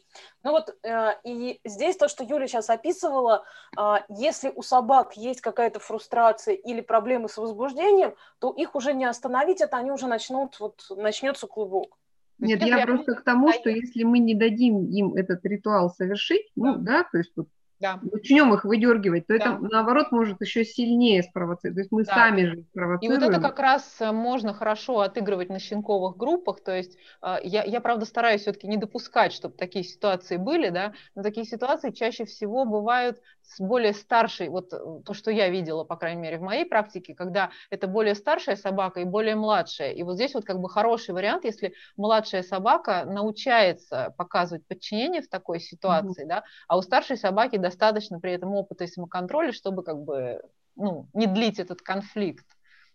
Ну 0.44 0.52
вот 0.52 0.76
э, 0.84 1.10
и 1.26 1.60
здесь 1.66 1.98
то, 1.98 2.08
что 2.08 2.24
Юля 2.24 2.48
сейчас 2.48 2.70
описывала, 2.70 3.44
э, 3.78 3.96
если 4.08 4.52
у 4.56 4.62
собак 4.62 5.18
есть 5.18 5.42
какая-то 5.42 5.80
фрустрация 5.80 6.56
или 6.56 6.80
проблемы 6.80 7.28
с 7.28 7.38
возбуждением, 7.38 8.16
то 8.40 8.52
их 8.52 8.76
уже 8.76 8.94
не 8.94 9.06
остановить, 9.06 9.60
это 9.60 9.78
они 9.78 9.92
уже 9.92 10.08
начнут, 10.08 10.58
вот 10.60 10.86
начнется 10.90 11.48
клубок. 11.48 11.98
Нет, 12.40 12.64
я 12.64 12.86
просто 12.86 13.14
к 13.14 13.24
тому, 13.24 13.52
что 13.52 13.70
если 13.70 14.04
мы 14.04 14.20
не 14.20 14.34
дадим 14.34 14.86
им 14.86 15.16
этот 15.16 15.46
ритуал 15.46 15.92
совершить, 15.92 16.50
ну 16.56 16.76
да, 16.78 17.04
то 17.04 17.18
есть 17.18 17.32
вот 17.36 17.48
да. 17.82 18.00
начнем 18.04 18.54
их 18.54 18.64
выдергивать, 18.64 19.28
то 19.28 19.38
да. 19.38 19.46
это 19.46 19.58
наоборот 19.60 20.12
может 20.12 20.40
еще 20.40 20.64
сильнее 20.64 21.24
спровоцировать. 21.24 21.76
То 21.76 21.82
есть 21.82 21.92
мы 21.92 22.04
да. 22.04 22.14
сами 22.14 22.44
же 22.46 22.64
спровоцируем. 22.72 23.20
И 23.20 23.26
вот 23.26 23.30
это 23.30 23.42
как 23.42 23.60
раз 23.60 23.98
э, 24.00 24.12
можно 24.12 24.54
хорошо 24.54 25.00
отыгрывать 25.00 25.50
на 25.50 25.60
щенковых 25.60 26.16
группах. 26.16 26.62
То 26.62 26.76
есть 26.76 26.98
э, 27.22 27.38
я, 27.44 27.64
я 27.64 27.82
правда, 27.82 28.06
стараюсь 28.06 28.42
все-таки 28.42 28.68
не 28.68 28.78
допускать, 28.78 29.34
чтобы 29.34 29.58
такие 29.58 29.84
ситуации 29.84 30.38
были, 30.38 30.70
да, 30.70 30.94
но 31.16 31.24
такие 31.24 31.46
ситуации 31.46 31.90
чаще 31.90 32.26
всего 32.26 32.66
бывают 32.66 33.20
с 33.44 33.60
более 33.60 33.94
старшей, 33.94 34.50
вот 34.50 34.72
э, 34.74 34.78
то, 35.04 35.14
что 35.14 35.32
я 35.32 35.50
видела, 35.50 35.84
по 35.84 35.98
крайней 35.98 36.22
мере, 36.22 36.38
в 36.38 36.42
моей 36.42 36.66
практике, 36.66 37.16
когда 37.16 37.50
это 37.72 37.88
более 37.88 38.16
старшая 38.16 38.56
собака 38.56 39.02
и 39.02 39.06
более 39.06 39.36
младшая. 39.36 39.92
И 39.92 40.04
вот 40.04 40.16
здесь 40.16 40.36
вот 40.36 40.46
как 40.46 40.60
бы 40.60 40.70
хороший 40.70 41.14
вариант, 41.16 41.46
если 41.46 41.74
младшая 41.98 42.44
собака 42.44 43.06
научается 43.06 44.14
показывать 44.18 44.66
подчинение 44.68 45.22
в 45.22 45.28
такой 45.28 45.60
ситуации, 45.60 46.26
mm-hmm. 46.26 46.30
да, 46.30 46.44
а 46.68 46.78
у 46.78 46.82
старшей 46.82 47.18
собаки 47.18 47.58
достаточно 47.58 47.71
при 48.20 48.34
этом 48.34 48.54
опыта 48.54 48.84
и 48.84 48.88
самоконтроля, 48.88 49.52
чтобы 49.52 49.84
как 49.84 50.04
бы 50.04 50.42
ну, 50.76 51.08
не 51.14 51.28
длить 51.28 51.60
этот 51.60 51.82
конфликт. 51.82 52.46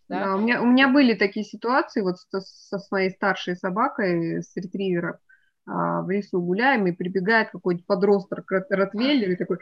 Да? 0.09 0.25
Да, 0.25 0.35
у, 0.35 0.39
меня, 0.39 0.61
у 0.61 0.65
меня 0.65 0.87
были 0.87 1.13
такие 1.13 1.45
ситуации 1.45 2.01
вот 2.01 2.17
со, 2.19 2.39
со 2.41 2.79
своей 2.79 3.09
старшей 3.11 3.55
собакой, 3.55 4.41
с 4.41 4.55
ретривера, 4.55 5.19
а, 5.65 6.01
в 6.01 6.09
лесу 6.09 6.41
гуляем, 6.41 6.87
и 6.87 6.93
прибегает 6.93 7.49
какой-нибудь 7.51 7.85
подросток 7.85 8.49
Ротвейлер 8.49 9.31
и 9.31 9.35
такой 9.35 9.57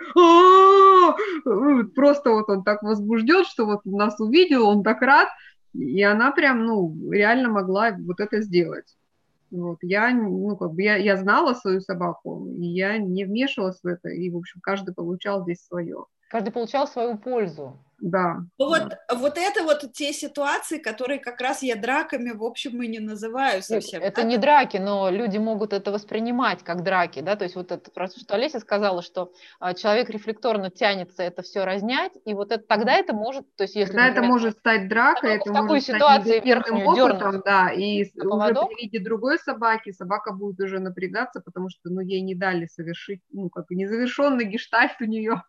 просто 1.95 2.29
вот 2.31 2.49
он 2.49 2.63
так 2.63 2.83
возбужден, 2.83 3.43
что 3.45 3.65
вот 3.65 3.85
нас 3.85 4.19
увидел, 4.19 4.67
он 4.67 4.83
так 4.83 5.01
рад, 5.01 5.29
и 5.73 6.01
она 6.03 6.31
прям, 6.31 6.63
ну, 6.63 7.11
реально 7.11 7.49
могла 7.49 7.91
вот 7.91 8.19
это 8.19 8.41
сделать. 8.41 8.95
Вот. 9.55 9.77
Я, 9.81 10.13
ну, 10.13 10.55
как 10.57 10.73
бы 10.73 10.83
я, 10.83 10.95
я 10.97 11.17
знала 11.17 11.53
свою 11.53 11.81
собаку, 11.81 12.47
и 12.49 12.65
я 12.65 12.97
не 12.97 13.25
вмешивалась 13.25 13.79
в 13.81 13.87
это, 13.87 14.09
и, 14.09 14.29
в 14.29 14.37
общем, 14.37 14.59
каждый 14.61 14.93
получал 14.93 15.43
здесь 15.43 15.65
свое. 15.65 16.05
Каждый 16.29 16.51
получал 16.51 16.87
свою 16.87 17.17
пользу. 17.17 17.79
Да. 17.99 18.43
Ну, 18.57 18.67
вот, 18.67 18.97
вот 19.13 19.37
это 19.37 19.63
вот 19.63 19.93
те 19.93 20.13
ситуации, 20.13 20.79
которые 20.79 21.19
как 21.19 21.39
раз 21.41 21.63
я 21.63 21.75
драками, 21.75 22.31
в 22.31 22.43
общем, 22.43 22.81
и 22.81 22.87
не 22.87 22.99
называю 22.99 23.61
совсем. 23.61 24.01
Это 24.01 24.21
да? 24.21 24.27
не 24.27 24.37
драки, 24.37 24.77
но 24.77 25.09
люди 25.09 25.37
могут 25.37 25.73
это 25.73 25.91
воспринимать 25.91 26.63
как 26.63 26.83
драки, 26.83 27.21
да, 27.21 27.35
то 27.35 27.43
есть 27.43 27.55
вот 27.55 27.71
это, 27.71 27.89
просто 27.91 28.19
что 28.19 28.35
Олеся 28.35 28.59
сказала, 28.59 29.01
что 29.01 29.31
а, 29.59 29.73
человек 29.73 30.09
рефлекторно 30.09 30.69
тянется 30.69 31.23
это 31.23 31.41
все 31.41 31.63
разнять, 31.63 32.11
и 32.25 32.33
вот 32.33 32.51
это, 32.51 32.63
тогда 32.65 32.93
это 32.93 33.13
может, 33.13 33.45
то 33.55 33.63
есть 33.63 33.75
если... 33.75 33.93
Тогда 33.93 34.07
например, 34.07 34.23
это 34.23 34.31
может 34.31 34.57
стать 34.57 34.89
дракой, 34.89 35.35
это 35.35 35.49
в 35.49 35.53
такой 35.53 35.67
может 35.67 35.85
ситуации 35.85 36.39
верхнюю 36.39 36.87
опытом, 36.87 37.41
да, 37.45 37.71
и 37.71 38.03
уже 38.15 38.53
при 38.53 38.83
виде 38.83 38.99
другой 38.99 39.39
собаки 39.39 39.91
собака 39.91 40.33
будет 40.33 40.59
уже 40.59 40.79
напрягаться, 40.79 41.41
потому 41.41 41.69
что, 41.69 41.89
ну, 41.89 42.01
ей 42.01 42.21
не 42.21 42.35
дали 42.35 42.67
совершить, 42.67 43.21
ну, 43.31 43.49
как 43.49 43.67
бы 43.67 43.75
незавершенный 43.75 44.45
гештальт 44.45 44.99
у 44.99 45.05
нее. 45.05 45.41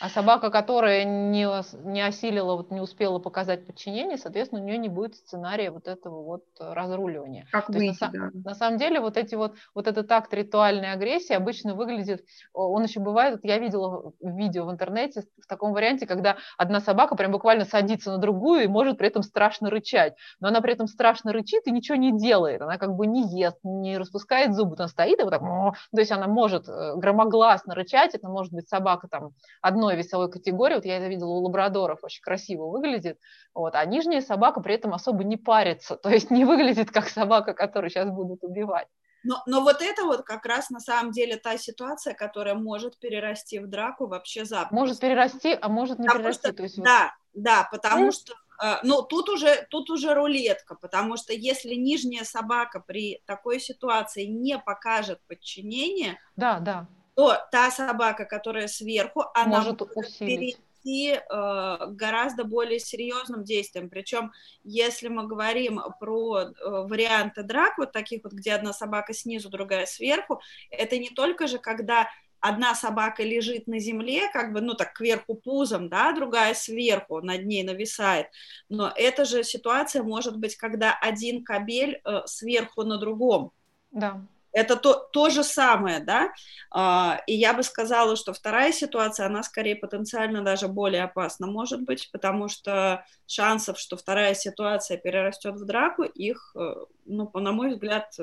А 0.00 0.08
собака, 0.08 0.50
которая 0.50 1.04
не, 1.04 1.46
не 1.90 2.02
осилила, 2.02 2.54
вот 2.54 2.70
не 2.70 2.80
успела 2.80 3.18
показать 3.18 3.66
подчинение, 3.66 4.16
соответственно, 4.16 4.62
у 4.62 4.64
нее 4.64 4.78
не 4.78 4.88
будет 4.88 5.16
сценария 5.16 5.72
вот 5.72 5.88
этого 5.88 6.22
вот 6.22 6.44
разруливания. 6.60 7.46
Как 7.50 7.68
выйти, 7.68 8.04
на, 8.04 8.10
да. 8.10 8.30
на 8.32 8.54
самом 8.54 8.78
деле 8.78 9.00
вот 9.00 9.16
эти 9.16 9.34
вот, 9.34 9.56
вот 9.74 9.88
этот 9.88 10.10
акт 10.12 10.32
ритуальной 10.32 10.92
агрессии 10.92 11.32
обычно 11.32 11.74
выглядит, 11.74 12.24
он 12.52 12.84
еще 12.84 13.00
бывает, 13.00 13.34
вот 13.34 13.44
я 13.44 13.58
видела 13.58 14.12
видео 14.20 14.66
в 14.66 14.70
интернете 14.70 15.24
в 15.42 15.46
таком 15.48 15.72
варианте, 15.72 16.06
когда 16.06 16.36
одна 16.56 16.80
собака 16.80 17.16
прям 17.16 17.32
буквально 17.32 17.64
садится 17.64 18.12
на 18.12 18.18
другую 18.18 18.64
и 18.64 18.68
может 18.68 18.98
при 18.98 19.08
этом 19.08 19.22
страшно 19.22 19.68
рычать, 19.68 20.14
но 20.38 20.48
она 20.48 20.60
при 20.60 20.74
этом 20.74 20.86
страшно 20.86 21.32
рычит 21.32 21.66
и 21.66 21.72
ничего 21.72 21.96
не 21.96 22.16
делает, 22.16 22.62
она 22.62 22.78
как 22.78 22.94
бы 22.94 23.08
не 23.08 23.22
ест, 23.36 23.58
не 23.64 23.98
распускает 23.98 24.54
зубы, 24.54 24.76
она 24.78 24.86
стоит 24.86 25.18
и 25.18 25.24
вот 25.24 25.30
так, 25.30 25.40
то 25.40 25.74
есть 26.00 26.12
она 26.12 26.28
может 26.28 26.68
э, 26.68 26.94
громогласно 26.94 27.74
рычать, 27.74 28.14
это 28.14 28.28
может 28.28 28.52
быть 28.52 28.68
собака 28.68 29.08
там 29.08 29.27
одной 29.62 29.88
одной 29.88 29.96
весовой 29.96 30.30
категории, 30.30 30.74
вот 30.74 30.84
я 30.84 30.98
это 30.98 31.06
видела 31.06 31.30
у 31.30 31.42
лабрадоров, 31.42 32.00
очень 32.02 32.22
красиво 32.22 32.66
выглядит, 32.66 33.18
вот, 33.54 33.74
а 33.74 33.84
нижняя 33.84 34.20
собака 34.20 34.60
при 34.60 34.74
этом 34.74 34.92
особо 34.92 35.24
не 35.24 35.36
парится, 35.36 35.96
то 36.02 36.10
есть 36.10 36.30
не 36.30 36.44
выглядит 36.44 36.90
как 36.90 37.08
собака, 37.08 37.54
которую 37.54 37.90
сейчас 37.90 38.08
будут 38.10 38.42
убивать. 38.42 38.88
Но, 39.24 39.42
но 39.46 39.62
вот 39.62 39.82
это 39.82 40.04
вот 40.04 40.22
как 40.22 40.46
раз 40.46 40.70
на 40.70 40.78
самом 40.78 41.10
деле 41.10 41.36
та 41.36 41.58
ситуация, 41.58 42.14
которая 42.14 42.54
может 42.54 42.98
перерасти 43.00 43.58
в 43.58 43.66
драку 43.66 44.06
вообще 44.06 44.44
запросто. 44.44 44.74
Может 44.74 45.00
перерасти, 45.00 45.58
а 45.60 45.68
может 45.68 45.98
не 45.98 46.06
потому 46.06 46.22
перерасти. 46.22 46.46
Что, 46.46 46.56
то 46.56 46.62
есть 46.62 46.76
да, 46.80 47.14
вот... 47.34 47.42
да, 47.42 47.68
потому 47.70 48.08
mm. 48.08 48.12
что 48.12 48.34
э, 48.62 48.76
ну, 48.84 49.02
тут 49.02 49.28
уже, 49.28 49.66
тут 49.70 49.90
уже 49.90 50.14
рулетка, 50.14 50.76
потому 50.76 51.16
что 51.16 51.32
если 51.32 51.74
нижняя 51.74 52.22
собака 52.22 52.78
при 52.78 53.20
такой 53.26 53.58
ситуации 53.58 54.24
не 54.24 54.56
покажет 54.56 55.20
подчинение, 55.26 56.20
да, 56.36 56.60
да 56.60 56.86
то 57.18 57.36
та 57.50 57.72
собака, 57.72 58.24
которая 58.26 58.68
сверху, 58.68 59.24
она 59.34 59.58
может, 59.58 59.80
может 59.80 60.18
перейти 60.18 61.14
э, 61.14 61.76
гораздо 61.88 62.44
более 62.44 62.78
серьезным 62.78 63.42
действием. 63.42 63.90
Причем, 63.90 64.30
если 64.62 65.08
мы 65.08 65.26
говорим 65.26 65.80
про 65.98 66.42
э, 66.42 66.52
варианты 66.62 67.42
драк, 67.42 67.76
вот 67.76 67.90
таких 67.90 68.22
вот, 68.22 68.34
где 68.34 68.52
одна 68.52 68.72
собака 68.72 69.14
снизу, 69.14 69.48
другая 69.50 69.86
сверху, 69.86 70.40
это 70.70 70.96
не 70.96 71.10
только 71.10 71.48
же, 71.48 71.58
когда 71.58 72.08
одна 72.38 72.76
собака 72.76 73.24
лежит 73.24 73.66
на 73.66 73.80
земле, 73.80 74.30
как 74.32 74.52
бы, 74.52 74.60
ну, 74.60 74.74
так, 74.74 74.92
кверху 74.92 75.34
пузом, 75.34 75.88
да, 75.88 76.12
другая 76.12 76.54
сверху, 76.54 77.20
над 77.20 77.44
ней 77.46 77.64
нависает, 77.64 78.28
но 78.68 78.92
эта 78.94 79.24
же 79.24 79.42
ситуация 79.42 80.04
может 80.04 80.36
быть, 80.36 80.54
когда 80.54 80.96
один 80.96 81.42
кабель 81.42 82.00
э, 82.04 82.20
сверху 82.26 82.84
на 82.84 82.96
другом. 82.96 83.50
Да. 83.90 84.22
Это 84.52 84.76
то, 84.76 84.94
то 85.12 85.30
же 85.30 85.44
самое, 85.44 86.00
да, 86.00 86.32
а, 86.70 87.20
и 87.26 87.34
я 87.34 87.52
бы 87.52 87.62
сказала, 87.62 88.16
что 88.16 88.32
вторая 88.32 88.72
ситуация, 88.72 89.26
она 89.26 89.42
скорее 89.42 89.76
потенциально 89.76 90.42
даже 90.42 90.68
более 90.68 91.04
опасна 91.04 91.46
может 91.46 91.82
быть, 91.82 92.10
потому 92.12 92.48
что 92.48 93.04
шансов, 93.26 93.78
что 93.78 93.96
вторая 93.96 94.34
ситуация 94.34 94.96
перерастет 94.96 95.54
в 95.54 95.64
драку, 95.64 96.02
их, 96.02 96.52
э, 96.56 96.74
ну, 97.04 97.30
на 97.34 97.52
мой 97.52 97.70
взгляд, 97.70 98.14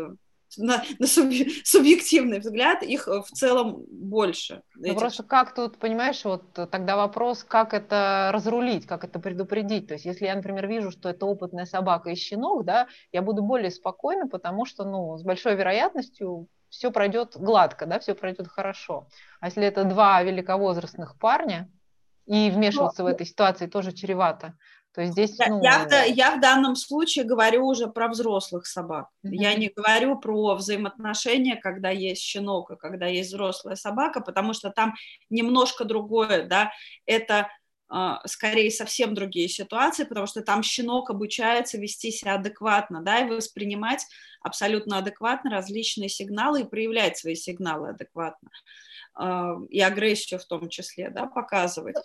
на, 0.58 0.84
на 1.00 1.08
субъективный 1.08 2.40
взгляд, 2.40 2.84
их 2.84 3.08
э, 3.08 3.22
в 3.22 3.30
целом 3.32 3.86
больше. 3.90 4.62
Ну, 4.76 4.88
этих... 4.88 5.00
просто 5.00 5.24
как 5.24 5.54
тут, 5.54 5.78
понимаешь, 5.78 6.24
вот 6.24 6.54
тогда 6.54 6.96
вопрос, 6.96 7.44
как 7.44 7.74
это 7.74 8.30
разрулить, 8.34 8.86
как 8.86 9.04
это 9.04 9.20
предупредить. 9.20 9.88
То 9.88 9.94
есть 9.96 10.06
если 10.06 10.26
я, 10.26 10.36
например, 10.36 10.68
вижу, 10.68 10.92
что 10.92 11.10
это 11.10 11.26
опытная 11.26 11.66
собака 11.66 12.10
и 12.10 12.16
щенок, 12.16 12.66
да, 12.66 12.88
я 13.12 13.22
буду 13.22 13.42
более 13.42 13.72
спокойна, 13.72 14.28
потому 14.28 14.66
что, 14.66 14.84
ну, 14.84 15.18
с 15.18 15.24
большой 15.24 15.56
вероятностью 15.56 16.48
все 16.70 16.92
пройдет 16.92 17.38
гладко, 17.38 17.86
да, 17.86 18.00
все 18.00 18.16
пройдет 18.16 18.48
хорошо. 18.48 19.08
А 19.40 19.48
если 19.48 19.64
это 19.64 19.84
два 19.84 20.22
великовозрастных 20.24 21.18
парня, 21.18 21.70
и 22.26 22.50
вмешиваться 22.50 23.04
Но... 23.04 23.10
в 23.10 23.12
этой 23.12 23.26
ситуации 23.26 23.68
тоже 23.68 23.92
чревато, 23.92 24.58
то 24.96 25.02
есть 25.02 25.12
здесь, 25.12 25.38
ну... 25.50 25.62
я, 25.62 25.80
в, 25.80 26.08
я 26.08 26.38
в 26.38 26.40
данном 26.40 26.78
случае 26.78 27.26
говорю 27.26 27.66
уже 27.66 27.88
про 27.88 28.08
взрослых 28.08 28.66
собак. 28.66 29.10
Mm-hmm. 29.26 29.30
Я 29.34 29.54
не 29.56 29.68
говорю 29.68 30.18
про 30.18 30.56
взаимоотношения, 30.56 31.58
когда 31.58 31.90
есть 31.90 32.22
щенок 32.22 32.72
и 32.72 32.78
когда 32.78 33.06
есть 33.06 33.30
взрослая 33.30 33.76
собака, 33.76 34.22
потому 34.22 34.54
что 34.54 34.70
там 34.70 34.94
немножко 35.30 35.84
другое, 35.84 36.48
да, 36.48 36.72
это 37.06 37.50
скорее 38.26 38.72
совсем 38.72 39.14
другие 39.14 39.48
ситуации, 39.48 40.06
потому 40.06 40.28
что 40.28 40.42
там 40.42 40.64
щенок 40.64 41.10
обучается 41.10 41.78
вести 41.78 42.12
себя 42.12 42.36
адекватно, 42.36 43.02
да, 43.02 43.20
и 43.20 43.30
воспринимать 43.30 44.06
абсолютно 44.42 44.98
адекватно 44.98 45.52
различные 45.52 46.10
сигналы 46.10 46.62
и 46.62 46.68
проявлять 46.68 47.18
свои 47.18 47.36
сигналы 47.36 47.90
адекватно. 47.90 48.50
А, 49.14 49.56
и 49.70 49.80
агрессию 49.80 50.40
в 50.40 50.46
том 50.46 50.68
числе, 50.70 51.10
да, 51.10 51.26
показывать. 51.26 51.96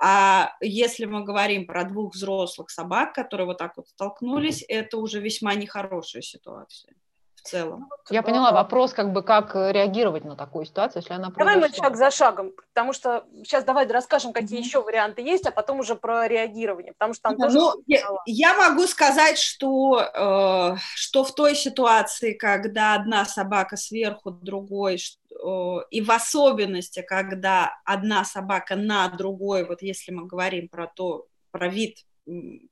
А 0.00 0.52
если 0.60 1.06
мы 1.06 1.24
говорим 1.24 1.66
про 1.66 1.84
двух 1.84 2.14
взрослых 2.14 2.70
собак, 2.70 3.14
которые 3.14 3.46
вот 3.46 3.58
так 3.58 3.76
вот 3.76 3.88
столкнулись, 3.88 4.64
это 4.68 4.98
уже 4.98 5.20
весьма 5.20 5.54
нехорошая 5.54 6.22
ситуация 6.22 6.94
в 7.38 7.48
целом. 7.48 7.88
Ну, 7.88 8.14
Я 8.14 8.22
поняла 8.22 8.52
вопрос, 8.52 8.92
как 8.92 9.12
бы 9.12 9.22
как 9.22 9.54
реагировать 9.54 10.24
на 10.24 10.36
такую 10.36 10.66
ситуацию, 10.66 11.02
если 11.02 11.14
она 11.14 11.30
произошла. 11.30 11.54
Давай 11.54 11.70
мы 11.70 11.74
шаг 11.74 11.96
за 11.96 12.10
шагом, 12.10 12.52
потому 12.72 12.92
что 12.92 13.24
сейчас 13.44 13.64
давай 13.64 13.86
расскажем, 13.86 14.32
какие 14.32 14.58
mm-hmm. 14.58 14.64
еще 14.64 14.82
варианты 14.82 15.22
есть, 15.22 15.46
а 15.46 15.52
потом 15.52 15.80
уже 15.80 15.94
про 15.94 16.26
реагирование, 16.26 16.92
потому 16.92 17.14
что 17.14 17.22
там 17.22 17.36
ну, 17.38 17.44
тоже... 17.44 17.82
Я, 17.86 18.00
я 18.26 18.54
могу 18.54 18.86
сказать, 18.86 19.38
что, 19.38 20.00
э, 20.00 20.76
что 20.94 21.24
в 21.24 21.34
той 21.34 21.54
ситуации, 21.54 22.32
когда 22.32 22.94
одна 22.94 23.24
собака 23.24 23.76
сверху 23.76 24.30
другой, 24.30 24.96
э, 24.96 25.76
и 25.90 26.00
в 26.00 26.10
особенности, 26.10 27.02
когда 27.02 27.78
одна 27.84 28.24
собака 28.24 28.74
на 28.74 29.08
другой, 29.08 29.64
вот 29.64 29.82
если 29.82 30.12
мы 30.12 30.26
говорим 30.26 30.68
про 30.68 30.88
то, 30.88 31.26
про 31.52 31.68
вид 31.68 31.98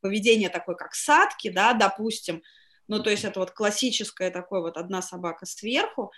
поведения 0.01 0.49
такой, 0.49 0.77
как 0.77 0.95
садки, 0.95 1.51
да, 1.51 1.73
допустим, 1.73 2.43
ну, 2.89 3.03
то 3.03 3.11
есть 3.11 3.25
это 3.25 3.41
вот 3.41 3.51
классическая 3.51 4.31
такой 4.31 4.61
вот 4.61 4.77
одна 4.77 5.03
собака 5.03 5.47
сверху. 5.47 6.13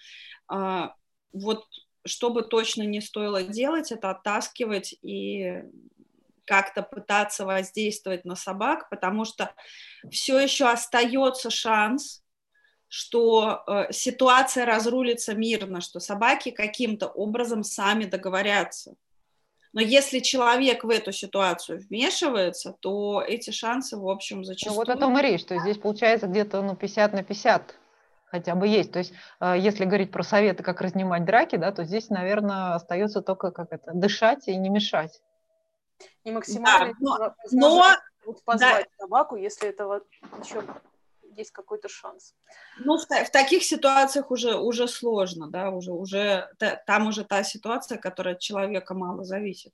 А, 0.48 0.94
вот 1.32 1.64
что 2.06 2.30
бы 2.30 2.42
точно 2.42 2.82
не 2.82 3.00
стоило 3.00 3.42
делать, 3.42 3.92
это 3.92 4.10
оттаскивать 4.10 4.94
и 5.02 5.62
как-то 6.44 6.82
пытаться 6.82 7.44
воздействовать 7.44 8.24
на 8.24 8.34
собак, 8.34 8.88
потому 8.88 9.24
что 9.24 9.54
все 10.10 10.38
еще 10.38 10.66
остается 10.66 11.50
шанс, 11.50 12.22
что 12.88 13.62
э, 13.66 13.92
ситуация 13.92 14.64
разрулится 14.64 15.34
мирно, 15.34 15.82
что 15.82 16.00
собаки 16.00 16.50
каким-то 16.50 17.06
образом 17.06 17.62
сами 17.62 18.06
договорятся. 18.06 18.94
Но 19.72 19.80
если 19.80 20.20
человек 20.20 20.84
в 20.84 20.90
эту 20.90 21.12
ситуацию 21.12 21.80
вмешивается, 21.80 22.74
то 22.80 23.22
эти 23.26 23.50
шансы, 23.50 23.96
в 23.96 24.08
общем, 24.08 24.44
зачастую... 24.44 24.74
Ну 24.74 24.78
вот 24.78 24.88
о 24.88 24.96
том 24.98 25.18
и 25.18 25.22
речь, 25.22 25.42
что 25.42 25.58
здесь 25.58 25.78
получается 25.78 26.26
где-то 26.26 26.62
ну, 26.62 26.74
50 26.74 27.12
на 27.12 27.22
50 27.22 27.74
хотя 28.30 28.54
бы 28.54 28.66
есть. 28.66 28.92
То 28.92 28.98
есть, 28.98 29.12
э, 29.40 29.54
если 29.58 29.84
говорить 29.84 30.10
про 30.10 30.22
советы, 30.22 30.62
как 30.62 30.80
разнимать 30.80 31.24
драки, 31.24 31.56
да, 31.56 31.72
то 31.72 31.84
здесь, 31.84 32.10
наверное, 32.10 32.74
остается 32.74 33.22
только 33.22 33.50
как 33.50 33.72
это 33.72 33.92
дышать 33.92 34.48
и 34.48 34.56
не 34.56 34.68
мешать. 34.68 35.22
И 36.24 36.30
максимально 36.30 36.94
да, 37.00 37.34
но, 37.50 37.82
но 38.26 38.32
позвать 38.44 38.86
да. 38.98 39.04
собаку, 39.04 39.36
если 39.36 39.68
этого 39.68 40.02
еще 40.42 40.62
есть 41.38 41.52
какой-то 41.52 41.88
шанс. 41.88 42.34
Ну, 42.78 42.98
в, 42.98 43.06
в 43.06 43.30
таких 43.30 43.62
ситуациях 43.62 44.30
уже, 44.30 44.56
уже 44.56 44.88
сложно, 44.88 45.48
да, 45.48 45.70
уже, 45.70 45.92
уже 45.92 46.50
там 46.86 47.06
уже 47.06 47.24
та 47.24 47.42
ситуация, 47.42 47.98
которая 47.98 48.34
от 48.34 48.40
человека 48.40 48.94
мало 48.94 49.24
зависит. 49.24 49.72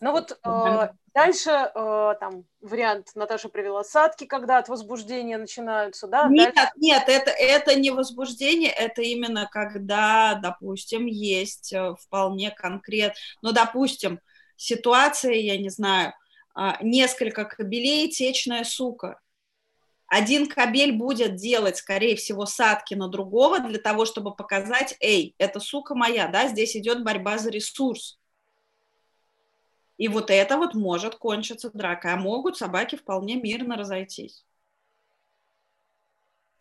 Ну 0.00 0.12
вот 0.12 0.38
э, 0.44 0.88
дальше 1.14 1.50
э, 1.50 2.14
там 2.20 2.44
вариант 2.60 3.08
Наташа 3.14 3.48
привела 3.48 3.82
садки, 3.82 4.24
когда 4.24 4.58
от 4.58 4.68
возбуждения 4.68 5.38
начинаются, 5.38 6.06
да? 6.06 6.28
Нет, 6.28 6.54
дальше... 6.54 6.72
нет, 6.76 7.04
это, 7.08 7.30
это 7.30 7.74
не 7.74 7.90
возбуждение, 7.90 8.70
это 8.70 9.02
именно 9.02 9.48
когда, 9.50 10.38
допустим, 10.42 11.06
есть 11.06 11.72
э, 11.72 11.94
вполне 12.00 12.50
конкрет, 12.50 13.14
ну, 13.42 13.52
допустим, 13.52 14.20
ситуация, 14.56 15.34
я 15.34 15.58
не 15.58 15.70
знаю, 15.70 16.12
а, 16.54 16.78
несколько 16.80 17.44
кабелей, 17.44 18.08
течная 18.08 18.64
сука, 18.64 19.20
один 20.06 20.48
кабель 20.48 20.92
будет 20.92 21.36
делать, 21.36 21.76
скорее 21.76 22.16
всего, 22.16 22.46
садки 22.46 22.94
на 22.94 23.08
другого 23.08 23.60
для 23.60 23.78
того, 23.78 24.04
чтобы 24.04 24.34
показать, 24.34 24.96
эй, 25.00 25.34
это 25.38 25.60
сука 25.60 25.94
моя, 25.94 26.28
да, 26.28 26.48
здесь 26.48 26.76
идет 26.76 27.02
борьба 27.02 27.38
за 27.38 27.50
ресурс. 27.50 28.18
И 29.96 30.08
вот 30.08 30.30
это 30.30 30.56
вот 30.56 30.74
может 30.74 31.16
кончиться 31.16 31.70
дракой, 31.72 32.12
а 32.12 32.16
могут 32.16 32.56
собаки 32.56 32.96
вполне 32.96 33.36
мирно 33.36 33.76
разойтись. 33.76 34.44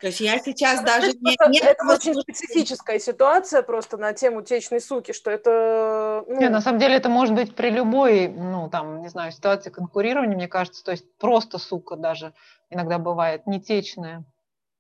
То 0.04 0.08
есть 0.08 0.20
я 0.20 0.38
сейчас 0.38 0.84
даже 0.84 1.14
не, 1.22 1.38
не... 1.48 1.60
Это 1.60 1.86
очень 1.88 2.14
специфическая 2.14 3.00
ситуация 3.00 3.62
просто 3.62 3.96
на 3.96 4.12
тему 4.12 4.42
течной 4.42 4.82
суки, 4.82 5.14
что 5.14 5.32
это... 5.32 6.26
Ну... 6.28 6.42
Не, 6.42 6.50
на 6.50 6.60
самом 6.60 6.80
деле 6.80 6.96
это 6.96 7.08
может 7.08 7.34
быть 7.34 7.56
при 7.56 7.70
любой, 7.70 8.28
ну, 8.28 8.70
там, 8.70 9.02
не 9.02 9.08
знаю, 9.08 9.32
ситуации 9.32 9.70
конкурирования, 9.70 10.36
мне 10.36 10.50
кажется, 10.50 10.84
то 10.84 10.92
есть 10.92 11.06
просто 11.20 11.58
сука 11.58 11.96
даже 11.96 12.34
иногда 12.70 12.98
бывает, 12.98 13.48
не 13.48 13.62
течная. 13.62 14.26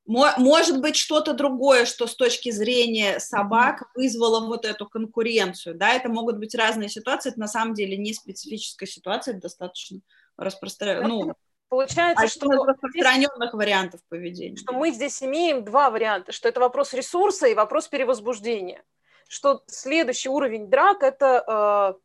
Может 0.05 0.81
быть 0.81 0.97
что-то 0.97 1.31
другое, 1.31 1.85
что 1.85 2.05
с 2.05 2.17
точки 2.17 2.51
зрения 2.51 3.19
собак 3.19 3.83
вызвало 3.95 4.45
вот 4.45 4.65
эту 4.65 4.89
конкуренцию, 4.89 5.75
да, 5.75 5.93
это 5.93 6.09
могут 6.09 6.37
быть 6.37 6.53
разные 6.53 6.89
ситуации, 6.89 7.29
это 7.29 7.39
на 7.39 7.47
самом 7.47 7.75
деле 7.75 7.95
не 7.95 8.13
специфическая 8.13 8.89
ситуация, 8.89 9.31
это 9.31 9.43
достаточно 9.43 9.99
распространенная, 10.35 11.07
ну, 11.07 11.33
Получается, 11.73 12.27
что 12.27 12.65
распространенных 12.65 13.49
здесь, 13.49 13.53
вариантов 13.53 14.01
поведения. 14.07 14.57
Что 14.57 14.73
мы 14.73 14.91
здесь 14.91 15.23
имеем 15.23 15.65
два 15.65 15.89
варианта, 15.89 16.31
что 16.31 16.47
это 16.47 16.59
вопрос 16.59 16.93
ресурса 16.93 17.47
и 17.47 17.55
вопрос 17.55 17.87
перевозбуждения. 17.87 18.83
Что 19.27 19.63
следующий 19.65 20.29
уровень 20.29 20.69
драк 20.69 21.01
это 21.01 21.97
э, 21.97 21.99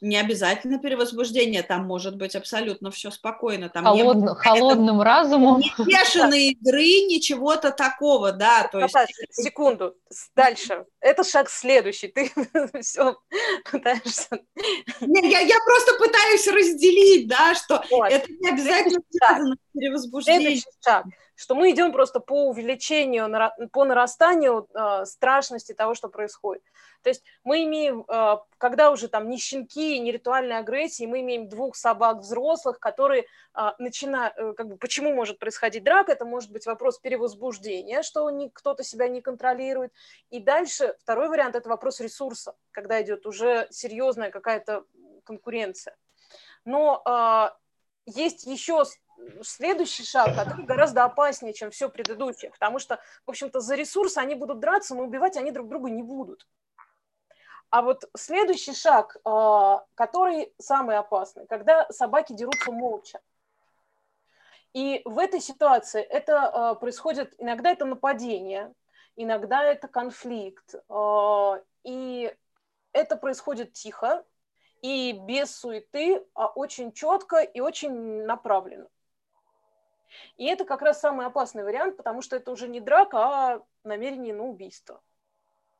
не 0.00 0.16
обязательно 0.16 0.78
перевозбуждение, 0.78 1.62
там 1.62 1.84
может 1.84 2.16
быть 2.16 2.34
абсолютно 2.34 2.90
все 2.90 3.10
спокойно. 3.10 3.68
Там 3.68 3.84
Холодно, 3.84 4.30
не 4.30 4.34
холодным 4.34 4.96
это, 4.96 5.04
разумом. 5.04 5.60
Не 5.78 5.84
бешеные 5.84 6.50
игры, 6.52 7.06
ничего-то 7.06 7.70
такого, 7.70 8.32
да. 8.32 8.68
То 8.68 8.80
есть... 8.80 8.94
Секунду, 9.30 9.94
дальше. 10.34 10.86
Это 11.00 11.24
шаг 11.24 11.50
следующий. 11.50 12.08
Ты 12.08 12.30
все 12.80 13.16
пытаешься... 13.70 14.40
Не, 15.00 15.30
я, 15.30 15.40
я 15.40 15.56
просто 15.64 15.94
пытаюсь 15.98 16.46
разделить, 16.48 17.28
да, 17.28 17.54
что 17.54 17.82
вот. 17.90 18.10
это 18.10 18.26
не 18.30 18.48
обязательно 18.48 19.00
связано 19.10 19.56
перевозбуждением. 19.72 20.42
Следующий 20.42 20.70
шаг 20.80 21.06
что 21.40 21.54
мы 21.54 21.70
идем 21.70 21.90
просто 21.90 22.20
по 22.20 22.48
увеличению, 22.48 23.32
по 23.72 23.86
нарастанию 23.86 24.68
э, 24.74 25.06
страшности 25.06 25.72
того, 25.72 25.94
что 25.94 26.10
происходит. 26.10 26.62
То 27.02 27.08
есть 27.08 27.24
мы 27.44 27.64
имеем, 27.64 28.04
э, 28.06 28.36
когда 28.58 28.90
уже 28.90 29.08
там 29.08 29.30
не 29.30 29.38
щенки, 29.38 29.98
не 30.00 30.12
ритуальная 30.12 30.58
агрессия, 30.58 31.06
мы 31.06 31.22
имеем 31.22 31.48
двух 31.48 31.76
собак 31.76 32.18
взрослых, 32.18 32.78
которые 32.78 33.24
э, 33.54 33.70
начинают, 33.78 34.36
э, 34.36 34.52
как 34.52 34.68
бы, 34.68 34.76
почему 34.76 35.14
может 35.14 35.38
происходить 35.38 35.82
драка, 35.82 36.12
это 36.12 36.26
может 36.26 36.52
быть 36.52 36.66
вопрос 36.66 36.98
перевозбуждения, 36.98 38.02
что 38.02 38.30
кто-то 38.52 38.84
себя 38.84 39.08
не 39.08 39.22
контролирует. 39.22 39.94
И 40.28 40.40
дальше 40.40 40.94
второй 41.00 41.30
вариант– 41.30 41.54
это 41.56 41.70
вопрос 41.70 42.00
ресурса, 42.00 42.54
когда 42.70 43.00
идет 43.00 43.24
уже 43.24 43.66
серьезная 43.70 44.30
какая-то 44.30 44.84
конкуренция. 45.24 45.96
Но 46.66 47.02
э, 47.06 47.48
есть 48.04 48.44
еще 48.44 48.84
следующий 49.42 50.04
шаг, 50.04 50.34
который 50.34 50.64
гораздо 50.64 51.04
опаснее, 51.04 51.54
чем 51.54 51.70
все 51.70 51.88
предыдущее, 51.88 52.50
потому 52.50 52.78
что, 52.78 53.00
в 53.26 53.30
общем-то, 53.30 53.60
за 53.60 53.74
ресурсы 53.74 54.18
они 54.18 54.34
будут 54.34 54.60
драться, 54.60 54.94
но 54.94 55.02
убивать 55.02 55.36
они 55.36 55.50
друг 55.50 55.68
друга 55.68 55.90
не 55.90 56.02
будут. 56.02 56.46
А 57.70 57.82
вот 57.82 58.08
следующий 58.16 58.74
шаг, 58.74 59.16
а, 59.24 59.84
который 59.94 60.52
самый 60.58 60.98
опасный, 60.98 61.46
когда 61.46 61.86
собаки 61.90 62.32
дерутся 62.32 62.72
молча. 62.72 63.20
И 64.72 65.02
в 65.04 65.18
этой 65.18 65.40
ситуации 65.40 66.02
это 66.02 66.48
а, 66.48 66.74
происходит, 66.74 67.34
иногда 67.38 67.70
это 67.70 67.84
нападение, 67.84 68.74
иногда 69.14 69.62
это 69.62 69.86
конфликт, 69.86 70.74
а, 70.88 71.60
и 71.84 72.34
это 72.92 73.16
происходит 73.16 73.72
тихо 73.72 74.24
и 74.82 75.12
без 75.12 75.54
суеты, 75.54 76.24
а 76.34 76.48
очень 76.48 76.92
четко 76.92 77.38
и 77.38 77.60
очень 77.60 78.24
направленно. 78.24 78.88
И 80.36 80.44
это 80.46 80.64
как 80.64 80.82
раз 80.82 81.00
самый 81.00 81.26
опасный 81.26 81.64
вариант, 81.64 81.96
потому 81.96 82.22
что 82.22 82.36
это 82.36 82.50
уже 82.50 82.68
не 82.68 82.80
драка, 82.80 83.18
а 83.18 83.62
намерение 83.84 84.34
на 84.34 84.44
убийство. 84.44 85.00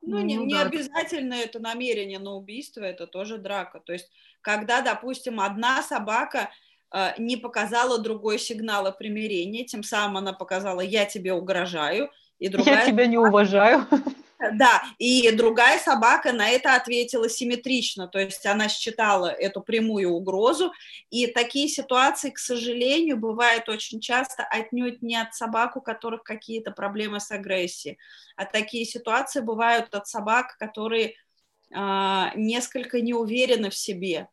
Ну, 0.01 0.19
не, 0.19 0.37
ну, 0.37 0.45
не 0.45 0.55
да. 0.55 0.61
обязательно 0.63 1.35
это 1.35 1.59
намерение 1.59 2.19
на 2.19 2.33
убийство, 2.33 2.81
это 2.81 3.05
тоже 3.05 3.37
драка. 3.37 3.79
То 3.79 3.93
есть, 3.93 4.09
когда, 4.41 4.81
допустим, 4.81 5.39
одна 5.39 5.83
собака 5.83 6.49
э, 6.91 7.11
не 7.19 7.37
показала 7.37 7.99
другой 7.99 8.39
сигнала 8.39 8.91
примирения, 8.91 9.63
тем 9.63 9.83
самым 9.83 10.17
она 10.17 10.33
показала 10.33 10.81
«я 10.81 11.05
тебе 11.05 11.33
угрожаю», 11.33 12.09
и 12.39 12.49
другая... 12.49 12.79
Я 12.79 12.85
тебя 12.87 13.05
не 13.05 13.19
уважаю. 13.19 13.85
Да, 14.53 14.81
и 14.97 15.29
другая 15.31 15.77
собака 15.77 16.33
на 16.33 16.49
это 16.49 16.75
ответила 16.75 17.29
симметрично, 17.29 18.07
то 18.07 18.19
есть 18.19 18.45
она 18.45 18.69
считала 18.69 19.27
эту 19.27 19.61
прямую 19.61 20.09
угрозу, 20.11 20.73
и 21.09 21.27
такие 21.27 21.67
ситуации, 21.67 22.31
к 22.31 22.39
сожалению, 22.39 23.17
бывают 23.17 23.69
очень 23.69 23.99
часто 23.99 24.43
отнюдь 24.43 25.01
не 25.01 25.15
от 25.15 25.35
собак, 25.35 25.77
у 25.77 25.81
которых 25.81 26.23
какие-то 26.23 26.71
проблемы 26.71 27.19
с 27.19 27.29
агрессией, 27.31 27.99
а 28.35 28.45
такие 28.45 28.85
ситуации 28.85 29.41
бывают 29.41 29.93
от 29.93 30.07
собак, 30.07 30.57
которые 30.57 31.15
а, 31.73 32.31
несколько 32.35 32.99
не 32.99 33.13
уверены 33.13 33.69
в 33.69 33.75
себе. 33.75 34.27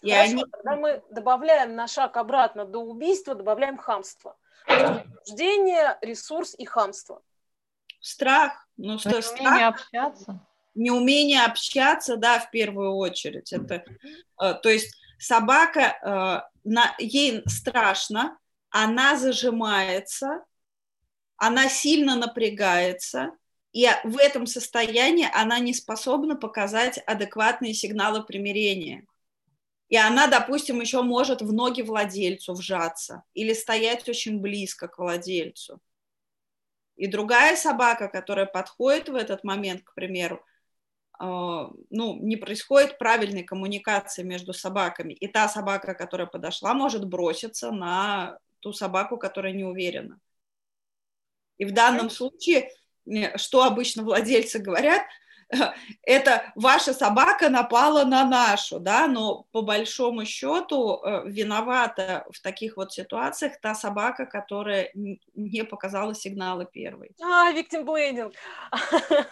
И 0.00 0.10
Хорошо, 0.10 0.32
они... 0.32 0.44
тогда 0.50 0.76
мы 0.76 1.02
добавляем 1.10 1.76
на 1.76 1.86
шаг 1.86 2.16
обратно 2.16 2.64
до 2.64 2.78
убийства, 2.78 3.34
добавляем 3.34 3.76
хамство. 3.76 4.36
Возбуждение, 4.66 5.98
ресурс 6.00 6.54
и 6.56 6.64
хамство 6.64 7.22
страх. 8.02 8.66
Ну, 8.76 8.98
что 8.98 9.10
неумение 9.10 9.22
страх, 9.22 9.74
общаться. 9.74 10.46
Неумение 10.74 11.42
общаться, 11.44 12.16
да, 12.16 12.38
в 12.38 12.50
первую 12.50 12.94
очередь. 12.96 13.52
Это, 13.52 13.84
э, 14.40 14.54
то 14.54 14.68
есть 14.68 14.94
собака, 15.18 15.80
э, 15.80 16.68
на, 16.68 16.94
ей 16.98 17.42
страшно, 17.46 18.36
она 18.68 19.16
зажимается, 19.16 20.44
она 21.36 21.68
сильно 21.68 22.16
напрягается, 22.16 23.32
и 23.72 23.88
в 24.04 24.18
этом 24.18 24.46
состоянии 24.46 25.28
она 25.32 25.58
не 25.58 25.72
способна 25.72 26.36
показать 26.36 26.98
адекватные 27.06 27.74
сигналы 27.74 28.22
примирения. 28.22 29.06
И 29.88 29.96
она, 29.96 30.26
допустим, 30.26 30.80
еще 30.80 31.02
может 31.02 31.42
в 31.42 31.52
ноги 31.52 31.82
владельцу 31.82 32.54
вжаться 32.54 33.24
или 33.34 33.52
стоять 33.52 34.08
очень 34.08 34.40
близко 34.40 34.88
к 34.88 34.98
владельцу. 34.98 35.80
И 37.02 37.08
другая 37.08 37.56
собака, 37.56 38.06
которая 38.06 38.46
подходит 38.46 39.08
в 39.08 39.16
этот 39.16 39.42
момент, 39.42 39.82
к 39.82 39.92
примеру, 39.92 40.40
а, 41.18 41.68
ну, 41.90 42.16
не 42.20 42.36
происходит 42.36 42.96
правильной 42.96 43.42
коммуникации 43.42 44.22
между 44.22 44.52
собаками. 44.52 45.12
И 45.12 45.26
та 45.26 45.48
собака, 45.48 45.94
которая 45.94 46.28
подошла, 46.28 46.74
может 46.74 47.04
броситься 47.04 47.72
на 47.72 48.38
ту 48.60 48.72
собаку, 48.72 49.16
которая 49.16 49.52
не 49.52 49.64
уверена. 49.64 50.20
И 51.58 51.64
в 51.64 51.72
данном 51.72 52.08
случае, 52.08 52.70
что 53.34 53.64
обычно 53.64 54.04
владельцы 54.04 54.60
говорят, 54.60 55.02
это 56.02 56.42
ваша 56.54 56.92
собака 56.92 57.48
напала 57.48 58.04
на 58.04 58.24
нашу, 58.24 58.80
да, 58.80 59.06
но 59.06 59.44
по 59.52 59.62
большому 59.62 60.24
счету 60.24 61.00
э, 61.02 61.22
виновата 61.26 62.24
в 62.30 62.40
таких 62.40 62.76
вот 62.76 62.92
ситуациях 62.92 63.60
та 63.60 63.74
собака, 63.74 64.26
которая 64.26 64.90
не 64.94 65.64
показала 65.64 66.14
сигналы 66.14 66.66
первой. 66.66 67.10
А, 67.22 67.52
victim 67.52 67.84
blaming. 67.84 68.32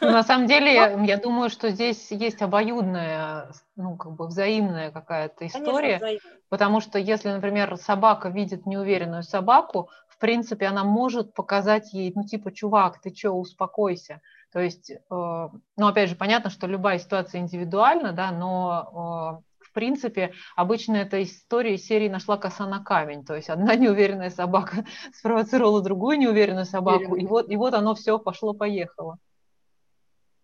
Ну, 0.01 0.11
на 0.11 0.23
самом 0.23 0.47
деле, 0.47 0.73
я 0.75 1.17
думаю, 1.17 1.51
что 1.51 1.71
здесь 1.71 2.11
есть 2.11 2.43
обоюдная, 2.43 3.53
ну, 3.77 3.97
как 3.97 4.13
бы 4.13 4.27
взаимная 4.27 4.91
какая-то 4.91 5.47
история, 5.47 5.99
Конечно, 5.99 6.31
потому 6.49 6.81
что 6.81 6.99
если, 6.99 7.31
например, 7.31 7.77
собака 7.77 8.29
видит 8.29 8.67
неуверенную 8.67 9.23
собаку, 9.23 9.89
в 10.09 10.19
принципе, 10.19 10.67
она 10.67 10.85
может 10.85 11.33
показать 11.33 11.95
ей, 11.95 12.13
ну, 12.15 12.25
типа, 12.25 12.53
чувак, 12.53 13.01
ты 13.01 13.15
что, 13.15 13.33
успокойся. 13.33 14.21
То 14.53 14.61
есть, 14.61 14.91
э, 14.91 14.99
ну, 15.11 15.87
опять 15.87 16.09
же, 16.09 16.17
понятно, 16.17 16.51
что 16.51 16.67
любая 16.67 16.99
ситуация 16.99 17.41
индивидуальна, 17.41 18.13
да, 18.13 18.33
но 18.33 19.41
э, 19.43 19.51
в 19.71 19.73
принципе, 19.73 20.33
обычно 20.57 20.97
эта 20.97 21.23
история 21.23 21.77
из 21.77 21.87
серии 21.87 22.09
нашла 22.09 22.37
коса 22.37 22.67
на 22.67 22.83
камень. 22.83 23.25
То 23.25 23.37
есть 23.37 23.49
одна 23.49 23.75
неуверенная 23.77 24.31
собака 24.31 24.85
спровоцировала 25.15 25.81
другую 25.81 26.19
неуверенную 26.19 26.67
собаку, 26.67 27.15
и 27.15 27.25
вот, 27.25 27.49
и 27.51 27.57
вот 27.57 27.75
оно 27.75 27.95
все 27.95 28.19
пошло-поехало. 28.19 29.19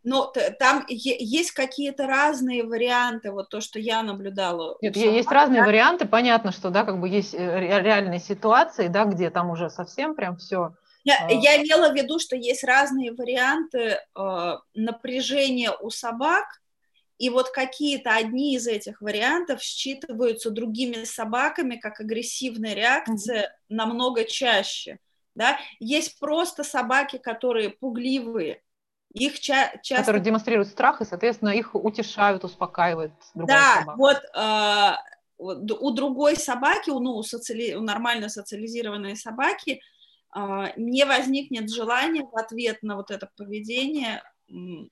Но 0.04 0.32
там 0.60 0.84
есть 0.86 1.50
какие-то 1.50 2.06
разные 2.06 2.62
варианты, 2.62 3.32
вот 3.32 3.48
то, 3.48 3.60
что 3.60 3.80
я 3.80 4.04
наблюдала. 4.04 4.78
Нет, 4.80 4.94
собак, 4.94 5.12
есть 5.12 5.30
разные 5.32 5.62
да? 5.62 5.66
варианты, 5.66 6.06
понятно, 6.06 6.52
что, 6.52 6.70
да, 6.70 6.84
как 6.84 7.00
бы 7.00 7.08
есть 7.08 7.34
э, 7.34 7.80
реальные 7.82 8.20
ситуации, 8.20 8.86
да, 8.86 9.04
где 9.04 9.30
там 9.30 9.50
уже 9.50 9.68
совсем 9.68 10.14
прям 10.14 10.36
все 10.36 10.76
я, 11.06 11.24
а. 11.24 11.32
я 11.32 11.62
имела 11.62 11.92
в 11.92 11.94
виду, 11.94 12.18
что 12.18 12.34
есть 12.34 12.64
разные 12.64 13.12
варианты 13.12 14.00
э, 14.14 14.56
напряжения 14.74 15.70
у 15.70 15.88
собак, 15.88 16.46
и 17.18 17.30
вот 17.30 17.50
какие-то 17.50 18.14
одни 18.14 18.56
из 18.56 18.66
этих 18.66 19.00
вариантов 19.00 19.62
считываются 19.62 20.50
другими 20.50 21.04
собаками 21.04 21.76
как 21.76 22.00
агрессивная 22.00 22.74
реакция 22.74 23.42
mm-hmm. 23.42 23.64
намного 23.68 24.24
чаще. 24.24 24.98
Да? 25.36 25.58
Есть 25.78 26.18
просто 26.18 26.64
собаки, 26.64 27.18
которые 27.18 27.70
пугливые, 27.70 28.62
их 29.14 29.38
ча- 29.38 29.78
часто... 29.82 30.02
Которые 30.02 30.24
демонстрируют 30.24 30.68
страх, 30.68 31.00
и, 31.00 31.04
соответственно, 31.04 31.50
их 31.50 31.74
утешают, 31.74 32.42
успокаивают 32.42 33.12
да, 33.34 33.80
собака. 33.80 33.96
Вот, 33.96 34.22
э, 34.34 34.92
у 35.38 35.90
другой 35.92 36.36
собаки, 36.36 36.90
у, 36.90 36.98
ну, 36.98 37.12
у, 37.12 37.22
социали... 37.22 37.74
у 37.74 37.80
нормально 37.80 38.28
социализированной 38.28 39.14
собаки– 39.14 39.80
не 40.76 41.04
возникнет 41.04 41.70
желания 41.70 42.24
в 42.24 42.36
ответ 42.36 42.82
на 42.82 42.96
вот 42.96 43.10
это 43.10 43.30
поведение 43.36 44.22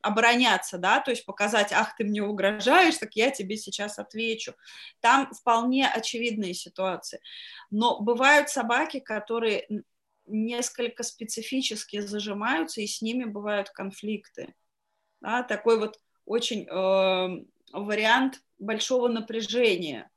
обороняться, 0.02 0.78
да, 0.78 1.00
то 1.00 1.11
есть 1.11 1.24
показать, 1.24 1.72
ах, 1.72 1.94
ты 1.96 2.04
мне 2.04 2.22
угрожаешь, 2.22 2.96
так 2.96 3.14
я 3.14 3.30
тебе 3.30 3.57
сейчас 3.57 3.98
отвечу. 3.98 4.54
Там 5.00 5.33
вполне 5.33 5.87
очевидные 5.87 6.54
ситуации. 6.54 7.20
Но 7.70 8.00
бывают 8.00 8.48
собаки, 8.48 8.98
которые 8.98 9.68
несколько 10.26 11.02
специфически 11.02 12.00
зажимаются, 12.00 12.80
и 12.80 12.87
с 12.87 13.00
ними 13.00 13.24
бывают 13.24 13.70
конфликты. 13.70 14.54
Да, 15.20 15.42
такой 15.42 15.78
вот 15.78 16.00
очень 16.24 16.66
э, 16.66 17.44
вариант 17.72 18.42
большого 18.59 19.09
напряжения. 19.09 20.11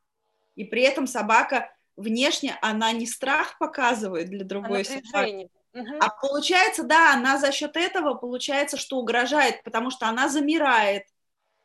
И 0.56 0.64
при 0.64 0.82
этом 0.82 1.06
собака 1.06 1.72
внешне 1.98 2.58
она 2.62 2.92
не 2.94 3.06
страх 3.06 3.58
показывает 3.58 4.30
для 4.30 4.46
другой 4.46 4.86
собаки, 4.86 5.50
а 5.74 6.10
получается, 6.10 6.84
да, 6.84 7.14
она 7.14 7.38
за 7.38 7.52
счет 7.52 7.76
этого 7.76 8.14
получается, 8.14 8.78
что 8.78 8.98
угрожает, 8.98 9.64
потому 9.64 9.90
что 9.90 10.08
она 10.08 10.30
замирает, 10.30 11.04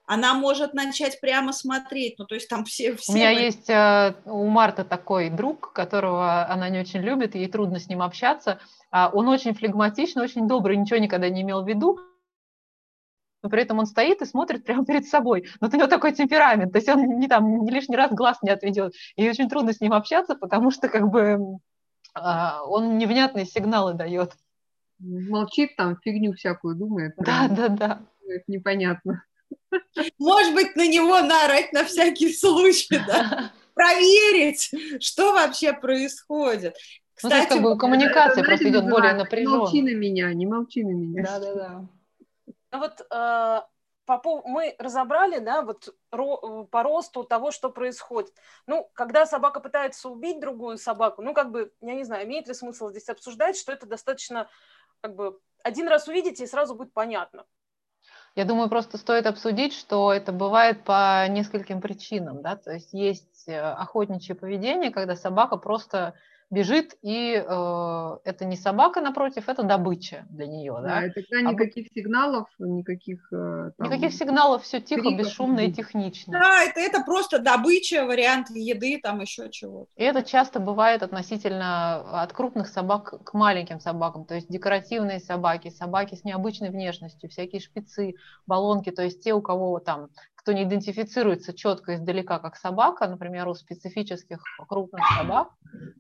она 0.06 0.34
может 0.34 0.74
начать 0.74 1.20
прямо 1.20 1.52
смотреть, 1.52 2.18
ну 2.18 2.26
то 2.26 2.34
есть 2.34 2.48
там 2.48 2.64
все... 2.64 2.96
все 2.96 3.12
у 3.12 3.14
меня 3.14 3.32
мы... 3.32 3.40
есть 3.40 3.70
э, 3.70 4.14
у 4.24 4.46
Марта 4.48 4.84
такой 4.84 5.30
друг, 5.30 5.72
которого 5.72 6.46
она 6.48 6.68
не 6.68 6.80
очень 6.80 7.00
любит, 7.00 7.34
ей 7.34 7.48
трудно 7.48 7.78
с 7.78 7.88
ним 7.88 8.02
общаться, 8.02 8.58
а 8.90 9.10
он 9.12 9.28
очень 9.28 9.54
флегматичный, 9.54 10.22
очень 10.22 10.48
добрый, 10.48 10.76
ничего 10.76 10.98
никогда 10.98 11.28
не 11.28 11.42
имел 11.42 11.62
в 11.62 11.68
виду, 11.68 12.00
но 13.42 13.50
при 13.50 13.62
этом 13.62 13.78
он 13.78 13.86
стоит 13.86 14.22
и 14.22 14.26
смотрит 14.26 14.64
прямо 14.64 14.84
перед 14.84 15.06
собой. 15.06 15.48
Но 15.60 15.68
у 15.68 15.76
него 15.76 15.86
такой 15.86 16.12
темперамент, 16.12 16.72
то 16.72 16.78
есть 16.78 16.88
он 16.88 17.18
не 17.18 17.28
там 17.28 17.64
не 17.64 17.70
лишний 17.70 17.96
раз 17.96 18.12
глаз 18.12 18.38
не 18.42 18.50
отведет. 18.50 18.94
И 19.16 19.28
очень 19.28 19.48
трудно 19.48 19.72
с 19.72 19.80
ним 19.80 19.92
общаться, 19.92 20.34
потому 20.34 20.70
что 20.70 20.88
как 20.88 21.08
бы 21.08 21.38
а, 22.14 22.62
он 22.64 22.98
невнятные 22.98 23.46
сигналы 23.46 23.94
дает. 23.94 24.32
Молчит 24.98 25.76
там, 25.76 25.98
фигню 26.02 26.32
всякую 26.34 26.76
думает. 26.76 27.14
Да, 27.16 27.48
да, 27.48 27.68
да. 27.68 28.00
Это 28.28 28.44
непонятно. 28.46 29.24
Может 30.18 30.54
быть, 30.54 30.76
на 30.76 30.86
него 30.86 31.20
наорать 31.20 31.72
на 31.72 31.84
всякий 31.84 32.32
случай, 32.32 33.00
да? 33.06 33.52
Проверить, 33.74 34.70
что 35.00 35.32
вообще 35.32 35.72
происходит. 35.72 36.76
Кстати, 37.14 37.22
ну, 37.22 37.30
то 37.30 37.36
есть, 37.36 37.48
как 37.48 37.62
бы 37.62 37.78
коммуникация 37.78 38.44
просто 38.44 38.68
идет 38.68 38.88
более 38.88 39.14
напряженно. 39.14 39.50
Не 39.50 39.58
молчи 39.58 39.82
на 39.82 39.94
меня, 39.94 40.34
не 40.34 40.46
молчи 40.46 40.84
на 40.84 40.90
меня. 40.90 41.22
Да, 41.22 41.38
да, 41.40 41.54
да. 41.54 41.88
Ну 42.72 42.78
вот 42.78 43.00
э, 43.00 43.60
по, 44.06 44.42
мы 44.46 44.74
разобрали, 44.78 45.38
да, 45.38 45.62
вот 45.62 45.94
ро, 46.10 46.64
по 46.64 46.82
росту 46.82 47.22
того, 47.24 47.50
что 47.50 47.70
происходит. 47.70 48.32
Ну, 48.66 48.90
когда 48.94 49.26
собака 49.26 49.60
пытается 49.60 50.08
убить 50.08 50.40
другую 50.40 50.78
собаку, 50.78 51.22
ну, 51.22 51.34
как 51.34 51.50
бы, 51.50 51.72
я 51.80 51.94
не 51.94 52.04
знаю, 52.04 52.26
имеет 52.26 52.48
ли 52.48 52.54
смысл 52.54 52.88
здесь 52.88 53.08
обсуждать, 53.08 53.56
что 53.56 53.72
это 53.72 53.86
достаточно, 53.86 54.48
как 55.00 55.14
бы, 55.14 55.38
один 55.62 55.86
раз 55.88 56.08
увидите, 56.08 56.44
и 56.44 56.48
сразу 56.48 56.74
будет 56.74 56.92
понятно. 56.92 57.44
Я 58.34 58.46
думаю, 58.46 58.70
просто 58.70 58.96
стоит 58.96 59.26
обсудить, 59.26 59.74
что 59.74 60.12
это 60.12 60.32
бывает 60.32 60.84
по 60.84 61.28
нескольким 61.28 61.82
причинам, 61.82 62.40
да, 62.40 62.56
то 62.56 62.72
есть 62.72 62.92
есть 62.94 63.46
э, 63.46 63.60
охотничье 63.60 64.34
поведение, 64.34 64.90
когда 64.90 65.14
собака 65.14 65.58
просто 65.58 66.14
бежит, 66.52 66.96
и 67.00 67.32
э, 67.34 68.16
это 68.24 68.44
не 68.44 68.56
собака 68.56 69.00
напротив, 69.00 69.48
это 69.48 69.62
добыча 69.62 70.26
для 70.28 70.46
нее. 70.46 70.74
Да, 70.82 71.00
да 71.00 71.06
и 71.06 71.10
тогда 71.10 71.38
а 71.38 71.52
никаких 71.52 71.86
а... 71.90 71.94
сигналов, 71.94 72.48
никаких... 72.58 73.32
Э, 73.32 73.70
там... 73.78 73.86
Никаких 73.86 74.12
сигналов, 74.12 74.62
все 74.62 74.80
тихо, 74.80 75.00
криков. 75.00 75.18
бесшумно 75.18 75.60
и 75.60 75.72
технично. 75.72 76.34
Да, 76.34 76.62
это, 76.62 76.78
это 76.78 77.02
просто 77.04 77.38
добыча, 77.38 78.04
вариант 78.04 78.50
еды, 78.50 79.00
там 79.02 79.20
еще 79.20 79.48
чего-то. 79.48 79.88
И 79.96 80.04
это 80.04 80.22
часто 80.22 80.60
бывает 80.60 81.02
относительно 81.02 82.22
от 82.22 82.34
крупных 82.34 82.68
собак 82.68 83.24
к 83.24 83.32
маленьким 83.32 83.80
собакам, 83.80 84.26
то 84.26 84.34
есть 84.34 84.50
декоративные 84.50 85.20
собаки, 85.20 85.70
собаки 85.70 86.16
с 86.16 86.22
необычной 86.22 86.68
внешностью, 86.68 87.30
всякие 87.30 87.62
шпицы, 87.62 88.16
баллонки, 88.46 88.90
то 88.90 89.02
есть 89.02 89.24
те, 89.24 89.32
у 89.32 89.40
кого 89.40 89.80
там 89.80 90.10
кто 90.42 90.52
не 90.52 90.64
идентифицируется 90.64 91.52
четко 91.54 91.94
издалека 91.94 92.40
как 92.40 92.56
собака, 92.56 93.06
например, 93.06 93.46
у 93.48 93.54
специфических 93.54 94.42
крупных 94.68 95.04
собак 95.16 95.48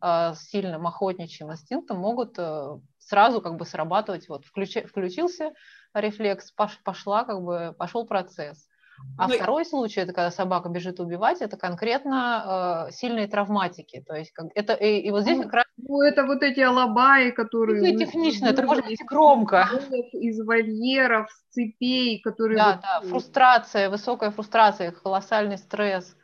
э, 0.02 0.34
с 0.34 0.48
сильным 0.50 0.86
охотничьим 0.86 1.52
инстинктом 1.52 1.98
могут 1.98 2.34
э, 2.38 2.78
сразу 2.98 3.40
как 3.40 3.56
бы 3.56 3.64
срабатывать, 3.64 4.28
вот 4.28 4.44
включи, 4.44 4.82
включился 4.82 5.52
рефлекс, 5.94 6.52
пошла 6.82 7.24
как 7.24 7.40
бы, 7.40 7.74
пошел 7.78 8.04
процесс. 8.04 8.68
А 9.18 9.28
ну, 9.28 9.34
второй 9.34 9.64
случай, 9.64 10.00
это 10.00 10.12
когда 10.12 10.30
собака 10.30 10.68
бежит 10.68 10.98
убивать, 11.00 11.42
это 11.42 11.56
конкретно 11.56 12.86
э, 12.88 12.92
сильные 12.92 13.26
травматики. 13.26 14.02
То 14.06 14.14
есть 14.14 14.32
как, 14.32 14.46
это 14.54 14.72
и, 14.74 15.00
и 15.00 15.10
вот 15.10 15.22
здесь 15.22 15.36
ну, 15.36 15.44
как 15.44 15.52
раз... 15.52 15.64
Ну, 15.76 16.00
это 16.02 16.24
вот 16.24 16.42
эти 16.42 16.60
алабаи, 16.60 17.30
которые... 17.30 17.90
Это 17.94 18.04
технично, 18.04 18.46
это 18.46 18.62
может 18.62 18.86
быть 18.86 19.00
громко. 19.06 19.68
Из 20.12 20.40
вольеров, 20.40 21.30
с 21.30 21.54
цепей, 21.54 22.20
которые... 22.20 22.58
Да, 22.58 22.72
вот... 22.72 22.80
да, 22.82 23.08
фрустрация, 23.08 23.90
высокая 23.90 24.30
фрустрация, 24.30 24.92
колоссальный 24.92 25.58
стресс. 25.58 26.16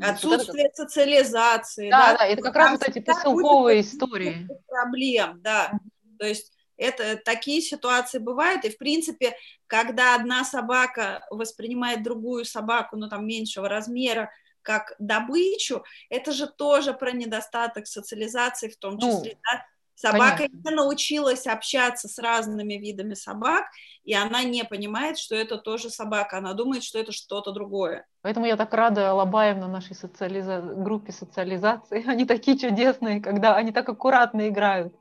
Отсутствие 0.00 0.64
вот 0.64 0.72
это... 0.72 0.82
социализации. 0.84 1.90
Да, 1.90 2.12
да, 2.12 2.18
да, 2.18 2.26
это 2.26 2.42
как 2.42 2.56
раз 2.56 2.70
вот 2.72 2.88
эти 2.88 3.00
поселковые 3.00 3.80
истории. 3.80 4.48
Проблем, 4.68 5.40
да. 5.42 5.72
То 6.18 6.26
есть 6.26 6.52
это 6.80 7.16
такие 7.16 7.60
ситуации 7.60 8.18
бывают, 8.18 8.64
и 8.64 8.70
в 8.70 8.78
принципе, 8.78 9.36
когда 9.66 10.14
одна 10.14 10.44
собака 10.44 11.26
воспринимает 11.30 12.02
другую 12.02 12.44
собаку, 12.44 12.96
ну 12.96 13.08
там 13.08 13.26
меньшего 13.26 13.68
размера, 13.68 14.30
как 14.62 14.94
добычу, 14.98 15.84
это 16.08 16.32
же 16.32 16.46
тоже 16.46 16.92
про 16.92 17.12
недостаток 17.12 17.86
социализации 17.86 18.68
в 18.68 18.76
том 18.76 18.94
ну, 18.94 19.00
числе, 19.00 19.34
ну, 19.34 19.40
да? 19.52 19.64
Собака 19.94 20.36
Понятно. 20.48 20.70
не 20.70 20.74
научилась 20.76 21.46
общаться 21.46 22.08
с 22.08 22.18
разными 22.18 22.72
видами 22.74 23.12
собак, 23.12 23.66
и 24.02 24.14
она 24.14 24.42
не 24.44 24.64
понимает, 24.64 25.18
что 25.18 25.34
это 25.34 25.58
тоже 25.58 25.90
собака. 25.90 26.38
Она 26.38 26.54
думает, 26.54 26.84
что 26.84 26.98
это 26.98 27.12
что-то 27.12 27.52
другое. 27.52 28.06
Поэтому 28.22 28.46
я 28.46 28.56
так 28.56 28.72
рада 28.72 29.12
Лобаем 29.12 29.60
на 29.60 29.68
нашей 29.68 29.94
социализа... 29.94 30.62
группе 30.62 31.12
социализации. 31.12 32.02
Они 32.08 32.24
такие 32.24 32.58
чудесные, 32.58 33.20
когда 33.20 33.56
они 33.56 33.72
так 33.72 33.90
аккуратно 33.90 34.48
играют 34.48 34.94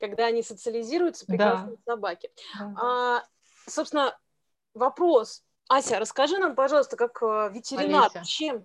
когда 0.00 0.26
они 0.26 0.42
социализируются, 0.42 1.26
прекрасные 1.26 1.76
да. 1.76 1.92
собаки. 1.92 2.30
Да. 2.58 2.74
А, 2.80 3.22
собственно, 3.68 4.18
вопрос. 4.74 5.44
Ася, 5.68 6.00
расскажи 6.00 6.38
нам, 6.38 6.54
пожалуйста, 6.56 6.96
как 6.96 7.22
э, 7.22 7.50
ветеринар, 7.52 8.10
Олеся. 8.12 8.24
чем? 8.24 8.64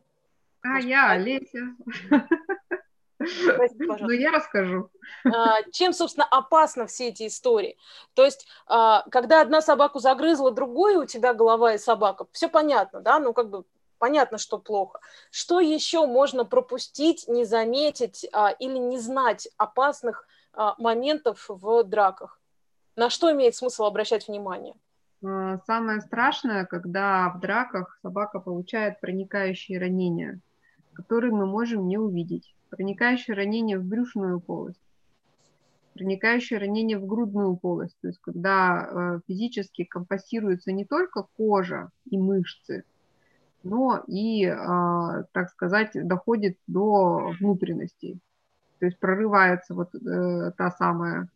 А, 0.61 0.79
я 0.79 1.11
Олеся. 1.11 1.75
Ну, 3.17 4.11
я 4.11 4.29
расскажу. 4.31 4.91
А, 5.25 5.63
чем, 5.71 5.93
собственно, 5.93 6.27
опасны 6.29 6.85
все 6.85 7.07
эти 7.07 7.27
истории? 7.27 7.77
То 8.13 8.25
есть, 8.25 8.45
а, 8.67 9.03
когда 9.09 9.41
одна 9.41 9.61
собаку 9.61 9.99
загрызла 9.99 10.51
другую, 10.51 11.01
у 11.01 11.05
тебя 11.05 11.33
голова 11.33 11.73
и 11.73 11.77
собака, 11.77 12.27
все 12.33 12.49
понятно, 12.49 12.99
да, 12.99 13.19
ну, 13.19 13.33
как 13.33 13.49
бы 13.49 13.63
понятно, 13.97 14.37
что 14.37 14.57
плохо. 14.57 14.99
Что 15.31 15.59
еще 15.59 16.05
можно 16.05 16.45
пропустить, 16.45 17.27
не 17.27 17.45
заметить 17.45 18.27
а, 18.33 18.49
или 18.51 18.77
не 18.77 18.99
знать 18.99 19.47
опасных 19.57 20.27
моментов 20.77 21.45
в 21.49 21.83
драках? 21.83 22.39
На 22.95 23.09
что 23.09 23.31
имеет 23.31 23.55
смысл 23.55 23.83
обращать 23.83 24.27
внимание? 24.27 24.75
Самое 25.21 26.01
страшное, 26.01 26.65
когда 26.65 27.29
в 27.29 27.39
драках 27.39 27.97
собака 28.01 28.39
получает 28.39 28.99
проникающие 29.01 29.79
ранения, 29.79 30.39
которые 30.93 31.31
мы 31.31 31.45
можем 31.45 31.87
не 31.87 31.97
увидеть 31.97 32.55
проникающее 32.75 33.35
ранение 33.35 33.79
в 33.79 33.85
брюшную 33.85 34.39
полость, 34.39 34.81
проникающее 35.93 36.59
ранение 36.59 36.97
в 36.97 37.05
грудную 37.05 37.55
полость, 37.55 37.95
то 38.01 38.07
есть 38.07 38.19
когда 38.21 38.89
э, 38.89 39.19
физически 39.27 39.85
компостируется 39.85 40.71
не 40.71 40.85
только 40.85 41.25
кожа 41.37 41.89
и 42.09 42.17
мышцы, 42.17 42.83
но 43.63 44.03
и, 44.07 44.45
э, 44.45 44.55
так 45.31 45.49
сказать, 45.51 45.91
доходит 45.93 46.57
до 46.67 47.33
внутренностей. 47.39 48.19
То 48.79 48.85
есть 48.85 48.99
прорывается 48.99 49.73
вот 49.73 49.93
э, 49.95 50.51
та 50.57 50.71
самая 50.71 51.29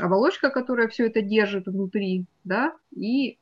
оболочка, 0.00 0.50
которая 0.50 0.88
все 0.88 1.06
это 1.06 1.20
держит 1.20 1.66
внутри, 1.66 2.26
да, 2.44 2.74
и 2.96 3.38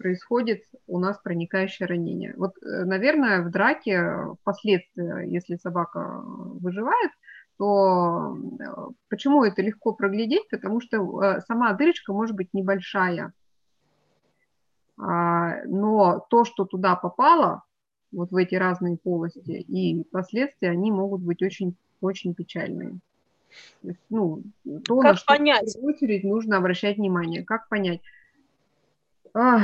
происходит 0.00 0.62
у 0.86 0.98
нас 0.98 1.18
проникающее 1.18 1.86
ранение. 1.86 2.34
Вот, 2.36 2.56
э, 2.62 2.84
наверное, 2.84 3.42
в 3.42 3.50
драке 3.50 4.34
впоследствии, 4.40 5.28
если 5.28 5.56
собака 5.56 6.22
выживает, 6.24 7.10
то 7.58 8.34
э, 8.58 8.64
почему 9.10 9.44
это 9.44 9.60
легко 9.60 9.92
проглядеть? 9.92 10.48
Потому 10.48 10.80
что 10.80 11.22
э, 11.22 11.40
сама 11.46 11.74
дырочка 11.74 12.14
может 12.14 12.34
быть 12.34 12.48
небольшая, 12.54 13.34
а, 14.98 15.64
но 15.66 16.26
то, 16.30 16.44
что 16.44 16.64
туда 16.64 16.96
попало, 16.96 17.62
вот 18.12 18.30
в 18.30 18.36
эти 18.36 18.54
разные 18.54 18.96
полости, 18.96 19.64
и 19.68 20.04
последствия, 20.10 20.70
они 20.70 20.90
могут 20.90 21.22
быть 21.22 21.42
очень, 21.42 21.74
очень 22.00 22.34
печальные. 22.34 22.98
ну, 24.08 24.42
то, 24.84 25.00
как 25.00 25.12
на 25.12 25.16
что 25.16 25.26
понять? 25.26 25.68
в 25.68 25.74
первую 25.74 25.94
очередь 25.94 26.24
нужно 26.24 26.56
обращать 26.56 26.96
внимание. 26.96 27.44
Как 27.44 27.68
понять? 27.68 28.00
А, 29.32 29.60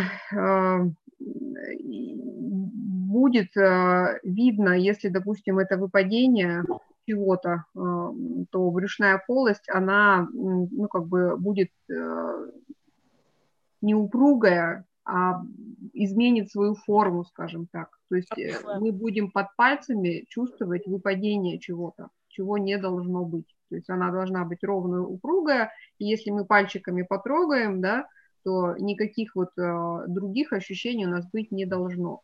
будет 3.08 3.56
а, 3.56 4.18
видно, 4.22 4.78
если, 4.78 5.08
допустим, 5.08 5.58
это 5.58 5.76
выпадение 5.76 6.64
чего-то, 7.06 7.64
а, 7.74 8.12
то 8.50 8.70
брюшная 8.70 9.22
полость, 9.26 9.68
она, 9.68 10.28
ну, 10.32 10.88
как 10.88 11.06
бы 11.06 11.36
будет 11.36 11.70
не 13.82 13.94
упругая, 13.94 14.84
а 15.04 15.42
изменит 15.92 16.50
свою 16.50 16.74
форму, 16.74 17.24
скажем 17.24 17.66
так. 17.66 17.98
То 18.08 18.16
есть 18.16 18.38
э, 18.38 18.60
мы 18.78 18.92
будем 18.92 19.30
под 19.30 19.54
пальцами 19.56 20.24
чувствовать 20.28 20.86
выпадение 20.86 21.58
чего-то, 21.58 22.08
чего 22.28 22.58
не 22.58 22.78
должно 22.78 23.24
быть. 23.24 23.54
То 23.68 23.76
есть 23.76 23.90
она 23.90 24.10
должна 24.10 24.44
быть 24.44 24.62
ровная, 24.62 25.00
упругая, 25.00 25.72
и 25.98 26.04
если 26.04 26.30
мы 26.30 26.44
пальчиками 26.44 27.02
потрогаем, 27.02 27.80
да, 27.80 28.06
что 28.40 28.76
никаких 28.78 29.34
вот 29.34 29.50
э, 29.58 30.04
других 30.08 30.52
ощущений 30.52 31.06
у 31.06 31.10
нас 31.10 31.28
быть 31.30 31.50
не 31.50 31.66
должно. 31.66 32.22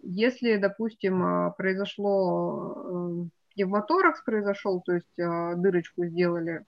Если, 0.00 0.56
допустим, 0.56 1.22
э, 1.22 1.52
произошло 1.56 3.28
пневмоторакс 3.54 4.22
произошел, 4.24 4.80
то 4.80 4.94
есть 4.94 5.16
дырочку 5.16 6.06
сделали 6.06 6.64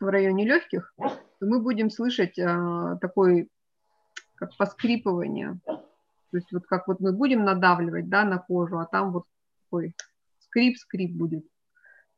в 0.00 0.06
районе 0.06 0.44
легких, 0.44 0.92
то 0.98 1.46
мы 1.46 1.62
будем 1.62 1.88
слышать 1.88 2.34
такой, 2.34 3.48
как 4.34 4.56
поскрипывание. 4.56 5.58
То 5.66 6.38
есть 6.38 6.52
вот 6.52 6.66
как 6.66 6.88
вот 6.88 7.00
мы 7.00 7.12
будем 7.12 7.44
надавливать, 7.44 8.08
да, 8.08 8.24
на 8.24 8.38
кожу, 8.38 8.78
а 8.78 8.86
там 8.86 9.12
вот 9.12 9.24
такой 9.64 9.94
скрип-скрип 10.40 11.16
будет. 11.16 11.46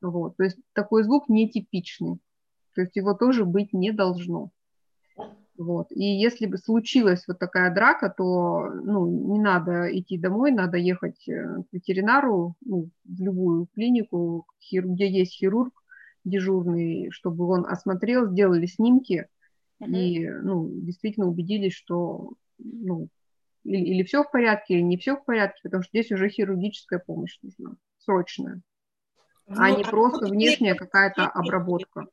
Вот. 0.01 0.37
То 0.37 0.45
есть 0.45 0.59
такой 0.73 1.05
звук 1.05 1.29
нетипичный. 1.29 2.19
То 2.75 2.83
есть 2.83 2.97
его 2.97 3.15
тоже 3.15 3.45
быть 3.45 3.73
не 3.73 3.93
должно. 3.93 4.51
Вот. 5.59 5.91
И 5.91 6.05
если 6.05 6.47
бы 6.47 6.59
случилась 6.59 7.25
вот 7.27 7.39
такая 7.39 7.75
драка, 7.75 8.11
то 8.15 8.69
ну, 8.71 9.07
не 9.33 9.41
надо 9.41 9.89
идти 9.99 10.19
домой, 10.19 10.53
надо 10.53 10.77
ехать 10.77 11.27
э, 11.29 11.63
к 11.63 11.73
ветеринару, 11.73 12.57
ну, 12.61 12.91
в 13.05 13.21
любую 13.21 13.67
клинику, 13.75 14.47
где 14.71 15.09
есть 15.09 15.33
хирург 15.33 15.73
дежурный, 16.25 17.11
чтобы 17.11 17.47
он 17.47 17.65
осмотрел, 17.67 18.27
сделали 18.27 18.67
снимки 18.67 19.29
и 19.81 20.29
ну, 20.29 20.69
действительно 20.71 21.27
убедились, 21.27 21.75
что 21.75 22.33
ну, 22.59 23.09
или, 23.65 23.85
или 23.85 24.03
все 24.05 24.23
в 24.23 24.31
порядке, 24.31 24.75
или 24.75 24.83
не 24.83 24.97
все 24.97 25.17
в 25.17 25.25
порядке, 25.25 25.61
потому 25.63 25.83
что 25.83 25.91
здесь 25.91 26.11
уже 26.13 26.29
хирургическая 26.29 26.99
помощь 26.99 27.39
нужна, 27.43 27.77
срочная, 27.99 28.63
ну, 29.47 29.61
а 29.61 29.71
не 29.71 29.83
а 29.83 29.89
просто 29.89 30.27
внешняя 30.27 30.75
какая-то 30.75 31.27
обработка. 31.27 32.07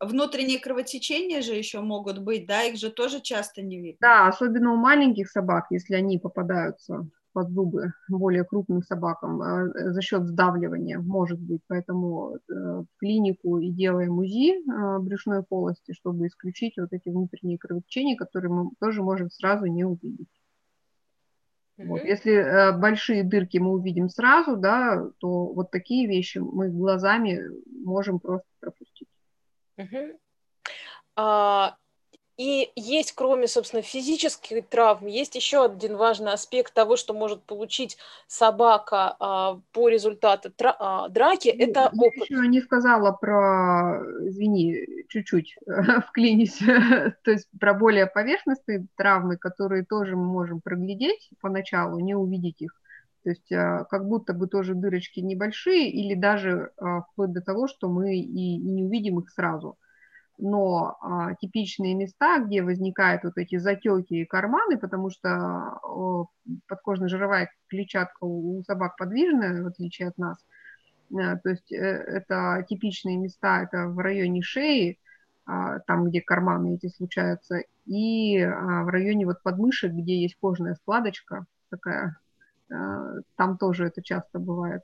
Внутренние 0.00 0.58
кровотечения 0.58 1.42
же 1.42 1.54
еще 1.54 1.80
могут 1.80 2.18
быть, 2.18 2.46
да, 2.46 2.64
их 2.64 2.76
же 2.76 2.90
тоже 2.90 3.20
часто 3.20 3.62
не 3.62 3.80
видно. 3.80 3.98
Да, 4.00 4.26
особенно 4.26 4.72
у 4.72 4.76
маленьких 4.76 5.30
собак, 5.30 5.66
если 5.70 5.94
они 5.94 6.18
попадаются 6.18 7.06
под 7.32 7.50
зубы 7.50 7.92
более 8.08 8.44
крупным 8.44 8.82
собакам 8.82 9.42
э, 9.42 9.92
за 9.92 10.00
счет 10.02 10.26
сдавливания, 10.26 10.98
может 10.98 11.40
быть. 11.40 11.62
Поэтому 11.68 12.36
э, 12.36 12.40
в 12.48 12.86
клинику 12.98 13.58
и 13.58 13.70
делаем 13.70 14.18
УЗИ 14.18 14.58
э, 14.58 14.98
брюшной 15.00 15.42
полости, 15.42 15.92
чтобы 15.92 16.26
исключить 16.26 16.74
вот 16.76 16.92
эти 16.92 17.08
внутренние 17.08 17.58
кровотечения, 17.58 18.16
которые 18.16 18.50
мы 18.50 18.70
тоже 18.80 19.02
можем 19.02 19.30
сразу 19.30 19.66
не 19.66 19.84
увидеть. 19.84 20.28
Mm-hmm. 21.78 21.86
Вот. 21.86 22.04
Если 22.04 22.78
большие 22.78 23.24
дырки 23.24 23.58
мы 23.58 23.72
увидим 23.72 24.08
сразу, 24.08 24.56
да, 24.56 25.08
то 25.18 25.46
вот 25.46 25.70
такие 25.70 26.06
вещи 26.06 26.38
мы 26.38 26.68
глазами 26.68 27.40
можем 27.84 28.20
просто 28.20 28.46
пропустить. 28.60 29.08
Угу. 29.78 30.18
А, 31.16 31.76
и 32.38 32.70
есть, 32.76 33.12
кроме, 33.12 33.46
собственно, 33.46 33.82
физических 33.82 34.66
травм, 34.68 35.06
есть 35.06 35.34
еще 35.34 35.64
один 35.64 35.96
важный 35.96 36.32
аспект 36.32 36.72
того, 36.72 36.96
что 36.96 37.12
может 37.12 37.42
получить 37.42 37.98
собака 38.26 39.16
а, 39.20 39.60
по 39.72 39.88
результату 39.88 40.50
тра- 40.50 40.76
а, 40.78 41.08
драки. 41.08 41.54
Ну, 41.56 41.64
это 41.64 41.80
я 41.80 41.86
опыт. 41.88 42.30
еще 42.30 42.48
не 42.48 42.60
сказала 42.62 43.12
про, 43.12 44.02
извини, 44.26 44.86
чуть-чуть 45.08 45.56
в 45.66 46.10
клинисе, 46.12 47.16
то 47.24 47.30
есть 47.30 47.48
про 47.60 47.74
более 47.74 48.06
поверхностные 48.06 48.86
травмы, 48.96 49.36
которые 49.36 49.84
тоже 49.84 50.16
мы 50.16 50.24
можем 50.24 50.60
проглядеть 50.62 51.30
поначалу, 51.40 52.00
не 52.00 52.14
увидеть 52.14 52.62
их. 52.62 52.72
То 53.24 53.30
есть 53.30 53.52
а, 53.52 53.84
как 53.84 54.08
будто 54.08 54.32
бы 54.32 54.48
тоже 54.48 54.74
дырочки 54.74 55.20
небольшие 55.20 55.90
или 55.90 56.14
даже 56.14 56.72
а, 56.78 57.02
вплоть 57.02 57.32
до 57.32 57.40
того, 57.40 57.68
что 57.68 57.88
мы 57.88 58.16
и, 58.16 58.22
и 58.22 58.56
не 58.56 58.82
увидим 58.84 59.20
их 59.20 59.30
сразу. 59.30 59.76
Но 60.38 60.96
а, 61.00 61.34
типичные 61.34 61.94
места, 61.94 62.40
где 62.40 62.62
возникают 62.62 63.22
вот 63.24 63.34
эти 63.36 63.58
затеки 63.58 64.14
и 64.14 64.24
карманы, 64.24 64.78
потому 64.78 65.10
что 65.10 65.78
о, 65.82 66.26
подкожно-жировая 66.66 67.48
клетчатка 67.68 68.24
у, 68.24 68.58
у 68.58 68.62
собак 68.64 68.96
подвижная, 68.96 69.62
в 69.62 69.66
отличие 69.66 70.08
от 70.08 70.18
нас, 70.18 70.38
а, 71.14 71.36
то 71.36 71.50
есть 71.50 71.70
э, 71.70 71.76
это 71.76 72.64
типичные 72.68 73.18
места, 73.18 73.62
это 73.62 73.88
в 73.88 73.98
районе 73.98 74.42
шеи, 74.42 74.98
а, 75.46 75.80
там, 75.80 76.08
где 76.08 76.20
карманы 76.20 76.74
эти 76.74 76.88
случаются, 76.88 77.62
и 77.86 78.40
а, 78.40 78.84
в 78.84 78.88
районе 78.88 79.26
вот 79.26 79.42
подмышек, 79.42 79.92
где 79.92 80.22
есть 80.22 80.36
кожная 80.40 80.74
складочка 80.74 81.46
такая 81.70 82.16
Э, 82.72 83.20
там 83.36 83.58
тоже 83.58 83.86
это 83.86 84.02
часто 84.02 84.38
бывает. 84.38 84.82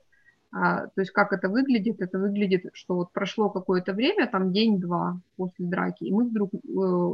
А, 0.51 0.86
то 0.86 1.01
есть 1.01 1.11
как 1.11 1.32
это 1.32 1.49
выглядит? 1.49 2.01
Это 2.01 2.18
выглядит, 2.18 2.70
что 2.72 2.94
вот 2.94 3.12
прошло 3.12 3.51
какое-то 3.51 3.92
время, 3.92 4.26
там 4.26 4.53
день-два 4.53 5.20
после 5.36 5.66
драки, 5.66 6.05
и 6.05 6.12
мы 6.12 6.24
вдруг 6.24 6.55
э, 6.55 6.59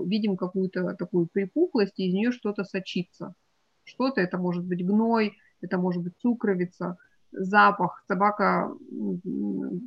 видим 0.07 0.37
какую-то 0.37 0.95
такую 0.95 1.27
припухлость, 1.27 1.99
и 1.99 2.07
из 2.07 2.15
нее 2.15 2.31
что-то 2.31 2.65
сочится. 2.65 3.35
Что-то, 3.83 4.21
это 4.21 4.39
может 4.39 4.65
быть 4.65 4.87
гной, 4.87 5.37
это 5.61 5.79
может 5.79 6.03
быть 6.03 6.15
цукровица, 6.19 6.97
запах. 7.33 8.05
Собака 8.07 8.71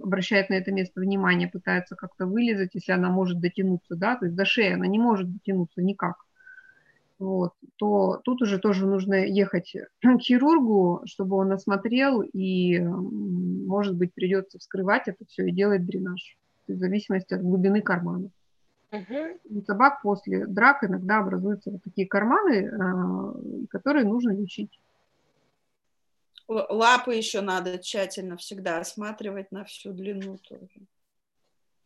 обращает 0.03 0.49
на 0.49 0.55
это 0.55 0.73
место 0.73 0.99
внимание, 0.99 1.47
пытается 1.47 1.95
как-то 1.95 2.25
вылезать, 2.25 2.75
если 2.75 2.91
она 2.91 3.09
может 3.09 3.39
дотянуться, 3.39 3.95
да, 3.95 4.17
то 4.17 4.25
есть 4.25 4.35
до 4.35 4.43
шеи 4.43 4.73
она 4.73 4.87
не 4.87 4.99
может 4.99 5.31
дотянуться 5.31 5.81
никак 5.81 6.26
вот, 7.19 7.53
то 7.77 8.21
тут 8.23 8.41
уже 8.41 8.59
тоже 8.59 8.85
нужно 8.85 9.25
ехать 9.25 9.73
к 10.01 10.19
хирургу, 10.19 11.01
чтобы 11.05 11.37
он 11.37 11.51
осмотрел, 11.51 12.21
и, 12.21 12.79
может 12.79 13.95
быть, 13.95 14.13
придется 14.13 14.59
вскрывать 14.59 15.07
это 15.07 15.25
все 15.25 15.47
и 15.47 15.51
делать 15.51 15.85
дренаж, 15.85 16.37
в 16.67 16.75
зависимости 16.75 17.33
от 17.33 17.41
глубины 17.41 17.81
кармана. 17.81 18.29
Uh-huh. 18.91 19.37
У 19.49 19.61
собак 19.63 20.01
после 20.01 20.45
драк 20.45 20.83
иногда 20.83 21.19
образуются 21.19 21.71
вот 21.71 21.83
такие 21.83 22.07
карманы, 22.07 22.69
а, 22.69 23.33
которые 23.69 24.05
нужно 24.05 24.31
лечить. 24.31 24.79
Лапы 26.47 27.15
еще 27.15 27.41
надо 27.41 27.79
тщательно 27.79 28.37
всегда 28.37 28.79
осматривать 28.79 29.51
на 29.51 29.65
всю 29.65 29.91
длину 29.91 30.37
тоже. 30.37 30.87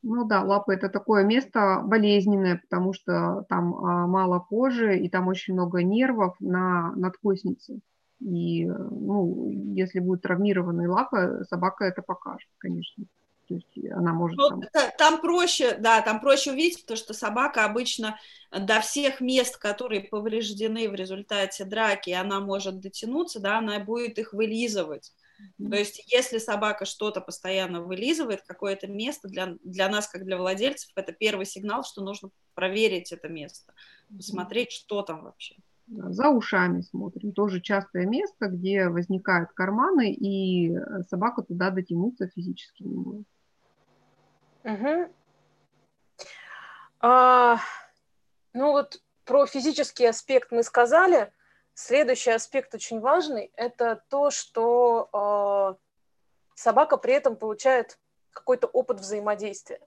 Ну 0.04 0.26
да, 0.26 0.42
лапы 0.42 0.74
это 0.74 0.90
такое 0.90 1.24
место 1.24 1.82
болезненное, 1.86 2.58
потому 2.58 2.94
что 2.94 3.46
там 3.50 3.76
а, 3.76 4.08
мало 4.08 4.40
кожи 4.40 4.98
и 4.98 5.10
там 5.10 5.28
очень 5.28 5.54
много 5.54 5.84
нервов 5.84 6.36
на 6.40 6.92
надкоснице. 6.96 7.80
И 8.20 8.66
ну, 8.66 9.52
если 9.76 10.00
будет 10.00 10.22
травмированная 10.22 10.90
лапа, 10.90 11.44
собака 11.50 11.86
это 11.86 12.02
покажет, 12.02 12.50
конечно. 12.58 13.06
То 13.48 13.56
есть 13.56 13.92
она 13.92 14.14
может 14.14 14.38
ну, 14.38 14.62
там... 14.72 14.92
там 14.98 15.22
проще, 15.22 15.76
да, 15.78 16.02
там 16.02 16.22
проще 16.22 16.52
увидеть, 16.52 16.82
потому 16.82 16.98
что 16.98 17.14
собака 17.14 17.66
обычно 17.66 18.18
до 18.52 18.80
всех 18.80 19.20
мест, 19.20 19.58
которые 19.58 20.02
повреждены 20.02 20.90
в 20.90 20.94
результате 20.94 21.66
драки, 21.66 22.12
она 22.12 22.40
может 22.40 22.80
дотянуться, 22.80 23.40
да, 23.40 23.58
она 23.58 23.80
будет 23.80 24.20
их 24.20 24.34
вылизывать. 24.34 25.12
То 25.58 25.76
есть, 25.76 26.04
если 26.12 26.38
собака 26.38 26.86
что-то 26.86 27.22
постоянно 27.22 27.82
вылизывает, 27.82 28.42
какое-то 28.42 28.88
место, 28.88 29.28
для, 29.28 29.56
для 29.64 29.90
нас, 29.90 30.08
как 30.08 30.26
для 30.26 30.38
владельцев, 30.38 30.92
это 30.96 31.12
первый 31.12 31.46
сигнал, 31.46 31.84
что 31.84 32.04
нужно 32.04 32.30
проверить 32.54 33.12
это 33.12 33.28
место, 33.28 33.74
посмотреть, 34.16 34.72
что 34.72 35.02
там 35.02 35.24
вообще. 35.24 35.56
За 35.88 36.30
ушами 36.30 36.82
смотрим. 36.82 37.34
Тоже 37.34 37.60
частое 37.60 38.06
место, 38.06 38.48
где 38.48 38.88
возникают 38.88 39.52
карманы, 39.52 40.14
и 40.14 40.74
собака 41.10 41.42
туда 41.42 41.70
дотянуться 41.70 42.28
физически 42.28 42.84
не 42.84 42.96
может. 42.96 43.28
Угу. 44.64 45.12
А, 47.02 47.58
ну 48.54 48.72
вот 48.72 49.02
про 49.26 49.46
физический 49.46 50.06
аспект 50.06 50.52
мы 50.52 50.64
сказали. 50.64 51.32
Следующий 51.84 52.30
аспект 52.30 52.76
очень 52.76 53.00
важный– 53.00 53.52
это 53.56 54.04
то, 54.08 54.30
что 54.30 55.10
э, 55.12 55.76
собака 56.54 56.98
при 56.98 57.14
этом 57.16 57.36
получает 57.36 57.98
какой-то 58.30 58.68
опыт 58.68 59.00
взаимодействия. 59.00 59.82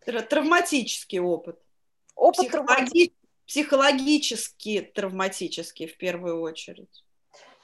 Травматический 0.00 1.18
опыт. 1.18 1.60
Опыт 2.14 2.48
Психологи... 2.48 3.14
Психологически 3.46 4.90
травматический 4.94 5.86
в 5.86 5.98
первую 5.98 6.40
очередь. 6.40 7.04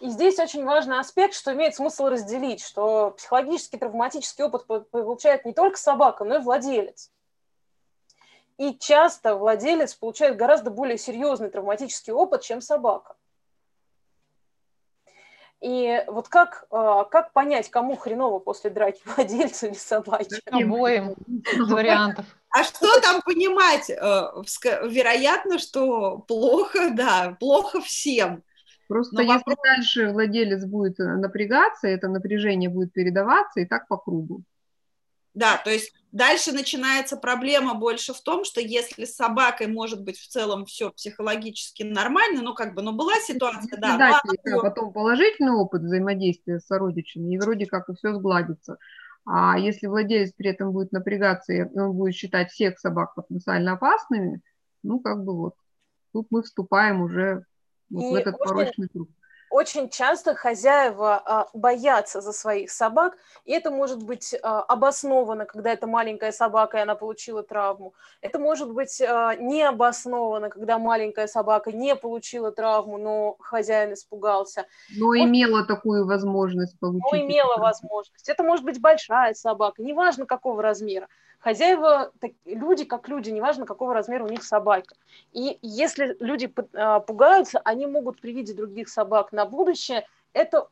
И 0.00 0.10
здесь 0.10 0.38
очень 0.38 0.64
важный 0.64 0.98
аспект, 0.98 1.34
что 1.34 1.54
имеет 1.54 1.74
смысл 1.74 2.08
разделить, 2.08 2.62
что 2.62 3.12
психологический 3.12 3.78
травматический 3.78 4.44
опыт 4.44 4.66
получает 4.66 5.46
не 5.46 5.54
только 5.54 5.78
собака, 5.78 6.24
но 6.24 6.36
и 6.36 6.40
владелец. 6.40 7.10
И 8.58 8.78
часто 8.78 9.34
владелец 9.36 9.94
получает 9.94 10.36
гораздо 10.36 10.70
более 10.70 10.98
серьезный 10.98 11.50
травматический 11.50 12.12
опыт, 12.12 12.42
чем 12.42 12.60
собака. 12.60 13.16
И 15.60 16.04
вот 16.08 16.28
как, 16.28 16.66
а, 16.70 17.04
как 17.04 17.32
понять, 17.32 17.70
кому 17.70 17.96
хреново 17.96 18.38
после 18.38 18.70
драки, 18.70 19.00
владельцу 19.16 19.66
или 19.66 19.74
собаке? 19.74 20.36
Обоим 20.50 21.14
из 21.52 21.70
вариантов. 21.70 22.26
А 22.50 22.62
что 22.62 23.00
там 23.00 23.22
понимать? 23.22 23.90
Э, 23.90 24.30
вероятно, 24.86 25.58
что 25.58 26.18
плохо, 26.18 26.90
да, 26.90 27.36
плохо 27.40 27.80
всем. 27.80 28.44
Просто 28.86 29.16
Но 29.16 29.22
если 29.22 29.38
вопрос... 29.38 29.56
дальше 29.64 30.10
владелец 30.10 30.64
будет 30.64 30.98
напрягаться, 30.98 31.88
это 31.88 32.08
напряжение 32.08 32.68
будет 32.68 32.92
передаваться 32.92 33.60
и 33.60 33.64
так 33.64 33.88
по 33.88 33.96
кругу. 33.96 34.42
Да, 35.34 35.60
то 35.62 35.70
есть 35.70 35.92
дальше 36.12 36.52
начинается 36.52 37.16
проблема 37.16 37.74
больше 37.74 38.14
в 38.14 38.20
том, 38.22 38.44
что 38.44 38.60
если 38.60 39.04
с 39.04 39.16
собакой 39.16 39.66
может 39.66 40.02
быть 40.02 40.16
в 40.16 40.28
целом 40.28 40.64
все 40.64 40.90
психологически 40.90 41.82
нормально, 41.82 42.40
ну 42.42 42.54
как 42.54 42.74
бы, 42.74 42.82
ну 42.82 42.92
была 42.92 43.14
ситуация, 43.14 43.78
да. 43.78 43.98
Да, 43.98 44.20
а 44.20 44.60
потом 44.62 44.92
положительный 44.92 45.52
опыт 45.52 45.82
взаимодействия 45.82 46.60
с 46.60 46.66
сородичами, 46.66 47.34
и 47.34 47.38
вроде 47.38 47.66
как 47.66 47.88
и 47.88 47.94
все 47.94 48.14
сгладится. 48.14 48.78
А 49.26 49.58
если 49.58 49.86
владелец 49.86 50.32
при 50.36 50.50
этом 50.50 50.70
будет 50.70 50.92
напрягаться, 50.92 51.52
и 51.52 51.62
он 51.62 51.92
будет 51.92 52.14
считать 52.14 52.50
всех 52.50 52.78
собак 52.78 53.14
потенциально 53.14 53.72
опасными, 53.72 54.40
ну 54.82 55.00
как 55.00 55.24
бы 55.24 55.36
вот, 55.36 55.54
тут 56.12 56.28
мы 56.30 56.42
вступаем 56.42 57.00
уже 57.00 57.44
вот 57.90 58.12
в 58.12 58.14
этот 58.14 58.38
порочный 58.38 58.88
круг 58.88 59.08
очень 59.54 59.88
часто 59.88 60.34
хозяева 60.34 61.22
а, 61.24 61.46
боятся 61.54 62.20
за 62.20 62.32
своих 62.32 62.72
собак, 62.72 63.16
и 63.44 63.52
это 63.52 63.70
может 63.70 64.02
быть 64.02 64.34
а, 64.42 64.62
обосновано, 64.62 65.44
когда 65.46 65.72
это 65.72 65.86
маленькая 65.86 66.32
собака, 66.32 66.78
и 66.78 66.80
она 66.80 66.96
получила 66.96 67.44
травму. 67.44 67.94
Это 68.20 68.40
может 68.40 68.72
быть 68.72 69.00
а, 69.00 69.36
необоснованно, 69.36 70.50
когда 70.50 70.80
маленькая 70.80 71.28
собака 71.28 71.70
не 71.70 71.94
получила 71.94 72.50
травму, 72.50 72.98
но 72.98 73.36
хозяин 73.38 73.92
испугался. 73.92 74.66
Но 74.98 75.06
может, 75.06 75.24
имела 75.24 75.64
такую 75.64 76.04
возможность 76.04 76.76
получить. 76.80 77.04
Но 77.12 77.16
имела 77.16 77.56
возможность. 77.58 78.28
Это 78.28 78.42
может 78.42 78.64
быть 78.64 78.80
большая 78.80 79.34
собака, 79.34 79.82
неважно 79.82 80.26
какого 80.26 80.62
размера. 80.62 81.08
Хозяева, 81.44 82.10
так, 82.20 82.30
люди 82.46 82.86
как 82.86 83.06
люди, 83.06 83.28
неважно 83.28 83.66
какого 83.66 83.92
размера 83.92 84.24
у 84.24 84.28
них 84.28 84.42
собака. 84.42 84.96
И 85.34 85.58
если 85.60 86.16
люди 86.18 86.50
а, 86.72 87.00
пугаются, 87.00 87.60
они 87.66 87.84
могут 87.86 88.18
при 88.18 88.32
виде 88.32 88.54
других 88.54 88.88
собак 88.88 89.30
на 89.30 89.44
будущее 89.44 90.08
это 90.32 90.68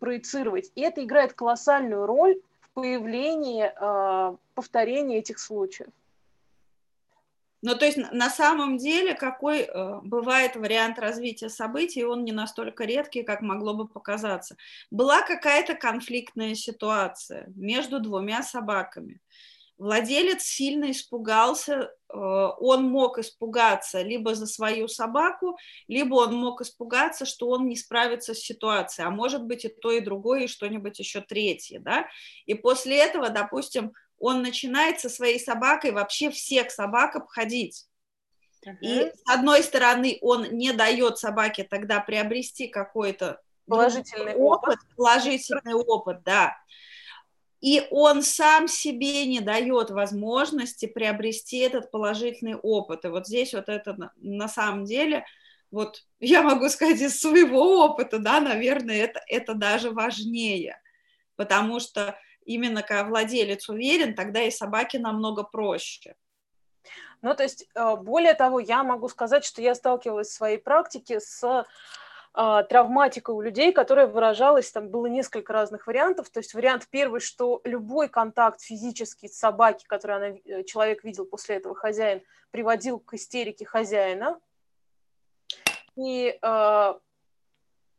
проецировать. 0.00 0.72
И 0.74 0.80
это 0.80 1.04
играет 1.04 1.32
колоссальную 1.32 2.06
роль 2.06 2.40
в 2.60 2.70
появлении 2.70 3.70
а, 3.76 4.34
повторения 4.56 5.18
этих 5.18 5.38
случаев. 5.38 5.90
Ну, 7.62 7.76
то 7.76 7.84
есть 7.84 7.98
на 8.10 8.28
самом 8.28 8.78
деле, 8.78 9.14
какой 9.14 9.60
э, 9.60 10.00
бывает 10.02 10.56
вариант 10.56 10.98
развития 10.98 11.48
событий, 11.48 12.04
он 12.04 12.24
не 12.24 12.32
настолько 12.32 12.84
редкий, 12.84 13.22
как 13.22 13.40
могло 13.40 13.74
бы 13.74 13.88
показаться. 13.88 14.56
Была 14.90 15.22
какая-то 15.22 15.74
конфликтная 15.74 16.54
ситуация 16.54 17.46
между 17.56 17.98
двумя 17.98 18.42
собаками 18.42 19.20
владелец 19.78 20.42
сильно 20.42 20.90
испугался, 20.90 21.74
э, 21.74 22.16
он 22.16 22.84
мог 22.84 23.18
испугаться 23.18 24.02
либо 24.02 24.34
за 24.34 24.46
свою 24.46 24.88
собаку, 24.88 25.56
либо 25.88 26.14
он 26.14 26.34
мог 26.34 26.60
испугаться, 26.60 27.26
что 27.26 27.48
он 27.48 27.68
не 27.68 27.76
справится 27.76 28.34
с 28.34 28.38
ситуацией, 28.38 29.06
а 29.06 29.10
может 29.10 29.44
быть 29.44 29.64
и 29.64 29.68
то, 29.68 29.90
и 29.90 30.00
другое, 30.00 30.44
и 30.44 30.48
что-нибудь 30.48 30.98
еще 30.98 31.20
третье, 31.20 31.78
да, 31.80 32.06
и 32.46 32.54
после 32.54 32.98
этого, 32.98 33.28
допустим, 33.28 33.92
он 34.18 34.42
начинает 34.42 35.00
со 35.00 35.10
своей 35.10 35.38
собакой 35.38 35.92
вообще 35.92 36.30
всех 36.30 36.70
собак 36.70 37.16
обходить. 37.16 37.86
И 38.80 39.12
с 39.14 39.30
одной 39.30 39.62
стороны, 39.62 40.18
он 40.22 40.44
не 40.52 40.72
дает 40.72 41.18
собаке 41.18 41.64
тогда 41.64 42.00
приобрести 42.00 42.66
какой-то 42.66 43.40
положительный 43.68 44.34
опыт, 44.34 44.70
опыт, 44.70 44.78
положительный 44.96 45.74
опыт, 45.74 46.22
да 46.24 46.56
и 47.66 47.84
он 47.90 48.22
сам 48.22 48.68
себе 48.68 49.26
не 49.26 49.40
дает 49.40 49.90
возможности 49.90 50.86
приобрести 50.86 51.58
этот 51.58 51.90
положительный 51.90 52.54
опыт. 52.54 53.04
И 53.04 53.08
вот 53.08 53.26
здесь 53.26 53.54
вот 53.54 53.68
это 53.68 54.12
на 54.18 54.46
самом 54.46 54.84
деле, 54.84 55.26
вот 55.72 56.04
я 56.20 56.42
могу 56.42 56.68
сказать 56.68 57.00
из 57.00 57.20
своего 57.20 57.84
опыта, 57.84 58.20
да, 58.20 58.38
наверное, 58.38 58.98
это, 58.98 59.20
это 59.26 59.54
даже 59.54 59.90
важнее, 59.90 60.80
потому 61.34 61.80
что 61.80 62.16
именно 62.44 62.84
когда 62.84 63.02
владелец 63.02 63.68
уверен, 63.68 64.14
тогда 64.14 64.44
и 64.44 64.52
собаке 64.52 65.00
намного 65.00 65.42
проще. 65.42 66.14
Ну, 67.20 67.34
то 67.34 67.42
есть, 67.42 67.66
э, 67.74 67.96
более 67.96 68.34
того, 68.34 68.60
я 68.60 68.84
могу 68.84 69.08
сказать, 69.08 69.44
что 69.44 69.60
я 69.60 69.74
сталкивалась 69.74 70.28
в 70.28 70.34
своей 70.34 70.58
практике 70.58 71.18
с 71.18 71.64
травматика 72.36 73.30
у 73.30 73.40
людей, 73.40 73.72
которая 73.72 74.06
выражалась, 74.06 74.70
там 74.70 74.90
было 74.90 75.06
несколько 75.06 75.54
разных 75.54 75.86
вариантов. 75.86 76.28
То 76.28 76.40
есть 76.40 76.52
вариант 76.52 76.86
первый, 76.90 77.20
что 77.20 77.62
любой 77.64 78.10
контакт 78.10 78.60
физический 78.60 79.28
с 79.28 79.38
собаки, 79.38 79.86
который 79.86 80.16
она, 80.16 80.26
э, 80.44 80.62
человек 80.64 81.02
видел 81.02 81.24
после 81.24 81.56
этого 81.56 81.74
хозяин, 81.74 82.20
приводил 82.50 82.98
к 82.98 83.14
истерике 83.14 83.64
хозяина. 83.64 84.38
И 85.96 86.38
э, 86.40 86.94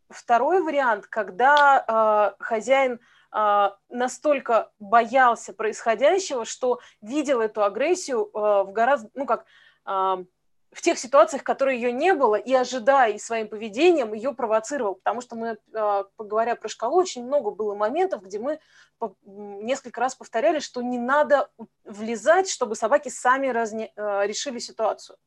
второй 0.09 0.61
вариант, 0.61 1.07
когда 1.07 2.35
э, 2.39 2.43
хозяин 2.43 2.99
настолько 3.89 4.71
боялся 4.79 5.51
происходящего, 5.53 6.45
что 6.45 6.79
видел 7.01 7.41
эту 7.41 7.61
агрессию 7.61 8.31
в 8.33 8.71
гораздо, 8.71 9.09
ну 9.15 9.25
как, 9.25 9.45
в 10.71 10.81
тех 10.81 10.99
ситуациях, 10.99 11.41
в 11.41 11.45
которых 11.45 11.75
ее 11.75 11.91
не 11.91 12.13
было, 12.13 12.35
и 12.35 12.53
ожидая 12.53 13.13
и 13.13 13.19
своим 13.19 13.47
поведением 13.47 14.13
ее 14.13 14.33
провоцировал. 14.33 14.95
Потому 14.95 15.21
что 15.21 15.35
мы, 15.35 15.57
а, 15.73 16.05
говоря 16.17 16.55
про 16.55 16.67
шкалу, 16.67 16.97
очень 16.97 17.25
много 17.25 17.51
было 17.51 17.73
моментов, 17.73 18.23
где 18.23 18.39
мы 18.39 18.59
несколько 19.23 20.01
раз 20.01 20.15
повторяли, 20.15 20.59
что 20.59 20.81
не 20.81 20.99
надо 20.99 21.49
влезать, 21.85 22.49
чтобы 22.49 22.75
собаки 22.75 23.09
сами 23.09 23.47
разне, 23.47 23.91
а, 23.95 24.23
решили 24.23 24.59
ситуацию. 24.59 25.17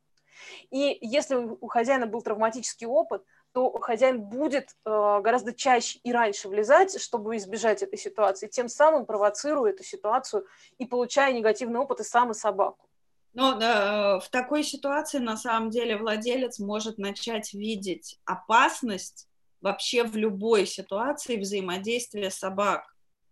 И 0.71 0.99
если 1.01 1.35
у 1.37 1.67
хозяина 1.69 2.07
был 2.07 2.23
травматический 2.23 2.87
опыт, 2.87 3.23
то 3.53 3.71
хозяин 3.81 4.21
будет 4.21 4.77
а, 4.85 5.21
гораздо 5.21 5.53
чаще 5.53 5.99
и 6.03 6.13
раньше 6.13 6.49
влезать, 6.49 7.01
чтобы 7.01 7.37
избежать 7.37 7.83
этой 7.83 7.99
ситуации, 7.99 8.47
тем 8.47 8.69
самым 8.69 9.07
провоцируя 9.07 9.73
эту 9.73 9.85
ситуацию 9.85 10.47
и 10.79 10.87
получая 10.87 11.33
негативный 11.33 11.81
опыт 11.81 12.01
и 12.01 12.05
сам, 12.05 12.31
и 12.31 12.35
собаку. 12.35 12.90
Но 13.33 13.61
э, 13.61 14.21
в 14.21 14.29
такой 14.31 14.65
ситуации 14.65 15.19
на 15.19 15.37
самом 15.37 15.71
деле 15.71 15.97
владелец 15.97 16.59
может 16.59 16.99
начать 16.99 17.53
видеть 17.53 18.19
опасность 18.25 19.29
вообще 19.61 20.05
в 20.05 20.17
любой 20.17 20.67
ситуации 20.67 21.37
взаимодействия 21.37 22.31
собак. 22.31 22.85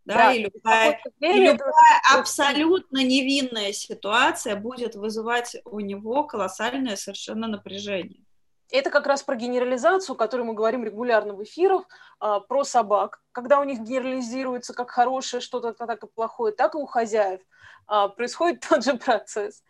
Да, 0.05 0.15
да, 0.15 0.33
и 0.33 0.45
любая, 0.45 1.01
и 1.21 1.33
любая 1.33 2.01
абсолютно 2.15 3.05
невинная 3.05 3.73
ситуация 3.73 4.57
будет 4.57 4.95
вызывать 4.95 5.57
у 5.67 5.81
него 5.81 6.25
колоссальное 6.25 6.97
совершенно 6.97 7.47
напряжение. 7.47 8.25
Это 8.71 8.91
как 8.91 9.07
раз 9.07 9.23
про 9.23 9.35
генерализацию, 9.35 10.15
о 10.15 10.19
которой 10.19 10.43
мы 10.43 10.53
говорим 10.53 10.85
регулярно 10.85 11.35
в 11.35 11.43
эфирах, 11.43 11.85
а, 12.21 12.41
про 12.41 12.65
собак. 12.65 13.21
Когда 13.33 13.61
у 13.61 13.65
них 13.65 13.81
генерализируется 13.81 14.75
как 14.75 14.91
хорошее 14.91 15.41
что-то, 15.41 15.73
так 15.73 16.05
и 16.05 16.07
плохое, 16.07 16.53
так 16.53 16.75
и 16.75 16.79
у 16.79 16.85
хозяев 16.85 17.41
а, 17.87 18.09
происходит 18.09 18.65
тот 18.69 18.85
же 18.85 18.95
процесс. 18.95 19.63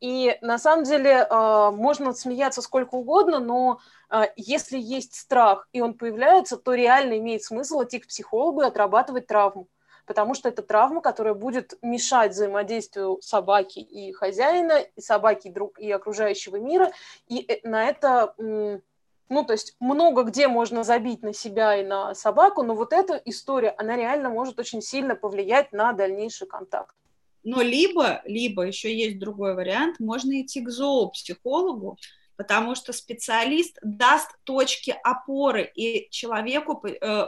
И 0.00 0.38
на 0.40 0.58
самом 0.58 0.84
деле 0.84 1.26
а, 1.28 1.72
можно 1.72 2.12
смеяться 2.12 2.62
сколько 2.62 2.94
угодно, 2.94 3.40
но 3.40 3.80
если 4.36 4.78
есть 4.78 5.16
страх, 5.16 5.66
и 5.72 5.80
он 5.80 5.94
появляется, 5.94 6.56
то 6.56 6.74
реально 6.74 7.18
имеет 7.18 7.42
смысл 7.42 7.82
идти 7.82 7.98
к 7.98 8.06
психологу 8.06 8.62
и 8.62 8.66
отрабатывать 8.66 9.26
травму 9.26 9.66
потому 10.06 10.34
что 10.34 10.48
это 10.48 10.62
травма, 10.62 11.00
которая 11.00 11.34
будет 11.34 11.74
мешать 11.82 12.32
взаимодействию 12.32 13.18
собаки 13.20 13.78
и 13.78 14.12
хозяина, 14.12 14.80
и 14.80 15.00
собаки 15.00 15.48
и, 15.48 15.50
друг, 15.50 15.78
и 15.78 15.90
окружающего 15.90 16.56
мира, 16.56 16.92
и 17.28 17.40
э, 17.40 17.66
на 17.68 17.84
это, 17.84 18.34
ну, 18.38 19.44
то 19.44 19.52
есть 19.52 19.76
много 19.80 20.22
где 20.24 20.48
можно 20.48 20.84
забить 20.84 21.22
на 21.22 21.32
себя 21.32 21.76
и 21.76 21.84
на 21.84 22.14
собаку, 22.14 22.62
но 22.62 22.74
вот 22.74 22.92
эта 22.92 23.20
история, 23.24 23.74
она 23.78 23.96
реально 23.96 24.30
может 24.30 24.58
очень 24.58 24.82
сильно 24.82 25.16
повлиять 25.16 25.72
на 25.72 25.92
дальнейший 25.92 26.46
контакт. 26.46 26.94
Но 27.42 27.60
либо, 27.60 28.22
либо 28.24 28.62
еще 28.62 28.94
есть 28.94 29.18
другой 29.18 29.54
вариант, 29.54 30.00
можно 30.00 30.40
идти 30.40 30.62
к 30.62 30.70
зоопсихологу, 30.70 31.98
потому 32.36 32.74
что 32.74 32.92
специалист 32.92 33.78
даст 33.82 34.30
точки 34.44 34.96
опоры, 35.02 35.70
и 35.74 36.08
человеку, 36.10 36.84
э, 36.86 37.26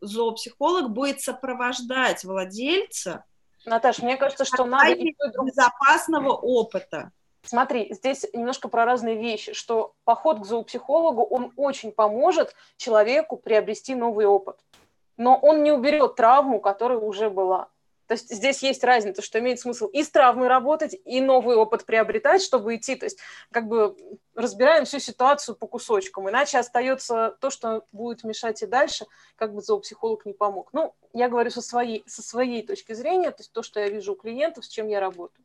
зоопсихолог 0.00 0.90
будет 0.90 1.20
сопровождать 1.20 2.24
владельца. 2.24 3.24
Наташа, 3.64 4.04
мне 4.04 4.16
кажется, 4.16 4.44
что 4.44 4.64
надо... 4.64 4.94
Безопасного 4.94 6.32
опыта. 6.32 7.12
Смотри, 7.42 7.92
здесь 7.94 8.26
немножко 8.32 8.68
про 8.68 8.84
разные 8.84 9.16
вещи, 9.16 9.52
что 9.52 9.94
поход 10.04 10.40
к 10.40 10.44
зоопсихологу, 10.44 11.22
он 11.22 11.52
очень 11.56 11.92
поможет 11.92 12.54
человеку 12.76 13.36
приобрести 13.36 13.94
новый 13.94 14.26
опыт, 14.26 14.58
но 15.16 15.36
он 15.36 15.62
не 15.62 15.72
уберет 15.72 16.16
травму, 16.16 16.60
которая 16.60 16.98
уже 16.98 17.30
была. 17.30 17.68
То 18.08 18.14
есть 18.14 18.34
здесь 18.34 18.62
есть 18.62 18.82
разница, 18.84 19.20
что 19.20 19.38
имеет 19.38 19.60
смысл 19.60 19.86
и 19.86 20.02
с 20.02 20.08
травмой 20.08 20.48
работать, 20.48 20.96
и 21.04 21.20
новый 21.20 21.56
опыт 21.56 21.84
приобретать, 21.84 22.42
чтобы 22.42 22.74
идти. 22.74 22.96
То 22.96 23.04
есть 23.04 23.18
как 23.52 23.68
бы 23.68 23.96
разбираем 24.34 24.86
всю 24.86 24.98
ситуацию 24.98 25.54
по 25.54 25.66
кусочкам. 25.66 26.28
Иначе 26.30 26.58
остается 26.58 27.36
то, 27.38 27.50
что 27.50 27.84
будет 27.92 28.24
мешать 28.24 28.62
и 28.62 28.66
дальше, 28.66 29.04
как 29.36 29.52
бы 29.52 29.60
зоопсихолог 29.60 30.24
не 30.24 30.32
помог. 30.32 30.70
Ну, 30.72 30.94
я 31.12 31.28
говорю 31.28 31.50
со 31.50 31.60
своей, 31.60 32.02
со 32.06 32.22
своей 32.22 32.66
точки 32.66 32.94
зрения, 32.94 33.30
то 33.30 33.40
есть 33.40 33.52
то, 33.52 33.62
что 33.62 33.78
я 33.78 33.90
вижу 33.90 34.14
у 34.14 34.16
клиентов, 34.16 34.64
с 34.64 34.68
чем 34.68 34.88
я 34.88 35.00
работаю. 35.00 35.44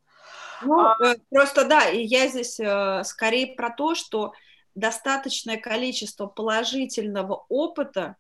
Ну, 0.62 0.80
а, 0.80 0.96
э, 1.04 1.16
просто 1.30 1.66
да, 1.66 1.90
и 1.90 2.02
я 2.02 2.28
здесь 2.28 2.62
э, 2.62 3.04
скорее 3.04 3.56
про 3.56 3.72
то, 3.72 3.94
что 3.94 4.32
достаточное 4.74 5.58
количество 5.58 6.28
положительного 6.28 7.46
опыта 7.50 8.16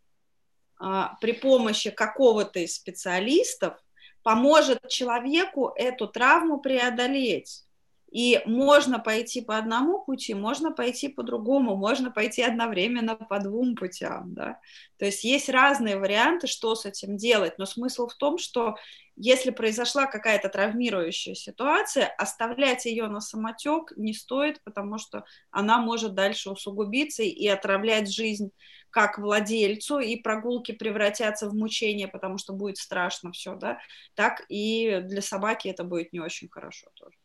а, 0.77 1.15
при 1.21 1.31
помощи 1.31 1.91
какого-то 1.91 2.59
из 2.59 2.75
специалистов 2.75 3.81
поможет 4.23 4.87
человеку 4.89 5.73
эту 5.75 6.07
травму 6.07 6.59
преодолеть. 6.59 7.65
И 8.13 8.41
можно 8.45 8.99
пойти 8.99 9.41
по 9.41 9.57
одному 9.57 10.03
пути, 10.03 10.35
можно 10.35 10.71
пойти 10.71 11.07
по 11.07 11.23
другому, 11.23 11.75
можно 11.75 12.11
пойти 12.11 12.43
одновременно 12.43 13.15
по 13.15 13.39
двум 13.39 13.75
путям. 13.75 14.35
Да? 14.35 14.59
То 14.99 15.05
есть 15.05 15.23
есть 15.23 15.49
разные 15.49 15.97
варианты, 15.97 16.45
что 16.45 16.75
с 16.75 16.85
этим 16.85 17.17
делать. 17.17 17.57
Но 17.57 17.65
смысл 17.65 18.07
в 18.07 18.13
том, 18.13 18.37
что 18.37 18.75
если 19.15 19.49
произошла 19.49 20.05
какая-то 20.05 20.49
травмирующая 20.49 21.33
ситуация, 21.33 22.05
оставлять 22.05 22.85
ее 22.85 23.07
на 23.07 23.19
самотек 23.19 23.93
не 23.97 24.13
стоит, 24.13 24.63
потому 24.63 24.99
что 24.99 25.25
она 25.49 25.79
может 25.79 26.13
дальше 26.13 26.51
усугубиться 26.51 27.23
и 27.23 27.47
отравлять 27.47 28.13
жизнь 28.13 28.51
как 28.91 29.17
владельцу, 29.17 29.97
и 29.97 30.17
прогулки 30.17 30.71
превратятся 30.71 31.49
в 31.49 31.55
мучение, 31.55 32.07
потому 32.07 32.37
что 32.37 32.53
будет 32.53 32.77
страшно 32.77 33.31
все, 33.31 33.55
да, 33.55 33.79
так 34.13 34.45
и 34.49 35.01
для 35.03 35.23
собаки 35.23 35.67
это 35.67 35.83
будет 35.83 36.13
не 36.13 36.19
очень 36.19 36.47
хорошо 36.47 36.89
тоже. 36.93 37.22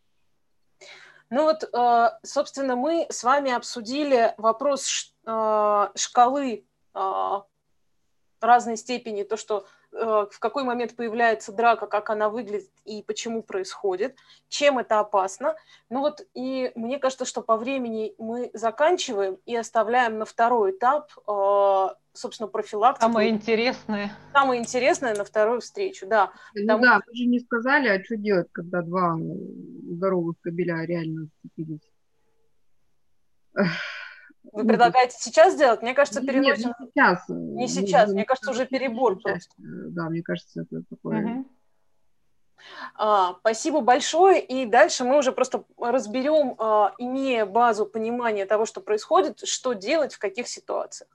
Ну 1.31 1.45
вот, 1.45 1.65
э, 1.65 2.11
собственно, 2.23 2.75
мы 2.75 3.07
с 3.11 3.23
вами 3.23 3.53
обсудили 3.53 4.35
вопрос 4.39 5.15
э, 5.27 5.89
шкалы 5.95 6.65
э, 6.95 7.41
разной 8.41 8.77
степени, 8.77 9.25
то, 9.25 9.37
что 9.37 9.67
в 9.93 10.39
какой 10.39 10.65
момент 10.65 10.95
появляется 10.97 11.53
драка, 11.53 11.87
как 11.87 12.11
она 12.11 12.29
выглядит 12.29 12.71
и 12.85 13.03
почему 13.03 13.43
происходит, 13.43 14.17
чем 14.49 14.79
это 14.79 15.01
опасно. 15.01 15.57
Ну 15.91 16.01
вот 16.01 16.27
и 16.35 16.73
мне 16.75 16.99
кажется, 16.99 17.25
что 17.25 17.43
по 17.43 17.57
времени 17.57 18.15
мы 18.19 18.51
заканчиваем 18.55 19.39
и 19.47 19.57
оставляем 19.57 20.19
на 20.19 20.25
второй 20.25 20.73
этап, 20.73 21.11
э, 21.27 21.89
собственно, 22.13 22.49
профилактику. 22.49 23.07
Самое 23.07 23.31
интересное. 23.31 24.13
Самое 24.33 24.61
интересное 24.61 25.15
на 25.15 25.25
вторую 25.25 25.61
встречу, 25.61 26.07
да. 26.07 26.33
Ну 26.55 26.63
Потому... 26.63 26.85
да, 26.85 27.01
мы 27.07 27.15
же 27.15 27.25
не 27.25 27.41
сказали, 27.41 27.89
а 27.89 28.03
что 28.05 28.17
делать, 28.17 28.49
когда 28.53 28.83
два 28.83 29.17
здоровых 29.19 30.37
кабеля 30.41 30.85
реально 30.85 31.29
сцепились. 31.39 31.81
Вы 34.53 34.63
ну, 34.63 34.69
предлагаете 34.69 35.17
сейчас 35.19 35.55
сделать? 35.55 35.83
Мне 35.83 35.95
кажется, 35.95 36.21
переносим... 36.21 36.75
Нет, 36.79 36.79
не 36.79 36.87
сейчас. 36.87 37.25
Не 37.29 37.69
сейчас, 37.69 38.13
мне 38.13 38.25
кажется, 38.25 38.51
уже 38.51 38.67
перебор 38.67 39.21
просто. 39.21 39.53
Да, 39.59 40.09
мне 40.09 40.23
кажется, 40.23 40.63
это 40.63 40.83
такое... 40.89 41.25
Угу. 41.25 41.45
А, 42.95 43.37
спасибо 43.41 43.81
большое. 43.81 44.41
И 44.41 44.67
дальше 44.67 45.05
мы 45.05 45.19
уже 45.19 45.33
просто 45.33 45.65
разберем, 45.79 46.55
а, 46.59 46.95
имея 46.99 47.47
базу 47.47 47.87
понимания 47.87 48.47
того, 48.47 48.67
что 48.67 48.81
происходит, 48.81 49.47
что 49.47 49.73
делать 49.75 50.15
в 50.15 50.19
каких 50.19 50.49
ситуациях. 50.49 51.11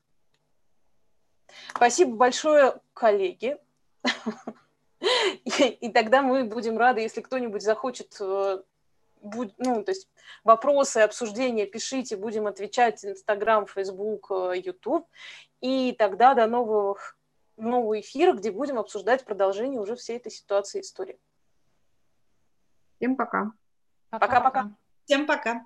Спасибо 1.76 2.16
большое, 2.16 2.76
коллеги. 2.94 3.58
И, 5.46 5.92
тогда 5.92 6.22
мы 6.22 6.46
будем 6.46 6.78
рады, 6.78 7.02
если 7.02 7.22
кто-нибудь 7.22 7.62
захочет 7.62 8.14
э, 9.24 9.50
ну, 9.58 9.84
то 9.84 9.92
есть 9.92 10.08
вопросы, 10.44 10.98
обсуждения 10.98 11.66
пишите, 11.66 12.18
будем 12.18 12.48
отвечать 12.48 13.04
Инстаграм, 13.06 13.66
Фейсбук, 13.66 14.32
Ютуб. 14.56 15.08
И 15.62 15.94
тогда 15.98 16.34
до 16.34 16.46
новых, 16.48 17.18
нового 17.58 18.00
эфира, 18.00 18.34
где 18.34 18.52
будем 18.52 18.78
обсуждать 18.78 19.26
продолжение 19.26 19.80
уже 19.80 19.96
всей 19.96 20.18
этой 20.18 20.32
ситуации 20.32 20.82
истории. 20.82 21.20
Всем 22.98 23.16
пока. 23.16 23.52
Пока-пока. 24.10 24.72
Всем 25.06 25.26
пока. 25.26 25.66